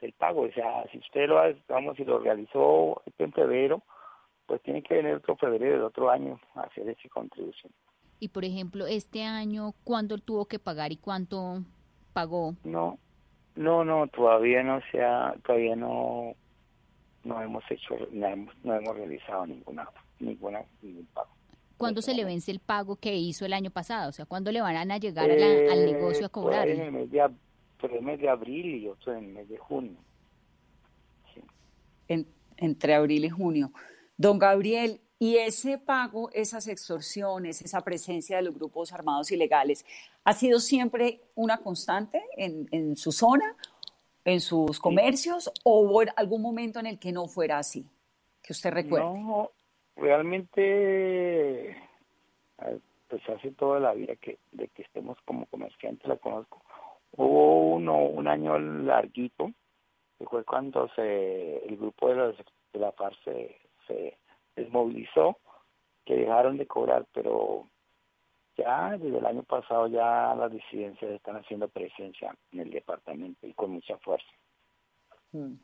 del 0.02 0.12
pago. 0.12 0.42
O 0.42 0.52
sea, 0.52 0.84
si 0.92 0.98
usted 0.98 1.26
lo, 1.28 1.38
ha- 1.38 1.54
vamos, 1.68 1.96
si 1.96 2.04
lo 2.04 2.18
realizó 2.18 3.00
en 3.18 3.32
febrero, 3.32 3.82
pues 4.46 4.60
tiene 4.62 4.82
que 4.82 4.94
venir 4.96 5.14
otro 5.14 5.36
febrero 5.36 5.72
del 5.76 5.82
otro 5.84 6.10
año 6.10 6.38
a 6.54 6.62
hacer 6.62 6.86
esa 6.90 7.08
contribución. 7.08 7.72
Y 8.20 8.28
por 8.28 8.44
ejemplo, 8.44 8.86
este 8.86 9.22
año, 9.24 9.72
¿cuándo 9.84 10.18
tuvo 10.18 10.44
que 10.46 10.58
pagar 10.58 10.92
y 10.92 10.96
cuánto 10.98 11.62
pagó? 12.12 12.54
No, 12.64 12.98
no, 13.56 13.84
no, 13.84 14.06
todavía 14.08 14.62
no 14.62 14.80
se 14.90 15.02
ha, 15.02 15.34
todavía 15.46 15.74
no, 15.76 16.34
no 17.24 17.40
hemos 17.42 17.64
hecho, 17.70 17.96
no 18.10 18.26
hemos, 18.26 18.54
no 18.64 18.74
hemos 18.74 18.96
realizado 18.96 19.46
ninguna, 19.46 19.88
ninguna, 20.20 20.60
ningún 20.82 21.06
pago. 21.14 21.30
¿Cuándo 21.76 22.00
se 22.00 22.14
le 22.14 22.24
vence 22.24 22.52
el 22.52 22.60
pago 22.60 22.94
que 22.96 23.14
hizo 23.16 23.44
el 23.44 23.52
año 23.52 23.70
pasado? 23.70 24.10
O 24.10 24.12
sea, 24.12 24.24
¿cuándo 24.24 24.52
le 24.52 24.60
van 24.60 24.90
a 24.92 24.98
llegar 24.98 25.30
a 25.30 25.34
la- 25.34 25.72
al 25.72 25.78
Eh, 25.80 25.92
negocio 25.92 26.26
a 26.26 26.60
ahí 26.60 26.70
En 26.72 26.80
el 26.80 26.92
mes 26.92 27.10
de, 27.10 27.28
ab- 27.82 27.88
por 27.88 27.92
el 27.96 28.02
mes 28.02 28.20
de 28.20 28.28
abril 28.28 28.74
y 28.76 28.88
otro 28.88 29.12
en 29.12 29.24
el 29.24 29.32
mes 29.32 29.48
de 29.48 29.58
junio. 29.58 29.96
En- 32.08 32.26
entre 32.56 32.94
abril 32.94 33.24
y 33.24 33.30
junio. 33.30 33.72
Don 34.16 34.38
Gabriel, 34.38 35.00
¿y 35.18 35.36
ese 35.36 35.78
pago, 35.78 36.30
esas 36.32 36.68
extorsiones, 36.68 37.62
esa 37.62 37.80
presencia 37.82 38.36
de 38.36 38.42
los 38.42 38.54
grupos 38.54 38.92
armados 38.92 39.30
ilegales, 39.32 39.84
ha 40.24 40.32
sido 40.32 40.60
siempre 40.60 41.20
una 41.34 41.58
constante 41.58 42.22
en, 42.36 42.68
en 42.70 42.96
su 42.96 43.10
zona, 43.12 43.56
en 44.24 44.40
sus 44.40 44.78
comercios, 44.78 45.50
o 45.64 45.80
hubo 45.80 46.02
algún 46.16 46.42
momento 46.42 46.78
en 46.78 46.86
el 46.86 46.98
que 46.98 47.10
no 47.12 47.26
fuera 47.26 47.58
así? 47.58 47.84
Que 48.42 48.52
usted 48.52 48.70
recuerde. 48.70 49.04
No, 49.06 49.50
realmente, 49.96 51.76
pues 53.08 53.22
hace 53.28 53.50
toda 53.52 53.80
la 53.80 53.94
vida 53.94 54.14
que 54.16 54.38
de 54.52 54.68
que 54.68 54.82
estemos 54.82 55.18
como 55.24 55.46
comerciantes 55.46 56.06
la 56.06 56.16
conozco. 56.16 56.62
Hubo 57.16 57.74
uno, 57.74 57.98
un 57.98 58.26
año 58.26 58.58
larguito, 58.58 59.52
que 60.18 60.26
fue 60.26 60.44
cuando 60.44 60.88
se 60.94 61.58
el 61.66 61.76
grupo 61.76 62.08
de, 62.08 62.34
la 62.74 62.92
FARC 62.92 63.16
se, 63.24 63.56
se 63.86 64.18
desmovilizó, 64.56 65.38
que 66.04 66.16
dejaron 66.16 66.56
de 66.56 66.66
cobrar, 66.66 67.06
pero 67.12 67.68
ya 68.56 68.96
desde 68.98 69.18
el 69.18 69.26
año 69.26 69.42
pasado 69.42 69.88
ya 69.88 70.34
las 70.34 70.52
disidencias 70.52 71.10
están 71.10 71.36
haciendo 71.36 71.68
presencia 71.68 72.34
en 72.52 72.60
el 72.60 72.70
departamento 72.70 73.46
y 73.46 73.52
con 73.54 73.70
mucha 73.70 73.96
fuerza. 73.98 74.30
Mm. 75.32 75.54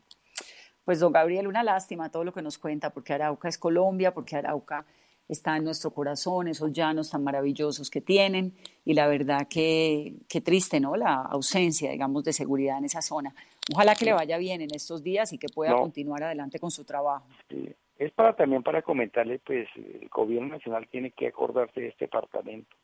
Pues 0.85 1.01
don 1.01 1.13
Gabriel, 1.13 1.47
una 1.47 1.63
lástima 1.63 2.11
todo 2.11 2.25
lo 2.25 2.33
que 2.33 2.41
nos 2.41 2.57
cuenta, 2.57 2.91
porque 2.91 3.13
Arauca 3.13 3.49
es 3.49 3.59
Colombia, 3.59 4.15
porque 4.15 4.37
Arauca 4.37 4.87
está 5.29 5.57
en 5.57 5.65
nuestro 5.65 5.91
corazón, 5.91 6.49
esos 6.49 6.73
llanos 6.73 7.11
tan 7.11 7.23
maravillosos 7.23 7.91
que 7.91 8.01
tienen, 8.01 8.55
y 8.85 8.95
la 8.95 9.07
verdad 9.07 9.47
que, 9.49 10.15
que 10.29 10.41
triste, 10.41 10.81
¿no? 10.81 10.97
La 10.97 11.17
ausencia, 11.23 11.91
digamos, 11.91 12.25
de 12.25 12.33
seguridad 12.33 12.79
en 12.79 12.87
esa 12.87 13.03
zona. 13.03 13.35
Ojalá 13.75 13.95
que 13.95 14.07
le 14.07 14.15
vaya 14.15 14.39
bien 14.39 14.63
en 14.63 14.75
estos 14.75 15.03
días 15.03 15.33
y 15.33 15.39
que 15.39 15.49
pueda 15.55 15.73
No. 15.73 15.81
continuar 15.81 16.23
adelante 16.23 16.59
con 16.59 16.71
su 16.71 16.85
trabajo. 16.85 17.27
Sí. 17.51 17.69
Es 17.99 18.13
para 18.13 18.35
también 18.37 18.63
para 18.63 18.81
comentarle, 18.83 19.41
pues 19.41 19.69
el 19.75 20.09
gobierno 20.09 20.51
nacional 20.51 20.87
tiene 20.89 21.11
que 21.11 21.27
acordarse 21.27 21.81
de 21.81 21.89
este 21.89 22.05
departamento, 22.05 22.75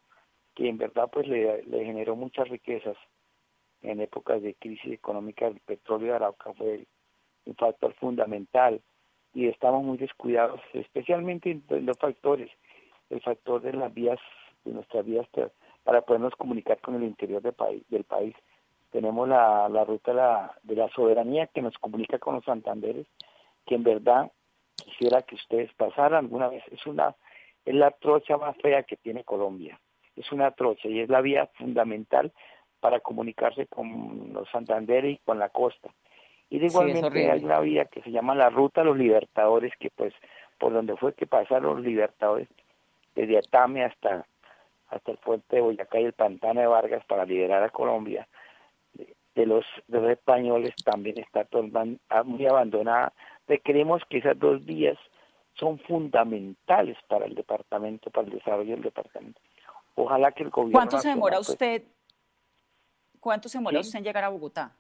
que 0.57 0.69
en 0.69 0.77
verdad 0.77 1.09
pues 1.11 1.29
le, 1.29 1.63
le 1.63 1.85
generó 1.85 2.17
muchas 2.17 2.49
riquezas 2.49 2.97
en 3.83 4.01
épocas 4.01 4.43
de 4.43 4.55
crisis 4.55 4.93
económica. 4.93 5.47
El 5.47 5.61
petróleo 5.61 6.09
de 6.09 6.17
Arauca 6.17 6.53
fue 6.55 6.85
un 7.47 7.55
factor 7.55 7.95
fundamental 7.95 8.81
y 9.35 9.49
estamos 9.49 9.83
muy 9.83 9.99
descuidados, 9.99 10.61
especialmente 10.73 11.51
en 11.51 11.87
dos 11.87 11.99
factores, 11.99 12.51
el 13.11 13.21
factor 13.21 13.61
de 13.61 13.73
las 13.73 13.93
vías, 13.93 14.19
de 14.65 14.73
nuestras 14.73 15.05
vías 15.05 15.27
pa- 15.29 15.51
para 15.83 16.03
podernos 16.03 16.35
comunicar 16.37 16.81
con 16.81 16.95
el 16.95 17.03
interior 17.03 17.43
del 17.43 17.53
país. 17.53 17.83
Del 17.89 18.05
país. 18.05 18.35
Tenemos 18.91 19.29
la, 19.29 19.69
la 19.69 19.85
ruta 19.85 20.13
de 20.13 20.17
la, 20.17 20.55
de 20.63 20.77
la 20.77 20.89
soberanía 20.91 21.49
que 21.49 21.61
nos 21.61 21.77
comunica 21.79 22.19
con 22.19 22.37
los 22.37 22.45
Santanderes, 22.45 23.07
que 23.67 23.75
en 23.75 23.83
verdad 23.83 24.31
quisiera 24.77 25.23
que 25.23 25.35
ustedes 25.35 25.73
pasaran 25.75 26.25
alguna 26.25 26.49
vez. 26.49 26.63
Es 26.71 26.87
una 26.87 27.15
es 27.65 27.75
la 27.75 27.91
trocha 27.91 28.37
más 28.37 28.57
fea 28.59 28.83
que 28.85 28.97
tiene 28.97 29.25
Colombia. 29.25 29.81
Es 30.17 30.31
una 30.31 30.53
trocha 30.53 30.87
y 30.89 31.01
es 31.01 31.09
la 31.09 31.21
vía 31.23 31.51
fundamental 31.55 32.31
para 32.79 33.01
comunicarse 33.01 33.67
con 33.67 34.33
los 34.33 34.49
Santanderes 34.51 35.15
y 35.15 35.19
con 35.25 35.39
la 35.39 35.49
costa. 35.49 35.91
Y 36.51 36.59
de 36.59 36.69
Sí, 36.69 36.73
igualmente 36.75 37.07
horrible. 37.07 37.31
hay 37.33 37.45
una 37.45 37.61
vía 37.61 37.85
que 37.87 38.03
se 38.03 38.11
llama 38.11 38.35
la 38.35 38.51
Ruta 38.51 38.83
de 38.83 38.87
los 38.87 38.97
Libertadores, 38.99 39.73
que 39.79 39.91
pues 39.91 40.15
por 40.59 40.73
donde 40.73 40.97
fue 40.97 41.15
que 41.15 41.27
pasaron 41.27 41.77
los 41.77 41.85
libertadores, 41.85 42.49
desde 43.15 43.39
Atame 43.39 43.85
hasta, 43.85 44.27
hasta 44.89 45.11
el 45.13 45.19
puente 45.19 45.57
de 45.57 45.63
Boyacá 45.63 46.01
y 46.01 46.05
el 46.05 46.13
pantano 46.13 46.61
de 46.61 46.67
Vargas 46.67 47.05
para 47.07 47.25
liberar 47.25 47.63
a 47.63 47.71
Colombia, 47.71 48.29
de, 48.95 49.15
de 49.35 49.47
los, 49.47 49.65
de 49.89 50.01
los 50.01 50.11
españoles 50.11 50.75
también 50.85 51.19
está 51.19 51.47
ah, 52.11 52.23
muy 52.23 52.47
abandonada. 52.47 53.13
Pero 53.47 53.61
creemos 53.63 54.03
que 54.09 54.19
esas 54.19 54.39
dos 54.39 54.65
vías 54.65 54.97
son 55.55 55.79
fundamentales 55.81 56.97
para 57.09 57.27
el 57.27 57.35
departamento, 57.35 58.11
para 58.11 58.27
el 58.27 58.35
desarrollo 58.35 58.71
del 58.75 58.83
departamento. 58.83 59.41
Ojalá 59.97 60.33
que 60.33 60.43
el 60.45 60.51
gobierno 60.51 60.79
¿Cuánto 60.79 60.99
se 60.99 61.09
demora 61.09 61.37
nacional, 61.39 61.59
pues, 61.59 61.83
usted? 61.83 61.95
¿Cuánto 63.21 63.49
se 63.49 63.59
demora 63.59 63.83
Sí. 63.83 63.89
usted 63.89 63.99
en 63.99 64.05
llegar 64.05 64.25
a 64.25 64.29
Bogotá? 64.29 64.73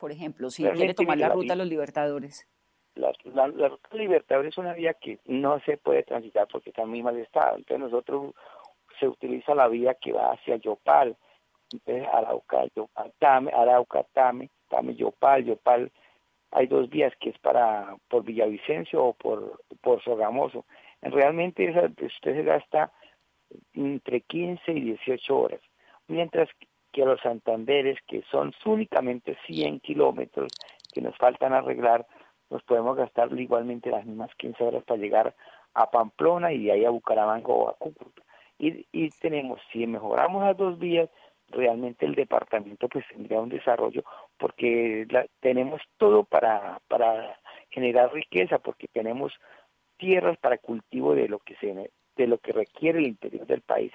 Por 0.00 0.10
ejemplo, 0.12 0.50
si 0.50 0.62
Realmente, 0.64 0.94
quiere 0.94 0.94
tomar 0.94 1.18
la 1.18 1.28
la 1.28 1.34
ruta 1.34 1.52
de 1.52 1.58
los 1.58 1.68
Libertadores. 1.68 2.48
la, 2.94 3.12
la, 3.24 3.48
la 3.48 3.68
ruta 3.68 3.88
Libertador 3.96 4.46
es 4.46 4.58
una 4.58 4.72
vía 4.72 4.94
que 4.94 5.18
no 5.26 5.60
se 5.60 5.76
puede 5.76 6.02
transitar 6.02 6.48
porque 6.50 6.70
está 6.70 6.82
en 6.82 6.88
muy 6.88 7.02
mal 7.02 7.16
estado. 7.18 7.56
Entonces 7.58 7.80
nosotros 7.80 8.34
se 8.98 9.06
utiliza 9.06 9.54
la 9.54 9.68
vía 9.68 9.94
que 9.94 10.12
va 10.12 10.32
hacia 10.32 10.56
Yopal, 10.56 11.16
entonces 11.72 12.06
Arauca, 12.12 12.64
Yopal, 12.74 13.12
Tame, 13.18 13.52
Arauca, 13.52 14.02
Tame, 14.12 14.50
Tame, 14.68 14.94
Yopal, 14.96 15.44
Yopal, 15.44 15.90
hay 16.52 16.66
dos 16.66 16.88
vías 16.90 17.12
que 17.20 17.30
es 17.30 17.38
para 17.38 17.96
por 18.08 18.24
Villavicencio 18.24 19.04
o 19.04 19.12
por, 19.14 19.62
por 19.82 20.02
Sogamoso. 20.02 20.64
Realmente 21.00 21.64
esa, 21.68 21.86
usted 21.86 22.34
se 22.34 22.42
gasta 22.42 22.92
entre 23.74 24.20
15 24.22 24.72
y 24.72 24.80
18 24.80 25.38
horas, 25.38 25.60
mientras 26.08 26.48
que 26.58 26.66
los 26.96 27.20
Santanderes, 27.20 27.98
que 28.06 28.22
son 28.30 28.52
únicamente 28.64 29.36
100 29.46 29.80
kilómetros 29.80 30.52
que 30.92 31.00
nos 31.00 31.16
faltan 31.16 31.52
arreglar, 31.52 32.06
nos 32.50 32.62
podemos 32.64 32.96
gastar 32.96 33.30
igualmente 33.38 33.90
las 33.90 34.04
mismas 34.04 34.34
15 34.36 34.64
horas 34.64 34.84
para 34.84 35.00
llegar 35.00 35.34
a 35.74 35.90
Pamplona 35.90 36.52
y 36.52 36.64
de 36.64 36.72
ahí 36.72 36.84
a 36.84 36.90
Bucaramanga 36.90 37.48
o 37.48 37.68
a 37.68 37.74
Cúcuta. 37.74 38.22
Y, 38.58 38.86
y 38.92 39.10
tenemos, 39.10 39.60
si 39.72 39.86
mejoramos 39.86 40.44
las 40.44 40.56
dos 40.56 40.78
vías, 40.78 41.08
realmente 41.50 42.06
el 42.06 42.14
departamento 42.14 42.88
pues 42.88 43.04
tendría 43.08 43.40
un 43.40 43.48
desarrollo 43.48 44.04
porque 44.38 45.06
tenemos 45.40 45.80
todo 45.96 46.24
para, 46.24 46.80
para 46.88 47.38
generar 47.70 48.12
riqueza, 48.12 48.58
porque 48.58 48.88
tenemos 48.88 49.32
tierras 49.96 50.38
para 50.38 50.58
cultivo 50.58 51.14
de 51.14 51.28
lo 51.28 51.38
que 51.40 51.54
se 51.56 51.90
de 52.16 52.26
lo 52.26 52.38
que 52.38 52.52
requiere 52.52 52.98
el 52.98 53.06
interior 53.06 53.46
del 53.46 53.62
país. 53.62 53.92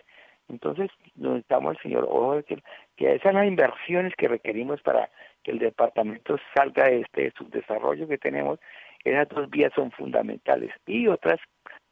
Entonces, 0.48 0.90
necesitamos 1.16 1.76
el 1.76 1.82
señor 1.82 2.04
Ojo 2.06 2.42
que, 2.44 2.62
que 2.96 3.16
esas 3.16 3.24
son 3.24 3.36
las 3.36 3.48
inversiones 3.48 4.14
que 4.16 4.28
requerimos 4.28 4.82
para 4.82 5.10
que 5.44 5.52
el 5.52 5.60
departamento 5.60 6.38
salga 6.56 6.86
de 6.86 7.02
este 7.02 7.32
subdesarrollo 7.38 8.08
que 8.08 8.18
tenemos. 8.18 8.60
Esas 9.04 9.28
dos 9.30 9.50
vías 9.50 9.72
son 9.76 9.92
fundamentales. 9.92 10.72
Y 10.86 11.08
otras, 11.08 11.40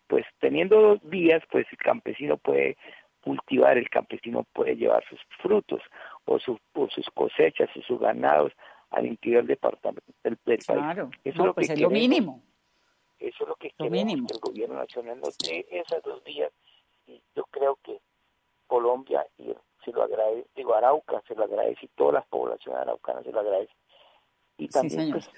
pues 0.08 0.26
teniendo 0.39 0.82
dos 0.82 0.99
vías, 1.04 1.41
pues 1.51 1.66
el 1.72 1.78
campesino 1.78 2.38
puede 2.38 2.78
cultivar, 3.22 3.78
el 3.78 3.89
campesino 3.89 4.45
puede 4.54 4.76
llevar 4.76 5.04
sus 5.10 5.20
frutos 5.41 5.82
o, 6.26 6.39
sus 6.39 6.60
cosechas 7.14 7.70
o 7.76 7.82
sus 7.82 7.99
ganados 7.99 8.51
al 8.91 9.06
interior 9.08 9.41
del 9.41 9.56
departamento 9.56 10.12
del, 10.24 10.38
país. 10.38 10.66
Claro, 10.66 11.10
eso 11.24 11.39
es 11.41 11.45
lo 11.45 11.54
pues 11.54 11.68
que 11.68 11.74
es 11.74 11.82
lo 11.82 11.89
mínimo. 11.89 12.43
Eso 13.20 13.43
es 13.43 13.49
lo 13.49 13.56
que 13.56 13.72
queremos 13.72 14.06
que 14.28 14.36
el 14.36 14.41
gobierno 14.41 14.76
nacional 14.76 15.20
nos 15.20 15.38
dé 15.38 15.66
esas 15.72 16.04
dos 16.04 16.24
vías. 16.24 16.51
Y 17.08 17.22
yo 17.36 17.45
creo 17.45 17.78
que 17.82 17.99
Colombia 18.74 19.24
y 19.38 19.54
se 19.86 19.92
lo 19.92 20.02
agradece, 20.02 20.50
digo 20.56 20.74
Arauca 20.74 21.22
se 21.28 21.36
lo 21.36 21.44
agradece 21.44 21.86
y 21.86 21.90
todas 21.90 22.16
las 22.16 22.26
poblaciones 22.26 22.82
araucanas 22.82 23.24
se 23.24 23.32
lo 23.32 23.42
agradecen. 23.42 23.76
Y 24.58 24.68
también 24.68 25.12
pues, 25.12 25.30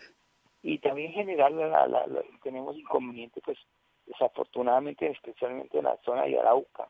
y 0.63 0.79
también 0.79 1.11
general 1.11 1.57
la, 1.57 2.23
tenemos 2.41 2.77
inconvenientes 2.77 3.43
pues 3.43 3.57
desafortunadamente 4.05 5.07
especialmente 5.07 5.77
en 5.77 5.83
la 5.83 5.97
zona 6.05 6.23
de 6.23 6.39
Arauca 6.39 6.87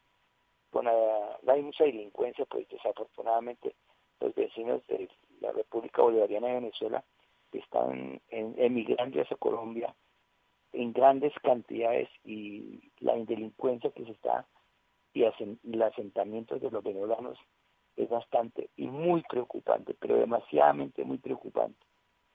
con 0.69 0.85
la, 0.85 1.39
hay 1.47 1.63
mucha 1.63 1.83
delincuencia 1.83 2.45
pues 2.45 2.69
desafortunadamente 2.69 3.73
los 4.19 4.35
vecinos 4.35 4.85
de 4.85 5.09
la 5.41 5.51
República 5.51 6.03
Bolivariana 6.03 6.49
de 6.49 6.53
Venezuela 6.53 7.03
están 7.53 8.21
emigrando 8.29 9.19
hacia 9.19 9.37
Colombia 9.37 9.95
en 10.73 10.93
grandes 10.93 11.33
cantidades 11.41 12.07
y 12.23 12.91
la 12.99 13.15
delincuencia 13.15 13.89
que 13.89 14.05
se 14.05 14.11
está 14.11 14.45
y 15.15 15.23
el 15.23 15.81
asentamiento 15.81 16.59
de 16.59 16.69
los 16.69 16.83
venezolanos 16.83 17.39
es 17.95 18.09
bastante 18.09 18.69
y 18.75 18.87
muy 18.87 19.23
preocupante, 19.29 19.95
pero 19.97 20.17
demasiadamente 20.17 21.05
muy 21.05 21.17
preocupante. 21.17 21.79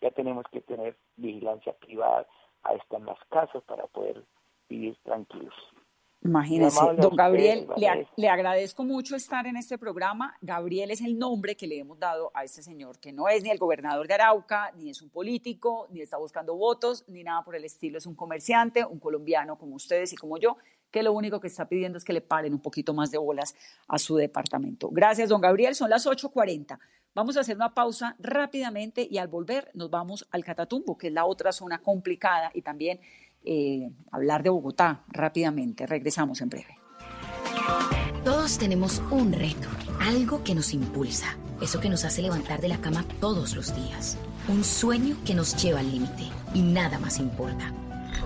Ya 0.00 0.10
tenemos 0.10 0.46
que 0.50 0.62
tener 0.62 0.96
vigilancia 1.16 1.74
privada, 1.74 2.26
a 2.62 2.74
estas 2.74 3.02
las 3.02 3.18
casas 3.30 3.62
para 3.64 3.86
poder 3.86 4.24
vivir 4.68 4.96
tranquilos. 5.02 5.54
Imagínese, 6.22 6.78
don 6.98 7.16
Gabriel, 7.16 7.66
le, 7.78 8.06
le, 8.14 8.28
agradezco 8.28 8.84
mucho 8.84 9.16
estar 9.16 9.46
en 9.46 9.56
este 9.56 9.78
programa. 9.78 10.36
Gabriel 10.42 10.90
es 10.90 11.00
el 11.00 11.18
nombre 11.18 11.56
que 11.56 11.66
le 11.66 11.78
hemos 11.78 11.98
dado 11.98 12.30
a 12.34 12.44
este 12.44 12.62
señor, 12.62 12.98
que 13.00 13.10
no 13.10 13.28
es 13.28 13.42
ni 13.42 13.48
el 13.48 13.56
gobernador 13.56 14.06
de 14.06 14.14
Arauca, 14.14 14.70
ni 14.76 14.90
es 14.90 15.00
un 15.00 15.08
político, 15.08 15.86
ni 15.90 16.02
está 16.02 16.18
buscando 16.18 16.54
votos, 16.54 17.06
ni 17.08 17.24
nada 17.24 17.42
por 17.42 17.56
el 17.56 17.64
estilo. 17.64 17.96
Es 17.96 18.04
un 18.04 18.14
comerciante, 18.14 18.84
un 18.84 18.98
colombiano 18.98 19.56
como 19.56 19.76
ustedes 19.76 20.12
y 20.12 20.16
como 20.16 20.36
yo, 20.36 20.58
que 20.90 21.02
lo 21.02 21.12
único 21.12 21.40
que 21.40 21.48
está 21.48 21.68
pidiendo 21.68 21.98
es 21.98 22.04
que 22.04 22.12
le 22.12 22.20
paren 22.20 22.52
un 22.52 22.60
poquito 22.60 22.94
más 22.94 23.10
de 23.10 23.18
bolas 23.18 23.54
a 23.88 23.98
su 23.98 24.16
departamento. 24.16 24.88
Gracias, 24.90 25.28
don 25.28 25.40
Gabriel. 25.40 25.74
Son 25.74 25.90
las 25.90 26.06
8.40. 26.06 26.78
Vamos 27.14 27.36
a 27.36 27.40
hacer 27.40 27.56
una 27.56 27.74
pausa 27.74 28.14
rápidamente 28.18 29.06
y 29.10 29.18
al 29.18 29.28
volver 29.28 29.70
nos 29.74 29.90
vamos 29.90 30.26
al 30.30 30.44
Catatumbo, 30.44 30.96
que 30.96 31.08
es 31.08 31.12
la 31.12 31.24
otra 31.24 31.52
zona 31.52 31.78
complicada 31.78 32.50
y 32.54 32.62
también 32.62 33.00
eh, 33.44 33.90
hablar 34.12 34.42
de 34.42 34.50
Bogotá 34.50 35.04
rápidamente. 35.08 35.86
Regresamos 35.86 36.40
en 36.40 36.48
breve. 36.50 36.78
Todos 38.24 38.58
tenemos 38.58 39.02
un 39.10 39.32
reto, 39.32 39.68
algo 39.98 40.44
que 40.44 40.54
nos 40.54 40.74
impulsa, 40.74 41.38
eso 41.60 41.80
que 41.80 41.88
nos 41.88 42.04
hace 42.04 42.22
levantar 42.22 42.60
de 42.60 42.68
la 42.68 42.80
cama 42.80 43.04
todos 43.18 43.56
los 43.56 43.74
días, 43.74 44.18
un 44.46 44.62
sueño 44.62 45.16
que 45.24 45.34
nos 45.34 45.60
lleva 45.60 45.80
al 45.80 45.90
límite 45.90 46.24
y 46.52 46.60
nada 46.62 46.98
más 46.98 47.18
importa. 47.18 47.72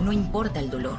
No 0.03 0.13
importa 0.13 0.59
el 0.59 0.69
dolor, 0.69 0.99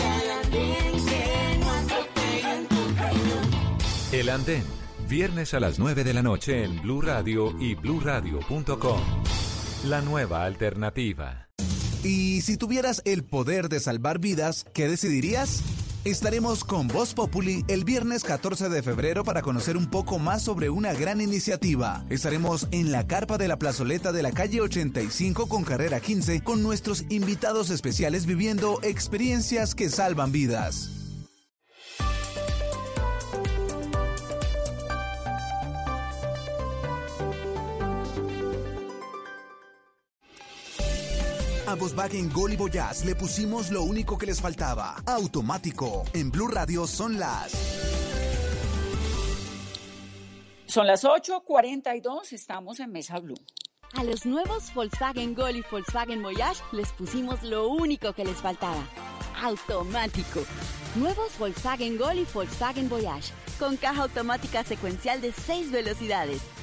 El 4.11 4.29
Andén, 4.29 4.63
viernes 5.07 5.53
a 5.53 5.59
las 5.59 5.79
9 5.79 6.03
de 6.03 6.13
la 6.13 6.21
noche 6.21 6.63
en 6.63 6.81
Blue 6.81 7.01
Radio 7.01 7.55
y 7.59 7.75
bluradio.com. 7.75 9.01
La 9.85 10.01
nueva 10.01 10.43
alternativa. 10.45 11.47
Y 12.03 12.41
si 12.41 12.57
tuvieras 12.57 13.01
el 13.05 13.23
poder 13.23 13.69
de 13.69 13.79
salvar 13.79 14.19
vidas, 14.19 14.65
¿qué 14.73 14.87
decidirías? 14.87 15.63
Estaremos 16.03 16.63
con 16.63 16.87
Voz 16.87 17.13
Populi 17.13 17.63
el 17.67 17.83
viernes 17.83 18.23
14 18.23 18.69
de 18.69 18.81
febrero 18.81 19.23
para 19.23 19.43
conocer 19.43 19.77
un 19.77 19.85
poco 19.85 20.17
más 20.17 20.41
sobre 20.41 20.71
una 20.71 20.93
gran 20.93 21.21
iniciativa. 21.21 22.03
Estaremos 22.09 22.67
en 22.71 22.91
la 22.91 23.05
carpa 23.05 23.37
de 23.37 23.47
la 23.47 23.59
plazoleta 23.59 24.11
de 24.11 24.23
la 24.23 24.31
calle 24.31 24.61
85 24.61 25.47
con 25.47 25.63
carrera 25.63 25.99
15 25.99 26.41
con 26.41 26.63
nuestros 26.63 27.05
invitados 27.09 27.69
especiales 27.69 28.25
viviendo 28.25 28.79
experiencias 28.81 29.75
que 29.75 29.91
salvan 29.91 30.31
vidas. 30.31 31.00
A 41.71 41.75
Volkswagen 41.75 42.29
Gol 42.33 42.51
y 42.51 42.57
Voyage 42.57 43.05
le 43.05 43.15
pusimos 43.15 43.71
lo 43.71 43.83
único 43.83 44.17
que 44.17 44.25
les 44.25 44.41
faltaba. 44.41 45.01
Automático. 45.05 46.03
En 46.11 46.29
Blue 46.29 46.49
Radio 46.49 46.85
son 46.85 47.17
las... 47.17 47.53
Son 50.65 50.85
las 50.85 51.05
8.42, 51.05 52.33
estamos 52.33 52.81
en 52.81 52.91
Mesa 52.91 53.19
Blue. 53.19 53.39
A 53.93 54.03
los 54.03 54.25
nuevos 54.25 54.73
Volkswagen 54.73 55.33
Gol 55.33 55.55
y 55.55 55.63
Volkswagen 55.71 56.21
Voyage 56.21 56.61
les 56.73 56.91
pusimos 56.91 57.41
lo 57.41 57.69
único 57.69 58.11
que 58.11 58.25
les 58.25 58.35
faltaba. 58.35 58.83
Automático. 59.41 60.41
Nuevos 60.95 61.37
Volkswagen 61.39 61.97
Gol 61.97 62.19
y 62.19 62.27
Volkswagen 62.33 62.89
Voyage. 62.89 63.31
Con 63.57 63.77
caja 63.77 64.03
automática 64.03 64.65
secuencial 64.65 65.21
de 65.21 65.31
6 65.31 65.71
velocidades 65.71 66.41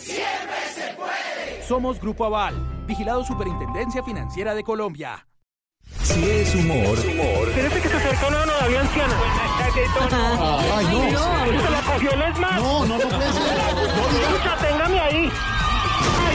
¡Siempre 0.00 0.56
se 0.74 0.94
puede! 0.94 1.62
Somos 1.66 2.00
Grupo 2.00 2.24
Aval, 2.24 2.54
vigilado 2.86 3.24
Superintendencia 3.24 4.02
Financiera 4.02 4.54
de 4.54 4.64
Colombia. 4.64 5.26
Si 6.02 6.28
es 6.28 6.54
humor. 6.54 6.98
humor. 6.98 7.52
que 7.54 7.88
se 7.88 7.96
acerca 7.96 8.28
una 8.28 8.44
todavía 8.44 8.80
anciana. 8.80 9.14
Ay, 10.74 10.86
no. 10.86 11.62
¿Se 11.62 11.70
la 11.70 11.80
cogió 11.82 12.10
el 12.12 12.22
ESMA? 12.22 12.50
No, 12.52 12.86
no, 12.86 12.98
no 12.98 13.08
puede 13.08 13.32
ser. 13.32 13.58
Escucha, 14.20 14.56
téngame 14.56 15.00
ahí. 15.00 15.32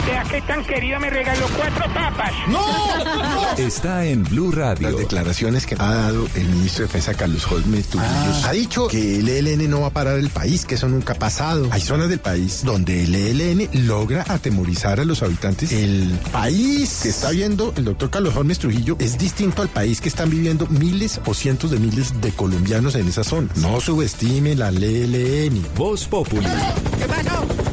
Vea 0.06 0.22
qué 0.30 0.40
tan 0.42 0.64
querido 0.64 1.00
me 1.00 1.10
regaló 1.10 1.46
cuatro 1.56 1.92
papas. 1.92 2.32
¡No! 2.48 3.56
Está 3.58 4.04
en 4.04 4.22
Blue 4.22 4.52
Radio. 4.52 4.90
Las 4.90 4.98
declaraciones 4.98 5.66
que 5.66 5.74
ha 5.74 5.78
dado 5.78 6.28
el 6.36 6.48
ministro 6.48 6.82
de 6.82 6.86
Defensa 6.86 7.14
Carlos 7.14 7.50
Holmes 7.50 7.88
Trujillo 7.88 8.46
ha 8.46 8.52
dicho 8.52 8.86
que 8.86 9.18
el 9.18 9.28
ELN 9.28 9.68
no 9.68 9.80
va 9.80 9.88
a 9.88 9.90
parar 9.90 10.18
el 10.18 10.30
país, 10.30 10.64
que 10.64 10.76
eso 10.76 10.88
nunca 10.88 11.14
ha 11.14 11.18
pasado. 11.18 11.68
Hay 11.72 11.80
zonas 11.80 12.08
del 12.08 12.20
país 12.20 12.62
donde 12.64 13.02
el 13.02 13.14
ELN 13.14 13.86
logra 13.86 14.24
atemorizar 14.28 15.00
a 15.00 15.04
los 15.04 15.22
habitantes. 15.22 15.72
El 15.72 16.18
país 16.30 17.00
que 17.02 17.08
está 17.08 17.30
viendo 17.30 17.72
el 17.76 17.84
doctor 17.84 18.10
Carlos 18.10 18.36
Holmes 18.36 18.58
Trujillo 18.60 18.96
es 19.00 19.18
distinto 19.18 19.62
al 19.62 19.68
país 19.68 20.00
que 20.00 20.08
están 20.08 20.30
viviendo 20.30 20.66
miles 20.68 21.20
o 21.26 21.34
cientos 21.34 21.72
de 21.72 21.80
miles 21.80 22.20
de 22.20 22.30
colombianos 22.30 22.94
en 22.94 23.08
esa 23.08 23.24
zona. 23.24 23.48
No 23.56 23.80
subestime 23.80 24.54
la 24.54 24.68
ELN. 24.68 25.66
Voz 25.74 26.06
Popular. 26.06 26.74
¿Qué 26.98 27.06
pasó? 27.06 27.65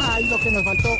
Ay, 0.00 0.24
lo 0.28 0.38
que 0.38 0.50
nos 0.50 0.64
faltó. 0.64 0.90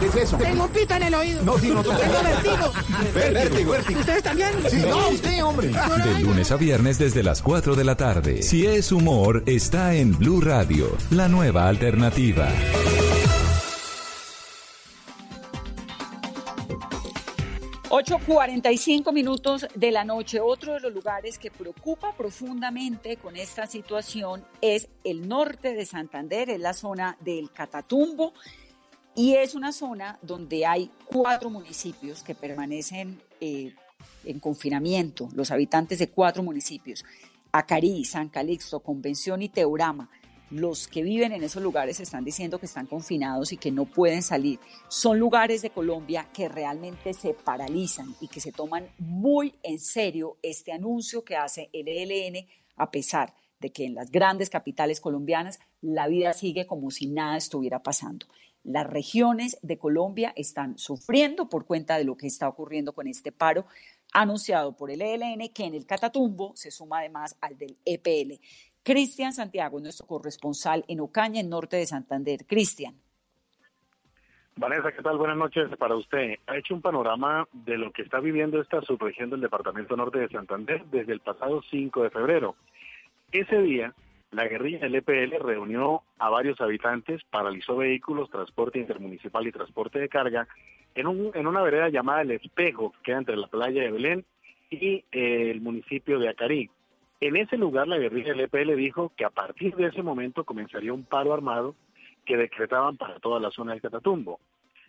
¿Qué 0.00 0.06
es 0.06 0.16
eso? 0.16 0.36
Tengo 0.36 0.64
un 0.64 0.70
pito 0.70 0.94
en 0.94 1.02
el 1.02 1.14
oído. 1.14 1.42
No, 1.42 1.58
sí, 1.58 1.68
no, 1.68 1.82
Tengo 1.82 2.22
vertigo. 2.22 2.72
Vértigo, 3.14 3.72
vértigo. 3.72 4.00
¿Ustedes 4.00 4.22
también? 4.22 4.50
Sí, 4.68 4.82
no, 4.88 5.08
usted, 5.08 5.44
hombre. 5.44 5.68
De 5.68 6.20
lunes 6.20 6.50
a 6.50 6.56
viernes 6.56 6.98
desde 6.98 7.22
las 7.22 7.42
4 7.42 7.74
de 7.74 7.84
la 7.84 7.96
tarde. 7.96 8.42
Si 8.42 8.66
es 8.66 8.92
humor, 8.92 9.42
está 9.46 9.94
en 9.94 10.18
Blue 10.18 10.40
Radio, 10.40 10.96
la 11.10 11.28
nueva 11.28 11.68
alternativa. 11.68 12.48
Ocho 18.02 18.18
cuarenta 18.26 18.72
y 18.72 18.78
cinco 18.78 19.12
minutos 19.12 19.64
de 19.76 19.92
la 19.92 20.02
noche. 20.02 20.40
Otro 20.40 20.72
de 20.72 20.80
los 20.80 20.92
lugares 20.92 21.38
que 21.38 21.52
preocupa 21.52 22.12
profundamente 22.16 23.16
con 23.16 23.36
esta 23.36 23.68
situación 23.68 24.44
es 24.60 24.88
el 25.04 25.28
norte 25.28 25.72
de 25.72 25.86
Santander, 25.86 26.50
es 26.50 26.58
la 26.58 26.72
zona 26.72 27.16
del 27.20 27.52
Catatumbo 27.52 28.32
y 29.14 29.34
es 29.34 29.54
una 29.54 29.70
zona 29.70 30.18
donde 30.20 30.66
hay 30.66 30.90
cuatro 31.06 31.48
municipios 31.48 32.24
que 32.24 32.34
permanecen 32.34 33.22
eh, 33.40 33.72
en 34.24 34.40
confinamiento, 34.40 35.28
los 35.32 35.52
habitantes 35.52 36.00
de 36.00 36.08
cuatro 36.08 36.42
municipios, 36.42 37.04
Acarí, 37.52 38.04
San 38.04 38.30
Calixto, 38.30 38.80
Convención 38.80 39.42
y 39.42 39.48
Teorama. 39.48 40.10
Los 40.52 40.86
que 40.86 41.02
viven 41.02 41.32
en 41.32 41.42
esos 41.42 41.62
lugares 41.62 41.98
están 41.98 42.24
diciendo 42.24 42.58
que 42.58 42.66
están 42.66 42.86
confinados 42.86 43.52
y 43.52 43.56
que 43.56 43.70
no 43.70 43.86
pueden 43.86 44.22
salir. 44.22 44.60
Son 44.86 45.18
lugares 45.18 45.62
de 45.62 45.70
Colombia 45.70 46.28
que 46.30 46.46
realmente 46.46 47.14
se 47.14 47.32
paralizan 47.32 48.14
y 48.20 48.28
que 48.28 48.38
se 48.38 48.52
toman 48.52 48.86
muy 48.98 49.54
en 49.62 49.78
serio 49.78 50.36
este 50.42 50.70
anuncio 50.70 51.24
que 51.24 51.36
hace 51.36 51.70
el 51.72 51.88
ELN 51.88 52.46
a 52.76 52.90
pesar 52.90 53.34
de 53.60 53.72
que 53.72 53.86
en 53.86 53.94
las 53.94 54.10
grandes 54.10 54.50
capitales 54.50 55.00
colombianas 55.00 55.58
la 55.80 56.06
vida 56.06 56.34
sigue 56.34 56.66
como 56.66 56.90
si 56.90 57.06
nada 57.06 57.38
estuviera 57.38 57.82
pasando. 57.82 58.26
Las 58.62 58.86
regiones 58.86 59.56
de 59.62 59.78
Colombia 59.78 60.34
están 60.36 60.76
sufriendo 60.76 61.48
por 61.48 61.64
cuenta 61.64 61.96
de 61.96 62.04
lo 62.04 62.18
que 62.18 62.26
está 62.26 62.46
ocurriendo 62.46 62.92
con 62.92 63.08
este 63.08 63.32
paro 63.32 63.64
anunciado 64.12 64.76
por 64.76 64.90
el 64.90 65.00
ELN, 65.00 65.48
que 65.54 65.64
en 65.64 65.74
el 65.74 65.86
Catatumbo 65.86 66.54
se 66.54 66.70
suma 66.70 66.98
además 66.98 67.36
al 67.40 67.56
del 67.56 67.78
EPL. 67.86 68.38
Cristian 68.84 69.32
Santiago, 69.32 69.78
nuestro 69.78 70.06
corresponsal 70.06 70.84
en 70.88 71.00
Ocaña, 71.00 71.40
en 71.40 71.48
norte 71.48 71.76
de 71.76 71.86
Santander. 71.86 72.40
Cristian. 72.46 72.96
Vanessa, 74.56 74.92
¿qué 74.92 75.02
tal? 75.02 75.18
Buenas 75.18 75.36
noches 75.36 75.68
para 75.78 75.94
usted. 75.94 76.34
Ha 76.46 76.56
hecho 76.56 76.74
un 76.74 76.82
panorama 76.82 77.46
de 77.52 77.78
lo 77.78 77.92
que 77.92 78.02
está 78.02 78.18
viviendo 78.18 78.60
esta 78.60 78.82
subregión 78.82 79.30
del 79.30 79.40
Departamento 79.40 79.96
Norte 79.96 80.18
de 80.18 80.28
Santander 80.28 80.84
desde 80.86 81.12
el 81.12 81.20
pasado 81.20 81.62
5 81.70 82.02
de 82.02 82.10
febrero. 82.10 82.56
Ese 83.30 83.62
día, 83.62 83.94
la 84.32 84.48
guerrilla 84.48 84.80
del 84.80 84.96
EPL 84.96 85.40
reunió 85.40 86.02
a 86.18 86.28
varios 86.28 86.60
habitantes, 86.60 87.22
paralizó 87.30 87.76
vehículos, 87.76 88.30
transporte 88.30 88.78
intermunicipal 88.78 89.46
y 89.46 89.52
transporte 89.52 90.00
de 90.00 90.08
carga 90.08 90.48
en, 90.94 91.06
un, 91.06 91.30
en 91.34 91.46
una 91.46 91.62
vereda 91.62 91.88
llamada 91.88 92.22
El 92.22 92.32
Espejo, 92.32 92.90
que 92.92 93.02
queda 93.04 93.18
entre 93.18 93.36
la 93.36 93.46
playa 93.46 93.82
de 93.82 93.90
Belén 93.90 94.24
y 94.70 95.04
eh, 95.12 95.50
el 95.50 95.60
municipio 95.60 96.18
de 96.18 96.28
Acarí. 96.28 96.68
En 97.22 97.36
ese 97.36 97.56
lugar 97.56 97.86
la 97.86 97.98
guerrilla 97.98 98.32
del 98.32 98.40
EPL 98.40 98.74
dijo 98.74 99.12
que 99.16 99.24
a 99.24 99.30
partir 99.30 99.76
de 99.76 99.86
ese 99.86 100.02
momento 100.02 100.42
comenzaría 100.42 100.92
un 100.92 101.04
paro 101.04 101.32
armado 101.32 101.76
que 102.24 102.36
decretaban 102.36 102.96
para 102.96 103.20
toda 103.20 103.38
la 103.38 103.52
zona 103.52 103.70
del 103.70 103.80
Catatumbo. 103.80 104.40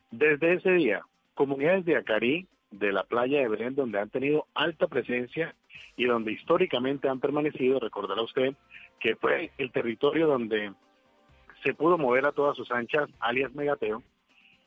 Desde 0.10 0.54
ese 0.54 0.72
día, 0.72 1.04
comunidades 1.36 1.86
de 1.86 1.96
Acarí, 1.96 2.48
de 2.72 2.92
la 2.92 3.04
playa 3.04 3.38
de 3.38 3.50
Belén, 3.50 3.76
donde 3.76 4.00
han 4.00 4.10
tenido 4.10 4.48
alta 4.56 4.88
presencia 4.88 5.54
y 5.96 6.06
donde 6.06 6.32
históricamente 6.32 7.08
han 7.08 7.20
permanecido, 7.20 7.80
recordará 7.80 8.24
usted, 8.24 8.56
que 9.00 9.16
fue 9.16 9.52
el 9.60 9.72
territorio 9.72 10.26
donde 10.26 10.74
se 11.62 11.76
pudo 11.76 12.00
mover 12.00 12.26
a 12.26 12.32
todas 12.32 12.58
sus 12.58 12.72
anchas, 12.72 13.12
alias 13.20 13.54
Megateo, 13.54 14.02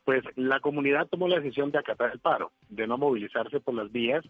pues 0.04 0.22
la 0.36 0.60
comunidad 0.60 1.08
tomó 1.08 1.26
la 1.26 1.40
decisión 1.40 1.72
de 1.72 1.78
acatar 1.78 2.12
el 2.12 2.20
paro, 2.20 2.52
de 2.68 2.86
no 2.86 2.96
movilizarse 2.96 3.58
por 3.58 3.74
las 3.74 3.90
vías 3.90 4.24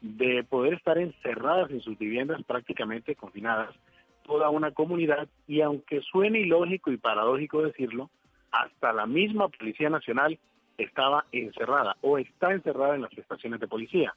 de 0.00 0.44
poder 0.44 0.74
estar 0.74 0.98
encerradas 0.98 1.70
en 1.70 1.80
sus 1.80 1.98
viviendas 1.98 2.42
prácticamente 2.44 3.14
confinadas, 3.14 3.74
toda 4.24 4.50
una 4.50 4.70
comunidad, 4.70 5.28
y 5.46 5.60
aunque 5.60 6.00
suene 6.02 6.40
ilógico 6.40 6.90
y 6.90 6.96
paradójico 6.96 7.62
decirlo, 7.62 8.10
hasta 8.52 8.92
la 8.92 9.06
misma 9.06 9.48
Policía 9.48 9.90
Nacional 9.90 10.38
estaba 10.78 11.26
encerrada 11.32 11.96
o 12.00 12.18
está 12.18 12.52
encerrada 12.52 12.94
en 12.94 13.02
las 13.02 13.16
estaciones 13.16 13.60
de 13.60 13.68
policía. 13.68 14.14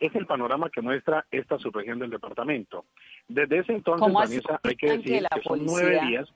es 0.00 0.14
el 0.14 0.26
panorama 0.26 0.70
que 0.70 0.82
muestra 0.82 1.24
esta 1.30 1.58
subregión 1.58 1.98
del 1.98 2.10
departamento. 2.10 2.84
Desde 3.28 3.58
ese 3.58 3.72
entonces, 3.72 4.12
Vanessa, 4.12 4.60
hay 4.62 4.76
que 4.76 4.98
decir 4.98 5.26
que, 5.34 5.42
son 5.42 5.64
nueve 5.64 6.00
días 6.06 6.28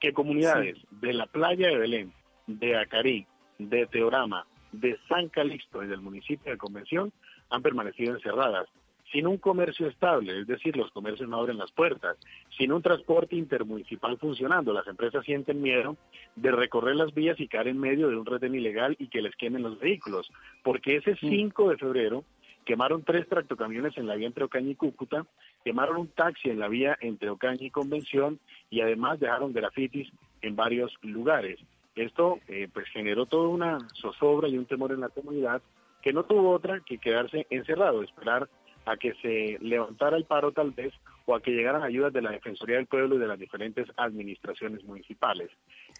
que 0.00 0.12
comunidades 0.12 0.76
de 0.90 1.12
la 1.14 1.26
playa 1.26 1.68
de 1.68 1.78
Belén, 1.78 2.12
de 2.46 2.78
Acarí, 2.78 3.26
de 3.58 3.86
Teorama, 3.86 4.46
de 4.80 4.98
San 5.08 5.28
Calixto 5.28 5.82
y 5.82 5.86
del 5.86 6.00
municipio 6.00 6.52
de 6.52 6.58
Convención 6.58 7.12
han 7.50 7.62
permanecido 7.62 8.14
encerradas, 8.14 8.68
sin 9.12 9.26
un 9.26 9.38
comercio 9.38 9.86
estable, 9.86 10.40
es 10.40 10.46
decir, 10.46 10.76
los 10.76 10.90
comercios 10.90 11.28
no 11.28 11.38
abren 11.38 11.58
las 11.58 11.70
puertas, 11.70 12.16
sin 12.56 12.72
un 12.72 12.82
transporte 12.82 13.36
intermunicipal 13.36 14.18
funcionando. 14.18 14.72
Las 14.72 14.86
empresas 14.88 15.24
sienten 15.24 15.62
miedo 15.62 15.96
de 16.34 16.50
recorrer 16.50 16.96
las 16.96 17.14
vías 17.14 17.38
y 17.38 17.46
caer 17.46 17.68
en 17.68 17.78
medio 17.78 18.08
de 18.08 18.16
un 18.16 18.26
retén 18.26 18.54
ilegal 18.54 18.96
y 18.98 19.08
que 19.08 19.22
les 19.22 19.36
quemen 19.36 19.62
los 19.62 19.78
vehículos, 19.78 20.30
porque 20.64 20.96
ese 20.96 21.14
5 21.16 21.70
de 21.70 21.76
febrero 21.78 22.24
quemaron 22.64 23.04
tres 23.04 23.28
tractocamiones 23.28 23.96
en 23.96 24.08
la 24.08 24.16
vía 24.16 24.26
entre 24.26 24.44
Ocaña 24.44 24.70
y 24.70 24.74
Cúcuta, 24.74 25.24
quemaron 25.64 25.98
un 25.98 26.08
taxi 26.08 26.50
en 26.50 26.58
la 26.58 26.68
vía 26.68 26.98
entre 27.00 27.30
Ocaña 27.30 27.64
y 27.64 27.70
Convención 27.70 28.40
y 28.70 28.80
además 28.80 29.20
dejaron 29.20 29.52
grafitis 29.52 30.10
en 30.42 30.56
varios 30.56 30.92
lugares. 31.02 31.60
Esto 31.96 32.38
eh, 32.46 32.68
pues 32.72 32.86
generó 32.90 33.26
toda 33.26 33.48
una 33.48 33.78
zozobra 34.00 34.48
y 34.48 34.58
un 34.58 34.66
temor 34.66 34.92
en 34.92 35.00
la 35.00 35.08
comunidad 35.08 35.62
que 36.02 36.12
no 36.12 36.24
tuvo 36.24 36.52
otra 36.52 36.80
que 36.86 36.98
quedarse 36.98 37.46
encerrado, 37.50 38.02
esperar 38.02 38.48
a 38.84 38.96
que 38.96 39.14
se 39.14 39.58
levantara 39.60 40.16
el 40.16 40.24
paro 40.24 40.52
tal 40.52 40.70
vez 40.70 40.92
o 41.24 41.34
a 41.34 41.40
que 41.40 41.50
llegaran 41.50 41.82
ayudas 41.82 42.12
de 42.12 42.22
la 42.22 42.30
Defensoría 42.30 42.76
del 42.76 42.86
Pueblo 42.86 43.16
y 43.16 43.18
de 43.18 43.26
las 43.26 43.38
diferentes 43.38 43.88
administraciones 43.96 44.84
municipales. 44.84 45.50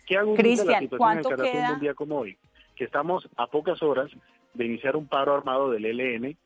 ¿Qué 0.06 0.16
hago 0.16 0.36
la 0.36 0.80
situación 0.80 1.56
en 1.56 1.72
un 1.72 1.80
día 1.80 1.94
como 1.94 2.20
hoy? 2.20 2.38
Que 2.76 2.84
estamos 2.84 3.28
a 3.36 3.48
pocas 3.48 3.82
horas 3.82 4.10
de 4.54 4.64
iniciar 4.64 4.96
un 4.96 5.08
paro 5.08 5.34
armado 5.34 5.70
del 5.70 5.86
ELN 5.86 6.36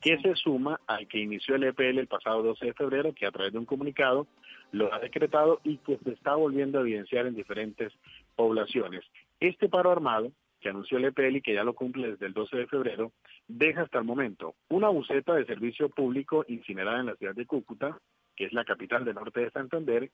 que 0.00 0.18
se 0.18 0.34
suma 0.34 0.80
al 0.86 1.08
que 1.08 1.18
inició 1.18 1.54
el 1.54 1.64
EPL 1.64 1.98
el 1.98 2.06
pasado 2.06 2.42
12 2.42 2.66
de 2.66 2.74
febrero, 2.74 3.14
que 3.14 3.26
a 3.26 3.30
través 3.30 3.52
de 3.52 3.58
un 3.58 3.64
comunicado 3.64 4.26
lo 4.72 4.92
ha 4.92 4.98
decretado 4.98 5.60
y 5.64 5.78
que 5.78 5.98
se 6.04 6.10
está 6.10 6.34
volviendo 6.34 6.78
a 6.78 6.82
evidenciar 6.82 7.26
en 7.26 7.34
diferentes 7.34 7.92
poblaciones. 8.36 9.04
Este 9.40 9.68
paro 9.68 9.90
armado 9.90 10.32
que 10.60 10.70
anunció 10.70 10.98
el 10.98 11.06
EPL 11.06 11.36
y 11.36 11.42
que 11.42 11.54
ya 11.54 11.64
lo 11.64 11.74
cumple 11.74 12.12
desde 12.12 12.26
el 12.26 12.32
12 12.32 12.56
de 12.56 12.66
febrero, 12.66 13.12
deja 13.46 13.82
hasta 13.82 13.98
el 13.98 14.04
momento 14.04 14.54
una 14.68 14.88
buceta 14.88 15.34
de 15.34 15.44
servicio 15.44 15.88
público 15.88 16.44
incinerada 16.48 17.00
en 17.00 17.06
la 17.06 17.16
ciudad 17.16 17.34
de 17.34 17.46
Cúcuta, 17.46 17.98
que 18.34 18.46
es 18.46 18.52
la 18.52 18.64
capital 18.64 19.04
del 19.04 19.14
norte 19.14 19.40
de 19.40 19.50
Santander, 19.50 20.10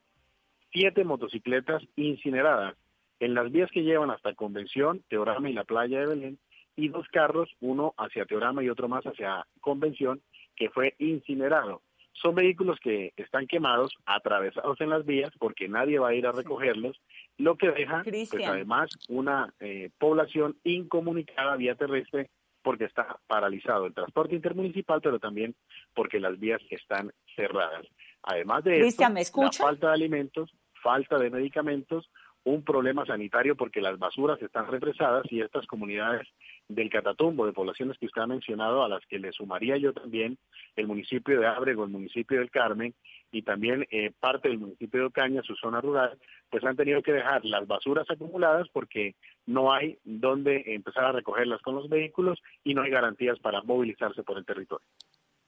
siete 0.72 1.04
motocicletas 1.04 1.82
incineradas 1.96 2.76
en 3.20 3.34
las 3.34 3.52
vías 3.52 3.70
que 3.70 3.82
llevan 3.82 4.10
hasta 4.10 4.34
Convención, 4.34 5.02
Teorama 5.08 5.48
y 5.48 5.52
la 5.52 5.64
playa 5.64 6.00
de 6.00 6.06
Belén, 6.06 6.38
y 6.74 6.88
dos 6.88 7.06
carros, 7.08 7.50
uno 7.60 7.94
hacia 7.96 8.24
Teorama 8.24 8.62
y 8.62 8.68
otro 8.68 8.88
más 8.88 9.04
hacia 9.04 9.46
Convención, 9.60 10.22
que 10.56 10.70
fue 10.70 10.94
incinerado. 10.98 11.82
Son 12.14 12.34
vehículos 12.34 12.78
que 12.80 13.12
están 13.16 13.46
quemados, 13.46 13.94
atravesados 14.04 14.80
en 14.80 14.90
las 14.90 15.04
vías, 15.04 15.30
porque 15.38 15.68
nadie 15.68 15.98
va 15.98 16.08
a 16.08 16.14
ir 16.14 16.26
a 16.26 16.32
recogerlos, 16.32 17.00
lo 17.38 17.56
que 17.56 17.70
deja, 17.70 18.02
pues 18.04 18.46
además, 18.46 18.90
una 19.08 19.52
eh, 19.60 19.90
población 19.98 20.56
incomunicada 20.64 21.56
vía 21.56 21.74
terrestre 21.74 22.30
porque 22.62 22.84
está 22.84 23.18
paralizado 23.26 23.86
el 23.86 23.94
transporte 23.94 24.36
intermunicipal, 24.36 25.00
pero 25.00 25.18
también 25.18 25.54
porque 25.94 26.20
las 26.20 26.38
vías 26.38 26.60
están 26.70 27.12
cerradas. 27.34 27.86
Además 28.22 28.62
de 28.64 28.86
esto, 28.86 29.02
la 29.02 29.52
falta 29.52 29.88
de 29.88 29.94
alimentos, 29.94 30.52
falta 30.80 31.18
de 31.18 31.30
medicamentos, 31.30 32.08
un 32.44 32.64
problema 32.64 33.04
sanitario 33.06 33.56
porque 33.56 33.80
las 33.80 33.98
basuras 33.98 34.40
están 34.42 34.68
represadas 34.68 35.24
y 35.30 35.40
estas 35.40 35.66
comunidades 35.66 36.26
del 36.68 36.90
Catatumbo, 36.90 37.46
de 37.46 37.52
poblaciones 37.52 37.98
que 37.98 38.06
usted 38.06 38.22
ha 38.22 38.26
mencionado, 38.26 38.82
a 38.82 38.88
las 38.88 39.04
que 39.06 39.18
le 39.18 39.32
sumaría 39.32 39.76
yo 39.76 39.92
también 39.92 40.38
el 40.76 40.86
municipio 40.86 41.40
de 41.40 41.46
Ábrego, 41.46 41.84
el 41.84 41.90
municipio 41.90 42.38
del 42.38 42.50
Carmen 42.50 42.94
y 43.30 43.42
también 43.42 43.86
eh, 43.90 44.12
parte 44.18 44.48
del 44.48 44.58
municipio 44.58 45.00
de 45.00 45.06
Ocaña, 45.06 45.42
su 45.42 45.54
zona 45.56 45.80
rural, 45.80 46.18
pues 46.50 46.64
han 46.64 46.76
tenido 46.76 47.02
que 47.02 47.12
dejar 47.12 47.44
las 47.44 47.66
basuras 47.66 48.08
acumuladas 48.10 48.68
porque 48.72 49.14
no 49.46 49.72
hay 49.72 49.98
dónde 50.04 50.62
empezar 50.66 51.04
a 51.04 51.12
recogerlas 51.12 51.60
con 51.62 51.74
los 51.74 51.88
vehículos 51.88 52.42
y 52.64 52.74
no 52.74 52.82
hay 52.82 52.90
garantías 52.90 53.38
para 53.38 53.62
movilizarse 53.62 54.22
por 54.22 54.38
el 54.38 54.44
territorio. 54.44 54.86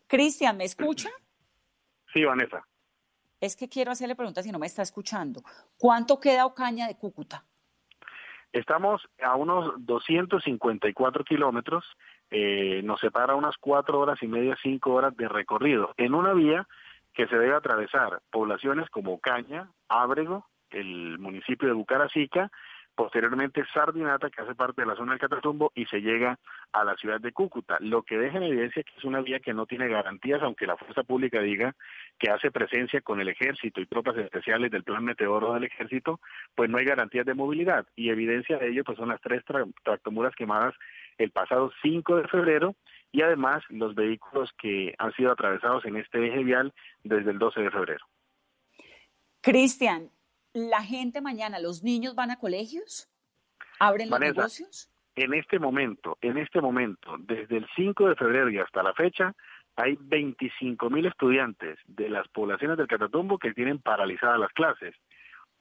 Cristian, 0.06 0.56
¿me 0.56 0.64
escucha? 0.64 1.10
Sí, 2.12 2.24
Vanessa. 2.24 2.66
Es 3.40 3.56
que 3.56 3.68
quiero 3.68 3.90
hacerle 3.90 4.16
preguntas 4.16 4.44
si 4.44 4.52
no 4.52 4.58
me 4.58 4.66
está 4.66 4.82
escuchando. 4.82 5.42
¿Cuánto 5.76 6.18
queda 6.18 6.46
Ocaña 6.46 6.86
de 6.86 6.96
Cúcuta? 6.96 7.44
Estamos 8.54 9.02
a 9.20 9.34
unos 9.34 9.74
254 9.84 11.24
kilómetros, 11.24 11.84
eh, 12.30 12.82
nos 12.84 13.00
separa 13.00 13.34
unas 13.34 13.56
cuatro 13.58 13.98
horas 13.98 14.22
y 14.22 14.28
media, 14.28 14.56
cinco 14.62 14.92
horas 14.94 15.16
de 15.16 15.28
recorrido, 15.28 15.92
en 15.96 16.14
una 16.14 16.32
vía 16.34 16.68
que 17.14 17.26
se 17.26 17.36
debe 17.36 17.56
atravesar 17.56 18.20
poblaciones 18.30 18.88
como 18.90 19.18
Caña, 19.18 19.70
Ábrego, 19.88 20.46
el 20.70 21.18
municipio 21.18 21.66
de 21.66 21.74
Bucaracica, 21.74 22.52
posteriormente 22.94 23.62
Sardinata, 23.72 24.30
que 24.30 24.42
hace 24.42 24.54
parte 24.54 24.82
de 24.82 24.86
la 24.86 24.96
zona 24.96 25.12
del 25.12 25.20
Catatumbo, 25.20 25.72
y 25.74 25.86
se 25.86 26.00
llega 26.00 26.38
a 26.72 26.84
la 26.84 26.94
ciudad 26.96 27.20
de 27.20 27.32
Cúcuta, 27.32 27.76
lo 27.80 28.02
que 28.02 28.16
deja 28.16 28.38
en 28.38 28.44
evidencia 28.44 28.82
que 28.82 28.92
es 28.96 29.04
una 29.04 29.20
vía 29.20 29.40
que 29.40 29.54
no 29.54 29.66
tiene 29.66 29.88
garantías, 29.88 30.42
aunque 30.42 30.66
la 30.66 30.76
fuerza 30.76 31.02
pública 31.02 31.40
diga 31.40 31.74
que 32.18 32.30
hace 32.30 32.50
presencia 32.50 33.00
con 33.00 33.20
el 33.20 33.28
ejército 33.28 33.80
y 33.80 33.86
tropas 33.86 34.16
especiales 34.16 34.70
del 34.70 34.84
plan 34.84 35.04
meteoro 35.04 35.54
del 35.54 35.64
ejército, 35.64 36.20
pues 36.54 36.70
no 36.70 36.78
hay 36.78 36.84
garantías 36.84 37.26
de 37.26 37.34
movilidad, 37.34 37.86
y 37.96 38.10
evidencia 38.10 38.58
de 38.58 38.68
ello 38.68 38.84
pues 38.84 38.98
son 38.98 39.08
las 39.08 39.20
tres 39.20 39.42
tractomuras 39.82 40.34
quemadas 40.34 40.74
el 41.18 41.30
pasado 41.30 41.72
5 41.82 42.16
de 42.16 42.28
febrero, 42.28 42.74
y 43.12 43.22
además 43.22 43.62
los 43.68 43.94
vehículos 43.94 44.50
que 44.58 44.94
han 44.98 45.12
sido 45.12 45.30
atravesados 45.30 45.84
en 45.84 45.96
este 45.96 46.26
eje 46.26 46.42
vial 46.42 46.72
desde 47.04 47.30
el 47.30 47.38
12 47.38 47.60
de 47.60 47.70
febrero. 47.70 48.04
Cristian, 49.40 50.10
la 50.54 50.82
gente 50.82 51.20
mañana, 51.20 51.58
los 51.58 51.82
niños 51.82 52.14
van 52.14 52.30
a 52.30 52.38
colegios, 52.38 53.10
abren 53.78 54.08
los 54.08 54.20
negocios. 54.20 54.90
En 55.16 55.34
este 55.34 55.58
momento, 55.58 56.16
en 56.22 56.38
este 56.38 56.60
momento, 56.60 57.16
desde 57.18 57.58
el 57.58 57.66
5 57.76 58.08
de 58.08 58.16
febrero 58.16 58.50
y 58.50 58.58
hasta 58.58 58.82
la 58.82 58.94
fecha, 58.94 59.34
hay 59.76 59.96
25 60.00 60.88
mil 60.90 61.06
estudiantes 61.06 61.78
de 61.86 62.08
las 62.08 62.26
poblaciones 62.28 62.78
del 62.78 62.86
Catatumbo 62.86 63.38
que 63.38 63.52
tienen 63.52 63.80
paralizadas 63.80 64.38
las 64.38 64.52
clases. 64.52 64.94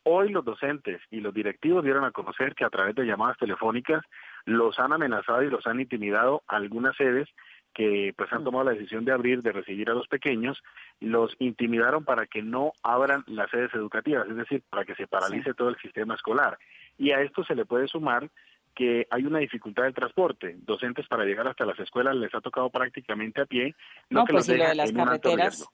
Hoy 0.04 0.30
los 0.30 0.46
docentes 0.46 1.02
y 1.10 1.22
los 1.22 1.34
directivos 1.34 1.84
dieron 1.84 2.04
a 2.04 2.12
conocer 2.12 2.56
que 2.56 2.66
a 2.66 2.70
través 2.70 2.94
de 2.96 3.06
llamadas 3.06 3.38
telefónicas 3.38 4.04
los 4.46 4.78
han 4.78 4.94
amenazado 4.94 5.44
y 5.44 5.50
los 5.50 5.66
han 5.66 5.80
intimidado 5.80 6.44
algunas 6.48 6.96
sedes 6.96 7.30
que 7.74 8.14
pues 8.16 8.32
han 8.32 8.42
mm. 8.42 8.46
tomado 8.46 8.66
la 8.66 8.72
decisión 8.72 9.06
de 9.06 9.12
abrir, 9.12 9.42
de 9.42 9.52
recibir 9.52 9.90
a 9.90 9.94
los 9.94 10.08
pequeños, 10.08 10.62
los 11.00 11.36
intimidaron 11.40 12.04
para 12.06 12.28
que 12.28 12.42
no 12.42 12.74
abran 12.84 13.24
las 13.28 13.50
sedes 13.50 13.74
educativas, 13.74 14.28
es 14.30 14.36
decir, 14.36 14.64
para 14.70 14.86
que 14.86 14.96
se 14.96 15.08
paralice 15.08 15.54
todo 15.54 15.70
el 15.70 15.78
sistema 15.78 16.16
escolar. 16.16 16.58
Y 16.98 17.12
a 17.12 17.22
esto 17.22 17.44
se 17.44 17.56
le 17.56 17.66
puede 17.66 17.88
sumar 17.88 18.30
que 18.76 19.08
hay 19.10 19.26
una 19.26 19.40
dificultad 19.40 19.84
del 19.84 19.94
transporte. 19.94 20.56
Docentes 20.60 21.08
para 21.08 21.26
llegar 21.26 21.48
hasta 21.48 21.66
las 21.66 21.80
escuelas 21.80 22.16
les 22.16 22.34
ha 22.34 22.42
tocado 22.42 22.70
prácticamente 22.70 23.42
a 23.42 23.46
pie. 23.46 23.76
No, 24.10 24.26
pues 24.26 24.50
y 24.50 24.58
lo 24.58 24.68
de 24.68 24.76
las 24.76 24.92
carreteras 24.92 25.70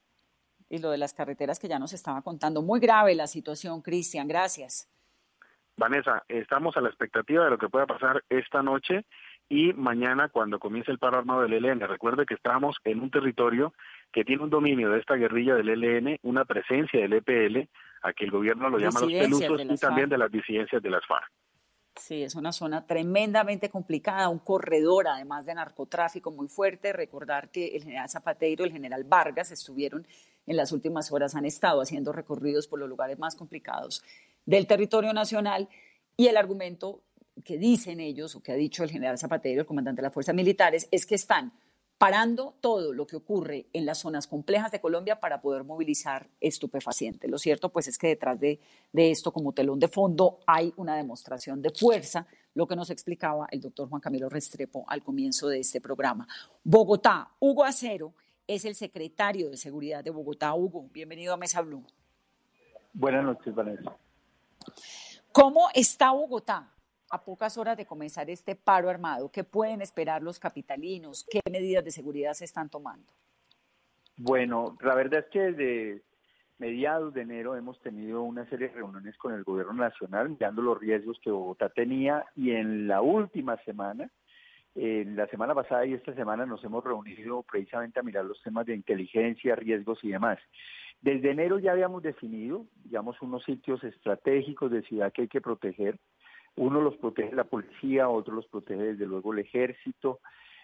y 0.69 0.77
lo 0.77 0.91
de 0.91 0.97
las 0.97 1.13
carreteras 1.13 1.59
que 1.59 1.67
ya 1.67 1.79
nos 1.79 1.93
estaba 1.93 2.21
contando. 2.21 2.61
Muy 2.61 2.79
grave 2.79 3.15
la 3.15 3.27
situación, 3.27 3.81
Cristian. 3.81 4.27
Gracias. 4.27 4.87
Vanessa, 5.75 6.23
estamos 6.27 6.75
a 6.77 6.81
la 6.81 6.89
expectativa 6.89 7.45
de 7.45 7.51
lo 7.51 7.57
que 7.57 7.69
pueda 7.69 7.87
pasar 7.87 8.23
esta 8.29 8.61
noche 8.61 9.05
y 9.49 9.73
mañana 9.73 10.29
cuando 10.29 10.59
comience 10.59 10.91
el 10.91 10.99
paro 10.99 11.17
armado 11.17 11.41
del 11.41 11.53
ELN. 11.53 11.79
Recuerde 11.81 12.27
que 12.27 12.35
estamos 12.35 12.77
en 12.83 13.01
un 13.01 13.09
territorio 13.09 13.73
que 14.13 14.23
tiene 14.23 14.43
un 14.43 14.51
dominio 14.51 14.91
de 14.91 14.99
esta 14.99 15.15
guerrilla 15.15 15.55
del 15.55 15.69
ELN, 15.69 16.19
una 16.21 16.45
presencia 16.45 16.99
del 17.01 17.13
EPL, 17.13 17.67
a 18.03 18.13
que 18.13 18.25
el 18.25 18.31
gobierno 18.31 18.69
lo 18.69 18.77
llama 18.77 19.01
los 19.01 19.11
pelusos, 19.11 19.61
y 19.61 19.77
también 19.77 20.07
de 20.07 20.19
las 20.19 20.31
disidencias 20.31 20.81
de 20.81 20.89
las 20.89 21.05
FARC. 21.05 21.31
Sí, 21.95 22.23
es 22.23 22.35
una 22.35 22.53
zona 22.53 22.85
tremendamente 22.85 23.69
complicada, 23.69 24.29
un 24.29 24.39
corredor 24.39 25.07
además 25.07 25.45
de 25.45 25.55
narcotráfico 25.55 26.31
muy 26.31 26.47
fuerte. 26.47 26.93
Recordar 26.93 27.49
que 27.49 27.75
el 27.75 27.83
general 27.83 28.07
Zapatero 28.07 28.63
y 28.63 28.67
el 28.67 28.73
general 28.73 29.03
Vargas 29.03 29.51
estuvieron 29.51 30.07
en 30.45 30.55
las 30.55 30.71
últimas 30.71 31.11
horas, 31.11 31.35
han 31.35 31.45
estado 31.45 31.81
haciendo 31.81 32.13
recorridos 32.13 32.67
por 32.67 32.79
los 32.79 32.87
lugares 32.87 33.19
más 33.19 33.35
complicados 33.35 34.03
del 34.45 34.65
territorio 34.65 35.11
nacional 35.11 35.67
y 36.15 36.27
el 36.27 36.37
argumento 36.37 37.01
que 37.43 37.57
dicen 37.57 37.99
ellos, 37.99 38.35
o 38.35 38.41
que 38.41 38.51
ha 38.51 38.55
dicho 38.55 38.83
el 38.83 38.91
general 38.91 39.17
Zapatero, 39.17 39.61
el 39.61 39.67
comandante 39.67 40.01
de 40.01 40.03
las 40.03 40.13
fuerzas 40.13 40.35
militares, 40.35 40.87
es 40.91 41.05
que 41.05 41.15
están 41.15 41.53
parando 41.99 42.55
todo 42.61 42.93
lo 42.93 43.05
que 43.05 43.17
ocurre 43.17 43.67
en 43.73 43.85
las 43.85 43.99
zonas 43.99 44.25
complejas 44.25 44.71
de 44.71 44.79
Colombia 44.79 45.19
para 45.19 45.41
poder 45.41 45.65
movilizar 45.65 46.29
estupefacientes. 46.39 47.29
Lo 47.29 47.37
cierto, 47.37 47.69
pues, 47.69 47.89
es 47.89 47.97
que 47.97 48.07
detrás 48.07 48.39
de, 48.39 48.59
de, 48.93 49.11
esto, 49.11 49.33
como 49.33 49.51
telón 49.51 49.79
de 49.79 49.89
fondo, 49.89 50.39
hay 50.47 50.73
una 50.77 50.95
demostración 50.95 51.61
de 51.61 51.71
fuerza, 51.71 52.25
lo 52.53 52.67
que 52.67 52.77
nos 52.77 52.89
explicaba 52.89 53.47
el 53.51 53.59
doctor 53.59 53.89
Juan 53.89 54.01
Camilo 54.01 54.29
Restrepo 54.29 54.85
al 54.87 55.03
comienzo 55.03 55.49
de 55.49 55.59
este 55.59 55.81
programa. 55.81 56.25
Bogotá, 56.63 57.31
Hugo 57.39 57.65
Acero 57.65 58.13
es 58.47 58.63
el 58.63 58.75
secretario 58.75 59.49
de 59.49 59.57
Seguridad 59.57 60.01
de 60.01 60.09
Bogotá. 60.09 60.53
Hugo, 60.53 60.87
bienvenido 60.93 61.33
a 61.33 61.37
Mesa 61.37 61.61
Blue. 61.61 61.83
Buenas 62.93 63.25
noches, 63.25 63.53
Vanessa. 63.53 63.95
¿Cómo 65.33 65.67
está 65.73 66.11
Bogotá? 66.11 66.73
A 67.09 67.21
pocas 67.21 67.57
horas 67.57 67.77
de 67.77 67.85
comenzar 67.85 68.29
este 68.29 68.55
paro 68.55 68.89
armado, 68.89 69.31
¿qué 69.31 69.43
pueden 69.43 69.81
esperar 69.81 70.21
los 70.21 70.39
capitalinos? 70.39 71.25
¿Qué 71.29 71.41
medidas 71.49 71.83
de 71.83 71.91
seguridad 71.91 72.33
se 72.33 72.45
están 72.45 72.69
tomando? 72.69 73.11
Bueno, 74.17 74.77
la 74.81 74.95
verdad 74.95 75.21
es 75.21 75.25
que 75.31 75.39
desde 75.39 76.01
mediados 76.57 77.13
de 77.13 77.21
enero 77.21 77.55
hemos 77.55 77.79
tenido 77.81 78.21
una 78.21 78.47
serie 78.49 78.67
de 78.67 78.75
reuniones 78.75 79.17
con 79.17 79.33
el 79.33 79.43
gobierno 79.43 79.73
nacional 79.73 80.29
mirando 80.29 80.61
los 80.61 80.79
riesgos 80.79 81.17
que 81.23 81.31
Bogotá 81.31 81.69
tenía 81.69 82.25
y 82.35 82.51
en 82.51 82.87
la 82.87 83.01
última 83.01 83.55
semana, 83.63 84.11
en 84.75 85.15
la 85.15 85.25
semana 85.27 85.55
pasada 85.55 85.85
y 85.85 85.93
esta 85.93 86.13
semana 86.13 86.45
nos 86.45 86.63
hemos 86.63 86.83
reunido 86.83 87.43
precisamente 87.43 87.99
a 87.99 88.03
mirar 88.03 88.25
los 88.25 88.41
temas 88.43 88.65
de 88.65 88.75
inteligencia, 88.75 89.55
riesgos 89.55 90.03
y 90.03 90.09
demás. 90.09 90.37
Desde 91.01 91.31
enero 91.31 91.59
ya 91.59 91.71
habíamos 91.71 92.03
definido, 92.03 92.65
digamos, 92.83 93.21
unos 93.21 93.43
sitios 93.45 93.81
estratégicos 93.85 94.69
de 94.69 94.81
ciudad 94.81 95.13
que 95.13 95.23
hay 95.23 95.27
que 95.29 95.39
proteger 95.39 95.97
uno 96.59 96.81
los 96.81 96.97
protege 96.97 97.33
la 97.33 97.45
policía, 97.45 98.09
otro 98.09 98.35
los 98.35 98.47
protege 98.47 98.83
desde 98.83 99.05
luego 99.05 99.31
el 99.31 99.39
ejército, 99.39 100.19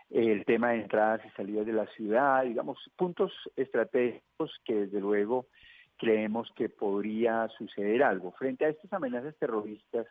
el 0.10 0.44
tema 0.44 0.72
de 0.72 0.82
entradas 0.82 1.26
y 1.26 1.30
salidas 1.30 1.66
de 1.66 1.72
la 1.72 1.88
ciudad, 1.88 2.44
digamos, 2.44 2.78
puntos 2.98 3.32
estratégicos 3.56 4.52
que 4.66 4.76
desde 4.76 5.00
luego 5.00 5.48
creemos 5.98 6.52
que 6.54 6.68
podría 6.68 7.48
suceder 7.58 8.04
algo. 8.04 8.34
Frente 8.34 8.66
a 8.66 8.70
estas 8.70 8.92
amenazas 8.92 9.38
terroristas, 9.38 10.06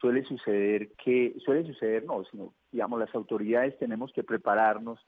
suele 0.00 0.22
suceder 0.22 0.92
que, 0.92 1.34
suele 1.44 1.66
suceder 1.66 2.04
no, 2.04 2.22
sino, 2.30 2.54
digamos, 2.70 3.00
las 3.00 3.12
autoridades 3.12 3.76
tenemos 3.78 4.12
que 4.12 4.22
prepararnos 4.22 5.04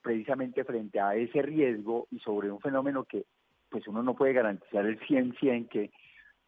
precisamente 0.00 0.64
frente 0.64 0.98
a 0.98 1.14
ese 1.14 1.42
riesgo 1.42 2.06
y 2.10 2.20
sobre 2.20 2.50
un 2.50 2.60
fenómeno 2.60 3.04
que 3.04 3.26
pues 3.68 3.86
uno 3.86 4.02
no 4.02 4.14
puede 4.14 4.32
garantizar 4.32 4.86
el 4.86 4.98
100-100 5.00 5.68
que 5.68 5.90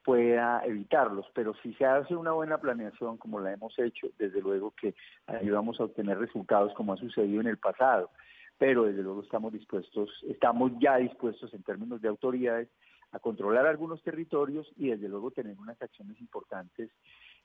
pueda 0.05 0.63
evitarlos, 0.65 1.27
pero 1.35 1.55
si 1.63 1.73
se 1.75 1.87
hace 1.87 2.15
una 2.15 2.33
buena 2.33 2.59
planeación 2.59 3.17
como 3.17 3.41
la 3.41 3.53
hemos 3.53 3.77
hecho, 3.79 4.09
desde 4.19 4.41
luego 4.41 4.73
que 4.73 4.95
ayudamos 5.27 5.81
a 5.81 5.85
obtener 5.85 6.19
resultados 6.19 6.75
como 6.75 6.93
ha 6.93 6.97
sucedido 6.99 7.41
en 7.41 7.47
el 7.47 7.57
pasado, 7.57 8.11
pero 8.59 8.85
desde 8.85 9.03
luego 9.03 9.23
estamos 9.23 9.53
dispuestos, 9.53 10.11
estamos 10.29 10.73
ya 10.79 10.99
dispuestos 10.99 11.53
en 11.55 11.63
términos 11.63 12.03
de 12.03 12.09
autoridades 12.09 12.69
a 13.13 13.19
controlar 13.19 13.67
algunos 13.67 14.03
territorios 14.03 14.71
y 14.77 14.91
desde 14.91 15.09
luego 15.09 15.31
tener 15.31 15.57
unas 15.59 15.81
acciones 15.81 16.21
importantes 16.21 16.91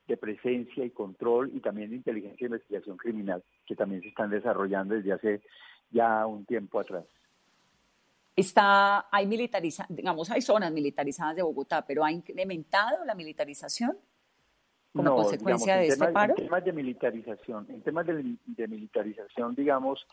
de 0.08 0.18
presencia 0.18 0.84
y 0.84 0.90
control 0.90 1.52
y 1.54 1.62
también 1.62 1.92
de 1.92 1.96
inteligencia 1.96 2.46
e 2.46 2.48
investigación 2.48 2.98
criminal 2.98 3.44
que 3.66 3.76
también 3.76 4.02
se 4.02 4.10
están 4.10 4.32
desarrollando 4.32 4.96
desde 4.96 5.14
hace 5.14 5.42
ya 5.92 6.26
un 6.26 6.46
tiempo 6.46 6.80
atrás. 6.80 7.06
Está, 8.40 9.08
hay 9.12 9.28
militariza, 9.28 9.86
digamos, 9.90 10.32
hay 10.32 10.42
zonas 10.42 10.72
militarizadas 10.72 11.36
de 11.36 11.42
Bogotá, 11.42 11.86
pero 11.86 12.06
¿ha 12.06 12.12
incrementado 12.12 13.04
la 13.04 13.14
militarización 13.14 13.98
como 14.94 15.16
consecuencia 15.16 15.76
de 15.78 15.88
este 15.88 16.08
paro? 16.08 16.36
En 16.38 16.46
temas 16.46 16.64
de 16.64 16.72
militarización, 16.72 17.68
en 17.70 17.82
temas 17.82 18.06
de, 18.08 18.68
militarización, 18.68 19.56
digamos, 19.56 20.08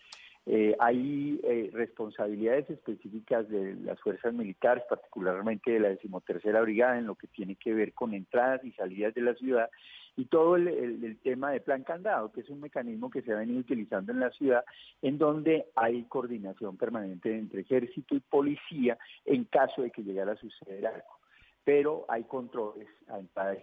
eh, 0.48 0.76
hay 0.78 1.40
eh, 1.42 1.70
responsabilidades 1.72 2.70
específicas 2.70 3.48
de 3.48 3.74
las 3.76 4.00
fuerzas 4.00 4.32
militares, 4.32 4.84
particularmente 4.88 5.72
de 5.72 5.80
la 5.80 5.88
decimotercera 5.88 6.60
brigada, 6.60 6.98
en 6.98 7.06
lo 7.06 7.16
que 7.16 7.26
tiene 7.26 7.56
que 7.56 7.74
ver 7.74 7.92
con 7.92 8.14
entradas 8.14 8.64
y 8.64 8.70
salidas 8.72 9.12
de 9.14 9.22
la 9.22 9.34
ciudad 9.34 9.68
y 10.16 10.26
todo 10.26 10.56
el, 10.56 11.18
tema 11.22 11.50
de 11.50 11.60
plan 11.60 11.82
candado, 11.82 12.32
que 12.32 12.40
es 12.40 12.48
un 12.48 12.60
mecanismo 12.60 13.10
que 13.10 13.22
se 13.22 13.32
ha 13.32 13.36
venido 13.36 13.60
utilizando 13.60 14.12
en 14.12 14.20
la 14.20 14.30
ciudad, 14.30 14.64
en 15.02 15.18
donde 15.18 15.66
hay 15.74 16.04
coordinación 16.04 16.76
permanente 16.76 17.36
entre 17.36 17.60
ejército 17.60 18.14
y 18.14 18.20
policía 18.20 18.96
en 19.26 19.44
caso 19.44 19.82
de 19.82 19.90
que 19.90 20.02
llegara 20.02 20.32
a 20.32 20.36
suceder 20.36 20.86
algo. 20.86 21.18
Pero 21.64 22.06
hay 22.08 22.22
controles 22.24 22.88
a 23.08 23.18
entrada 23.18 23.56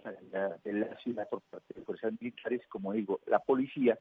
de 0.63 0.73
la 0.73 0.95
ciudad 0.97 1.27
por 1.29 1.41
parte 1.41 1.73
de 1.73 1.81
fuerzas 1.81 2.13
militares, 2.19 2.61
como 2.67 2.91
digo, 2.93 3.19
la 3.25 3.39
policía 3.39 3.97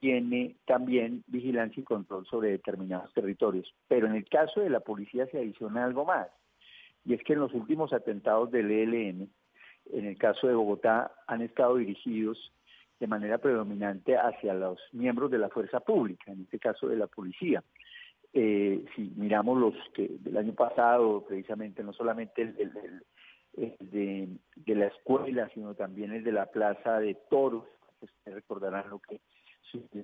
tiene 0.00 0.56
también 0.66 1.24
vigilancia 1.26 1.80
y 1.80 1.84
control 1.84 2.26
sobre 2.26 2.50
determinados 2.50 3.12
territorios. 3.12 3.72
Pero 3.88 4.06
en 4.06 4.14
el 4.14 4.28
caso 4.28 4.60
de 4.60 4.70
la 4.70 4.80
policía 4.80 5.26
se 5.26 5.38
adiciona 5.38 5.84
algo 5.84 6.04
más, 6.04 6.28
y 7.04 7.14
es 7.14 7.22
que 7.22 7.34
en 7.34 7.40
los 7.40 7.54
últimos 7.54 7.92
atentados 7.92 8.50
del 8.50 8.70
ELN, 8.70 9.30
en 9.92 10.04
el 10.04 10.18
caso 10.18 10.48
de 10.48 10.54
Bogotá, 10.54 11.12
han 11.26 11.40
estado 11.42 11.76
dirigidos 11.76 12.52
de 12.98 13.06
manera 13.06 13.38
predominante 13.38 14.16
hacia 14.16 14.54
los 14.54 14.78
miembros 14.92 15.30
de 15.30 15.38
la 15.38 15.48
fuerza 15.48 15.80
pública, 15.80 16.32
en 16.32 16.42
este 16.42 16.58
caso 16.58 16.88
de 16.88 16.96
la 16.96 17.06
policía. 17.06 17.62
Eh, 18.32 18.84
si 18.94 19.12
miramos 19.16 19.58
los 19.58 19.74
que 19.94 20.08
del 20.20 20.36
año 20.36 20.52
pasado, 20.54 21.24
precisamente 21.26 21.82
no 21.82 21.92
solamente 21.92 22.42
el, 22.42 22.72
de, 23.80 24.74
la 24.74 24.86
escuela, 24.86 25.48
sino 25.54 25.74
también 25.74 26.12
el 26.12 26.24
de 26.24 26.32
la 26.32 26.46
plaza 26.46 26.98
de 26.98 27.14
toros, 27.30 27.64
ustedes 28.00 28.34
recordarán 28.34 28.90
lo 28.90 28.98
que 28.98 29.20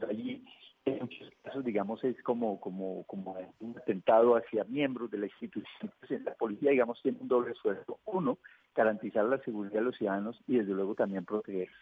allí. 0.08 0.44
En 0.84 0.98
muchos 0.98 1.30
casos, 1.42 1.64
digamos, 1.64 2.02
es 2.02 2.20
como, 2.22 2.60
como, 2.60 3.04
como 3.04 3.36
un 3.60 3.78
atentado 3.78 4.34
hacia 4.34 4.64
miembros 4.64 5.10
de 5.10 5.18
la 5.18 5.26
institución. 5.26 5.92
Pues, 6.00 6.20
la 6.22 6.34
policía, 6.34 6.70
digamos, 6.70 7.00
tiene 7.02 7.18
un 7.20 7.28
doble 7.28 7.52
esfuerzo. 7.52 8.00
Uno, 8.04 8.38
garantizar 8.74 9.24
la 9.24 9.38
seguridad 9.44 9.74
de 9.74 9.82
los 9.82 9.96
ciudadanos 9.96 10.40
y 10.48 10.56
desde 10.56 10.72
luego 10.72 10.94
también 10.94 11.24
protegerse. 11.24 11.72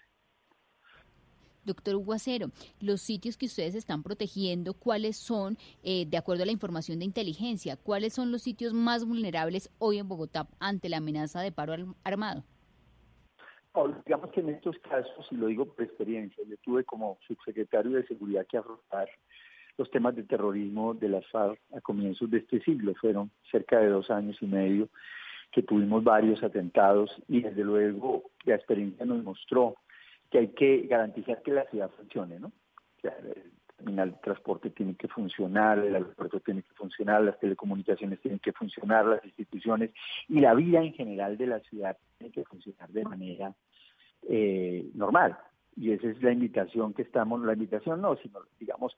Doctor 1.65 1.97
Guacero, 1.99 2.51
los 2.81 3.01
sitios 3.01 3.37
que 3.37 3.47
ustedes 3.47 3.75
están 3.75 4.03
protegiendo, 4.03 4.75
¿cuáles 4.75 5.17
son, 5.17 5.57
eh, 5.83 6.07
de 6.07 6.17
acuerdo 6.17 6.43
a 6.43 6.47
la 6.47 6.53
información 6.53 6.99
de 6.99 7.05
inteligencia, 7.05 7.77
cuáles 7.77 8.15
son 8.15 8.33
los 8.33 8.43
sitios 8.43 8.73
más 8.73 9.05
vulnerables 9.05 9.71
hoy 9.79 9.99
en 9.99 10.09
Bogotá 10.09 10.49
ante 10.59 10.89
la 10.89 10.99
amenaza 10.99 11.41
de 11.41 11.53
paro 11.53 11.75
armado? 12.03 12.45
Digamos 14.05 14.31
que 14.31 14.41
en 14.41 14.51
estos 14.51 14.79
casos, 14.79 15.27
y 15.31 15.37
lo 15.37 15.47
digo 15.47 15.65
por 15.67 15.85
experiencia, 15.85 16.43
yo 16.47 16.57
tuve 16.59 16.85
como 16.85 17.19
subsecretario 17.27 17.93
de 17.93 18.07
Seguridad 18.07 18.47
que 18.47 18.59
afrontar 18.59 19.09
los 19.79 19.91
temas 19.91 20.15
de 20.15 20.25
terrorismo 20.25 20.95
de 20.95 21.09
las 21.09 21.27
FARC 21.29 21.59
a 21.75 21.81
comienzos 21.81 22.31
de 22.31 22.39
este 22.39 22.61
siglo, 22.61 22.95
fueron 22.97 23.31
cerca 23.51 23.79
de 23.79 23.89
dos 23.89 24.11
años 24.11 24.37
y 24.41 24.47
medio 24.47 24.89
que 25.53 25.63
tuvimos 25.63 26.05
varios 26.05 26.43
atentados 26.43 27.11
y 27.29 27.41
desde 27.41 27.65
luego 27.65 28.25
la 28.45 28.55
experiencia 28.55 29.05
nos 29.05 29.23
mostró 29.25 29.77
que 30.31 30.39
hay 30.39 30.49
que 30.49 30.87
garantizar 30.87 31.43
que 31.43 31.53
la 31.53 31.65
ciudad 31.67 31.91
funcione, 31.97 32.39
¿no? 32.39 32.53
Terminal 33.81 34.13
de 34.13 34.19
transporte 34.19 34.71
tiene 34.71 34.95
que 34.95 35.09
funcionar, 35.09 35.79
el 35.79 35.95
aeropuerto 35.95 36.41
tiene 36.41 36.63
que 36.63 36.75
funcionar, 36.75 37.23
las 37.23 37.39
telecomunicaciones 37.41 38.21
tienen 38.21 38.39
que 38.39 38.53
funcionar, 38.53 39.07
las 39.07 39.25
instituciones 39.25 39.91
y 40.29 40.41
la 40.41 40.55
vida 40.55 40.83
en 40.83 40.93
general 40.93 41.37
de 41.39 41.47
la 41.47 41.61
ciudad 41.61 41.97
tiene 42.19 42.33
que 42.33 42.45
funcionar 42.45 42.91
de 42.91 43.05
manera 43.05 43.55
eh, 44.29 44.91
normal. 44.95 45.37
Y 45.77 45.93
esa 45.93 46.09
es 46.09 46.23
la 46.23 46.33
invitación 46.33 46.93
que 46.93 47.03
estamos, 47.03 47.41
la 47.41 47.55
invitación 47.55 48.03
no, 48.03 48.17
sino 48.17 48.41
digamos, 48.59 48.97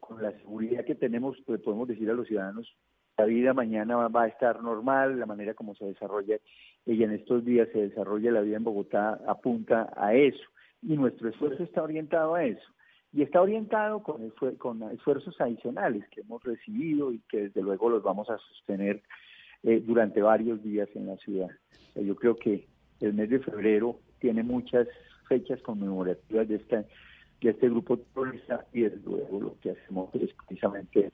con 0.00 0.22
la 0.22 0.30
seguridad 0.32 0.84
que 0.84 0.94
tenemos, 0.94 1.36
podemos 1.40 1.88
decir 1.88 2.08
a 2.08 2.14
los 2.14 2.28
ciudadanos, 2.28 2.72
la 3.18 3.24
vida 3.24 3.52
mañana 3.52 3.96
va 4.08 4.22
a 4.24 4.28
estar 4.28 4.62
normal, 4.62 5.18
la 5.18 5.26
manera 5.26 5.54
como 5.54 5.74
se 5.74 5.86
desarrolla 5.86 6.38
y 6.84 7.02
en 7.02 7.12
estos 7.12 7.44
días 7.44 7.68
se 7.72 7.88
desarrolla 7.88 8.30
la 8.30 8.42
vida 8.42 8.58
en 8.58 8.64
Bogotá 8.64 9.18
apunta 9.26 9.92
a 9.96 10.14
eso 10.14 10.44
y 10.82 10.96
nuestro 10.96 11.30
esfuerzo 11.30 11.64
está 11.64 11.82
orientado 11.82 12.34
a 12.34 12.44
eso 12.44 12.76
y 13.12 13.22
está 13.22 13.40
orientado 13.40 14.02
con, 14.02 14.30
con 14.58 14.82
esfuerzos 14.90 15.40
adicionales 15.40 16.04
que 16.10 16.20
hemos 16.20 16.42
recibido 16.42 17.12
y 17.12 17.20
que 17.28 17.42
desde 17.42 17.62
luego 17.62 17.88
los 17.90 18.02
vamos 18.02 18.28
a 18.28 18.38
sostener 18.38 19.02
eh, 19.62 19.82
durante 19.84 20.20
varios 20.20 20.62
días 20.62 20.88
en 20.94 21.06
la 21.06 21.16
ciudad. 21.16 21.50
yo 21.94 22.14
creo 22.14 22.36
que 22.36 22.66
el 23.00 23.14
mes 23.14 23.30
de 23.30 23.40
febrero 23.40 23.98
tiene 24.18 24.42
muchas 24.42 24.86
fechas 25.28 25.60
conmemorativas 25.62 26.48
de, 26.48 26.56
esta, 26.56 26.84
de 27.40 27.50
este 27.50 27.68
grupo 27.68 27.98
terrorista 27.98 28.64
y 28.72 28.82
desde 28.82 29.00
luego 29.04 29.40
lo 29.40 29.60
que 29.60 29.70
hacemos 29.70 30.14
es 30.14 30.30
precisamente 30.34 31.10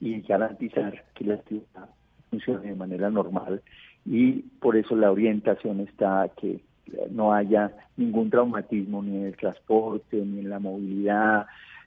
y 0.00 0.20
garantizar 0.22 1.04
que 1.14 1.24
la 1.24 1.38
ciudad 1.42 1.90
funcione 2.30 2.68
de 2.68 2.74
manera 2.74 3.10
normal 3.10 3.62
y 4.04 4.42
por 4.60 4.76
eso 4.76 4.94
la 4.96 5.10
orientación 5.10 5.80
está 5.80 6.30
que 6.36 6.60
no 7.10 7.32
haya 7.32 7.72
ningún 7.96 8.30
traumatismo 8.30 9.02
ni 9.02 9.16
en 9.16 9.26
el 9.26 9.36
transporte, 9.36 10.16
ni 10.16 10.40
en 10.40 10.50
la 10.50 10.58
movilidad, 10.58 11.46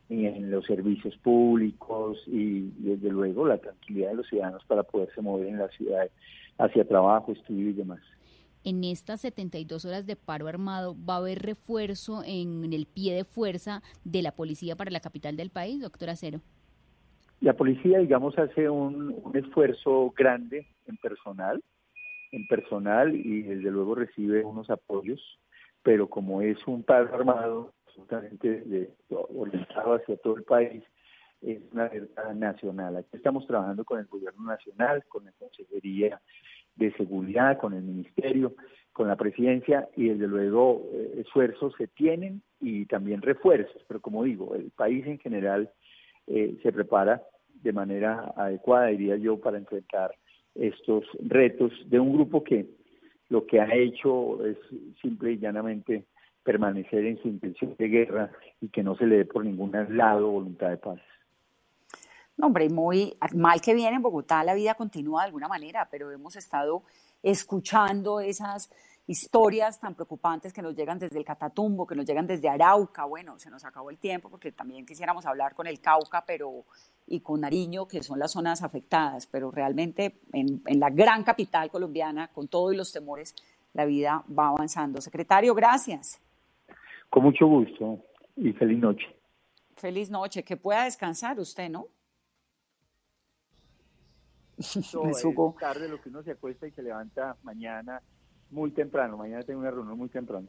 ni 0.09 0.25
en 0.25 0.49
los 0.49 0.65
servicios 0.65 1.15
públicos 1.17 2.17
y 2.27 2.71
desde 2.77 3.09
luego 3.09 3.47
la 3.47 3.57
tranquilidad 3.57 4.09
de 4.09 4.15
los 4.15 4.27
ciudadanos 4.27 4.63
para 4.65 4.83
poderse 4.83 5.21
mover 5.21 5.47
en 5.47 5.59
la 5.59 5.69
ciudad 5.69 6.09
hacia 6.57 6.87
trabajo, 6.87 7.31
estudio 7.31 7.69
y 7.69 7.73
demás. 7.73 7.99
En 8.63 8.83
estas 8.83 9.21
72 9.21 9.85
horas 9.85 10.05
de 10.05 10.17
paro 10.17 10.47
armado, 10.47 10.95
¿va 11.07 11.15
a 11.15 11.17
haber 11.17 11.39
refuerzo 11.39 12.23
en 12.25 12.73
el 12.73 12.87
pie 12.87 13.15
de 13.15 13.23
fuerza 13.23 13.81
de 14.03 14.21
la 14.21 14.33
policía 14.33 14.75
para 14.75 14.91
la 14.91 14.99
capital 14.99 15.37
del 15.37 15.49
país, 15.49 15.81
doctor 15.81 16.09
Acero? 16.09 16.41
La 17.39 17.53
policía, 17.53 17.99
digamos, 17.99 18.37
hace 18.37 18.69
un, 18.69 19.15
esfuerzo 19.33 20.13
grande 20.15 20.67
en 20.87 20.97
personal, 20.97 21.63
en 22.31 22.47
personal 22.47 23.15
y 23.15 23.43
desde 23.43 23.71
luego 23.71 23.95
recibe 23.95 24.43
unos 24.43 24.69
apoyos, 24.69 25.39
pero 25.83 26.09
como 26.09 26.41
es 26.41 26.57
un 26.67 26.83
paro 26.83 27.13
armado 27.13 27.73
absolutamente 27.87 28.89
orientado 29.09 29.95
hacia 29.95 30.17
todo 30.17 30.37
el 30.37 30.43
país, 30.43 30.83
es 31.41 31.61
una 31.71 31.87
verdad 31.87 32.33
nacional. 32.35 32.97
Aquí 32.97 33.09
estamos 33.13 33.47
trabajando 33.47 33.85
con 33.85 33.99
el 33.99 34.05
gobierno 34.05 34.43
nacional, 34.43 35.03
con 35.07 35.25
la 35.25 35.31
Consejería 35.33 36.21
de 36.75 36.91
Seguridad, 36.93 37.57
con 37.57 37.73
el 37.73 37.83
Ministerio, 37.83 38.55
con 38.91 39.07
la 39.07 39.15
Presidencia 39.15 39.87
y 39.95 40.09
desde 40.09 40.27
luego 40.27 40.87
eh, 40.91 41.21
esfuerzos 41.21 41.73
se 41.77 41.87
tienen 41.87 42.41
y 42.59 42.85
también 42.85 43.21
refuerzos, 43.21 43.81
pero 43.87 44.01
como 44.01 44.23
digo, 44.23 44.55
el 44.55 44.71
país 44.71 45.05
en 45.07 45.19
general 45.19 45.71
eh, 46.27 46.57
se 46.61 46.71
prepara 46.71 47.23
de 47.53 47.73
manera 47.73 48.33
adecuada, 48.35 48.87
diría 48.87 49.15
yo, 49.17 49.39
para 49.39 49.57
enfrentar 49.57 50.11
estos 50.59 51.05
retos 51.19 51.71
de 51.85 51.99
un 51.99 52.13
grupo 52.13 52.43
que 52.43 52.67
lo 53.29 53.45
que 53.45 53.61
ha 53.61 53.73
hecho 53.73 54.45
es 54.45 54.57
simple 55.01 55.33
y 55.33 55.37
llanamente 55.37 56.05
permanecer 56.43 57.05
en 57.05 57.21
su 57.21 57.27
intención 57.27 57.75
de 57.77 57.87
guerra 57.87 58.31
y 58.59 58.69
que 58.69 58.83
no 58.83 58.95
se 58.95 59.05
le 59.05 59.17
dé 59.17 59.25
por 59.25 59.45
ningún 59.45 59.71
lado 59.89 60.31
voluntad 60.31 60.69
de 60.69 60.77
paz. 60.77 60.99
No, 62.37 62.47
hombre, 62.47 62.69
muy 62.69 63.13
mal 63.35 63.61
que 63.61 63.73
viene 63.73 63.97
en 63.97 64.01
Bogotá, 64.01 64.43
la 64.43 64.53
vida 64.53 64.73
continúa 64.73 65.21
de 65.21 65.27
alguna 65.27 65.47
manera, 65.47 65.89
pero 65.91 66.09
hemos 66.11 66.35
estado 66.35 66.83
escuchando 67.21 68.21
esas 68.21 68.71
historias 69.09 69.79
tan 69.79 69.95
preocupantes 69.95 70.53
que 70.53 70.61
nos 70.61 70.75
llegan 70.75 70.99
desde 70.99 71.17
el 71.17 71.25
Catatumbo, 71.25 71.87
que 71.87 71.95
nos 71.95 72.05
llegan 72.05 72.27
desde 72.27 72.47
Arauca. 72.47 73.05
Bueno, 73.05 73.39
se 73.39 73.49
nos 73.49 73.65
acabó 73.65 73.89
el 73.89 73.97
tiempo 73.97 74.29
porque 74.29 74.51
también 74.51 74.85
quisiéramos 74.85 75.25
hablar 75.25 75.55
con 75.55 75.65
el 75.65 75.81
Cauca 75.81 76.23
pero, 76.27 76.65
y 77.07 77.19
con 77.21 77.41
Nariño, 77.41 77.87
que 77.87 78.03
son 78.03 78.19
las 78.19 78.33
zonas 78.33 78.61
afectadas, 78.61 79.25
pero 79.25 79.49
realmente 79.49 80.19
en, 80.31 80.61
en 80.63 80.79
la 80.79 80.91
gran 80.91 81.23
capital 81.23 81.71
colombiana, 81.71 82.27
con 82.27 82.47
todos 82.47 82.75
los 82.75 82.91
temores, 82.91 83.33
la 83.73 83.85
vida 83.85 84.23
va 84.29 84.49
avanzando. 84.49 85.01
Secretario, 85.01 85.55
gracias. 85.55 86.21
Con 87.09 87.23
mucho 87.23 87.47
gusto 87.47 88.05
y 88.35 88.53
feliz 88.53 88.77
noche. 88.77 89.07
Feliz 89.75 90.11
noche, 90.11 90.43
que 90.43 90.55
pueda 90.55 90.83
descansar 90.83 91.39
usted, 91.39 91.67
¿no? 91.67 91.87
No, 94.93 95.09
es 95.09 95.25
tarde 95.59 95.89
lo 95.89 95.99
que 95.99 96.09
uno 96.09 96.21
se 96.21 96.31
acuesta 96.31 96.67
y 96.67 96.71
se 96.71 96.83
levanta 96.83 97.37
mañana 97.41 98.03
muy 98.51 98.71
temprano. 98.71 99.17
Mañana 99.17 99.43
tengo 99.43 99.59
una 99.59 99.71
reunión 99.71 99.97
muy 99.97 100.09
temprano. 100.09 100.47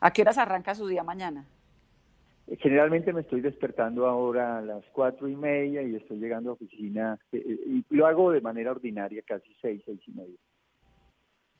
¿A 0.00 0.12
qué 0.12 0.22
horas 0.22 0.38
arranca 0.38 0.74
su 0.74 0.86
día 0.86 1.02
mañana? 1.02 1.46
Eh, 2.48 2.56
generalmente 2.56 3.12
me 3.12 3.20
estoy 3.20 3.40
despertando 3.40 4.06
ahora 4.06 4.58
a 4.58 4.62
las 4.62 4.84
cuatro 4.92 5.28
y 5.28 5.36
media 5.36 5.82
y 5.82 5.94
estoy 5.94 6.18
llegando 6.18 6.50
a 6.50 6.52
oficina 6.54 7.18
eh, 7.30 7.38
eh, 7.38 7.58
y 7.66 7.84
lo 7.94 8.06
hago 8.06 8.30
de 8.30 8.40
manera 8.40 8.72
ordinaria, 8.72 9.22
casi 9.26 9.54
seis, 9.60 9.82
seis 9.84 10.00
y 10.06 10.12
media. 10.12 10.36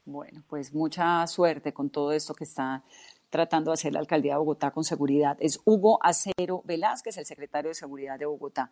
Bueno, 0.04 0.42
pues 0.48 0.74
mucha 0.74 1.24
suerte 1.28 1.72
con 1.72 1.88
todo 1.88 2.12
esto 2.12 2.34
que 2.34 2.44
está 2.44 2.82
tratando 3.30 3.70
de 3.70 3.74
hacer 3.74 3.92
la 3.92 4.00
alcaldía 4.00 4.32
de 4.32 4.38
Bogotá 4.38 4.72
con 4.72 4.82
seguridad. 4.82 5.36
Es 5.40 5.60
Hugo 5.64 6.00
Acero 6.02 6.62
Velázquez, 6.64 7.16
el 7.16 7.24
secretario 7.24 7.68
de 7.68 7.74
Seguridad 7.74 8.18
de 8.18 8.26
Bogotá. 8.26 8.70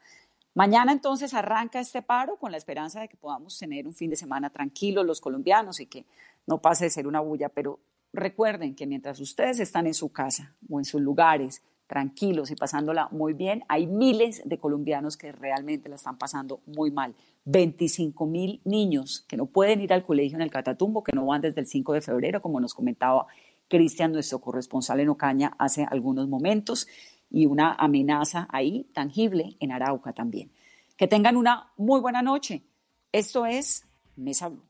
Mañana 0.55 0.91
entonces 0.91 1.33
arranca 1.33 1.79
este 1.79 2.03
paro 2.03 2.37
con 2.37 2.51
la 2.51 2.59
esperanza 2.59 3.01
de 3.01 3.09
que 3.09 3.17
podamos 3.17 3.57
tener 3.57 3.87
un 3.87 3.95
fin 3.95 4.11
de 4.11 4.17
semana 4.17 4.51
tranquilo 4.51 5.05
los 5.05 5.21
colombianos 5.21 5.79
y 5.79 5.87
que 5.87 6.05
no 6.51 6.61
pase 6.61 6.85
de 6.85 6.91
ser 6.91 7.07
una 7.07 7.21
bulla, 7.21 7.49
pero 7.49 7.79
recuerden 8.13 8.75
que 8.75 8.87
mientras 8.87 9.21
ustedes 9.21 9.61
están 9.61 9.87
en 9.87 9.95
su 9.95 10.11
casa 10.11 10.57
o 10.69 10.81
en 10.81 10.85
sus 10.85 11.01
lugares 11.01 11.63
tranquilos 11.87 12.51
y 12.51 12.57
pasándola 12.57 13.09
muy 13.13 13.35
bien, 13.35 13.63
hay 13.69 13.87
miles 13.87 14.43
de 14.45 14.59
colombianos 14.59 15.17
que 15.17 15.33
realmente 15.33 15.89
la 15.89 15.95
están 15.95 16.19
pasando 16.19 16.61
muy 16.67 16.91
mal. 16.91 17.15
25 17.45 18.27
mil 18.27 18.61
niños 18.65 19.25
que 19.29 19.37
no 19.37 19.47
pueden 19.47 19.81
ir 19.81 19.93
al 19.93 20.05
colegio 20.05 20.37
en 20.37 20.43
el 20.43 20.51
Catatumbo, 20.51 21.03
que 21.03 21.13
no 21.15 21.25
van 21.27 21.41
desde 21.41 21.61
el 21.61 21.67
5 21.67 21.93
de 21.95 22.01
febrero, 22.01 22.43
como 22.43 22.61
nos 22.61 22.75
comentaba 22.75 23.27
Cristian, 23.69 24.13
nuestro 24.13 24.41
corresponsal 24.41 24.99
en 25.01 25.09
Ocaña, 25.09 25.55
hace 25.59 25.87
algunos 25.89 26.29
momentos, 26.29 26.89
y 27.31 27.47
una 27.47 27.75
amenaza 27.75 28.49
ahí 28.51 28.89
tangible 28.93 29.57
en 29.61 29.71
Arauca 29.71 30.13
también. 30.13 30.51
Que 30.97 31.07
tengan 31.07 31.37
una 31.37 31.73
muy 31.77 32.01
buena 32.01 32.23
noche. 32.23 32.63
Esto 33.13 33.47
es 33.47 33.87
Mesa 34.17 34.49
Blue. 34.49 34.70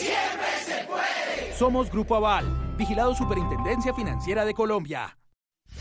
Siempre 0.00 0.46
se 0.64 0.84
puede. 0.84 1.54
Somos 1.58 1.90
Grupo 1.90 2.16
Aval, 2.16 2.46
vigilado 2.76 3.14
Superintendencia 3.14 3.92
Financiera 3.92 4.44
de 4.44 4.54
Colombia. 4.54 5.16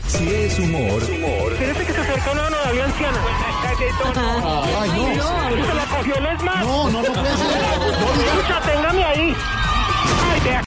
Si 0.07 0.27
es 0.27 0.59
humor. 0.59 1.01
humor. 1.03 1.55
Fíjate 1.57 1.85
que 1.85 1.93
se 1.93 2.01
acercó 2.01 2.31
una 2.31 2.49
novia 2.49 2.85
anciana. 2.85 3.17
Ay, 4.79 4.89
no. 5.17 5.65
Se 5.65 5.73
la 5.73 5.85
cogió 5.85 6.15
el 6.15 6.25
esma. 6.27 6.55
No, 6.61 6.89
no, 6.89 7.01
no 7.01 7.13
puede 7.13 7.37
ser. 7.37 7.61
Escucha, 8.25 8.61
téngame 8.61 9.03
ahí. 9.03 9.35
Ay, 10.31 10.39
vea. 10.41 10.57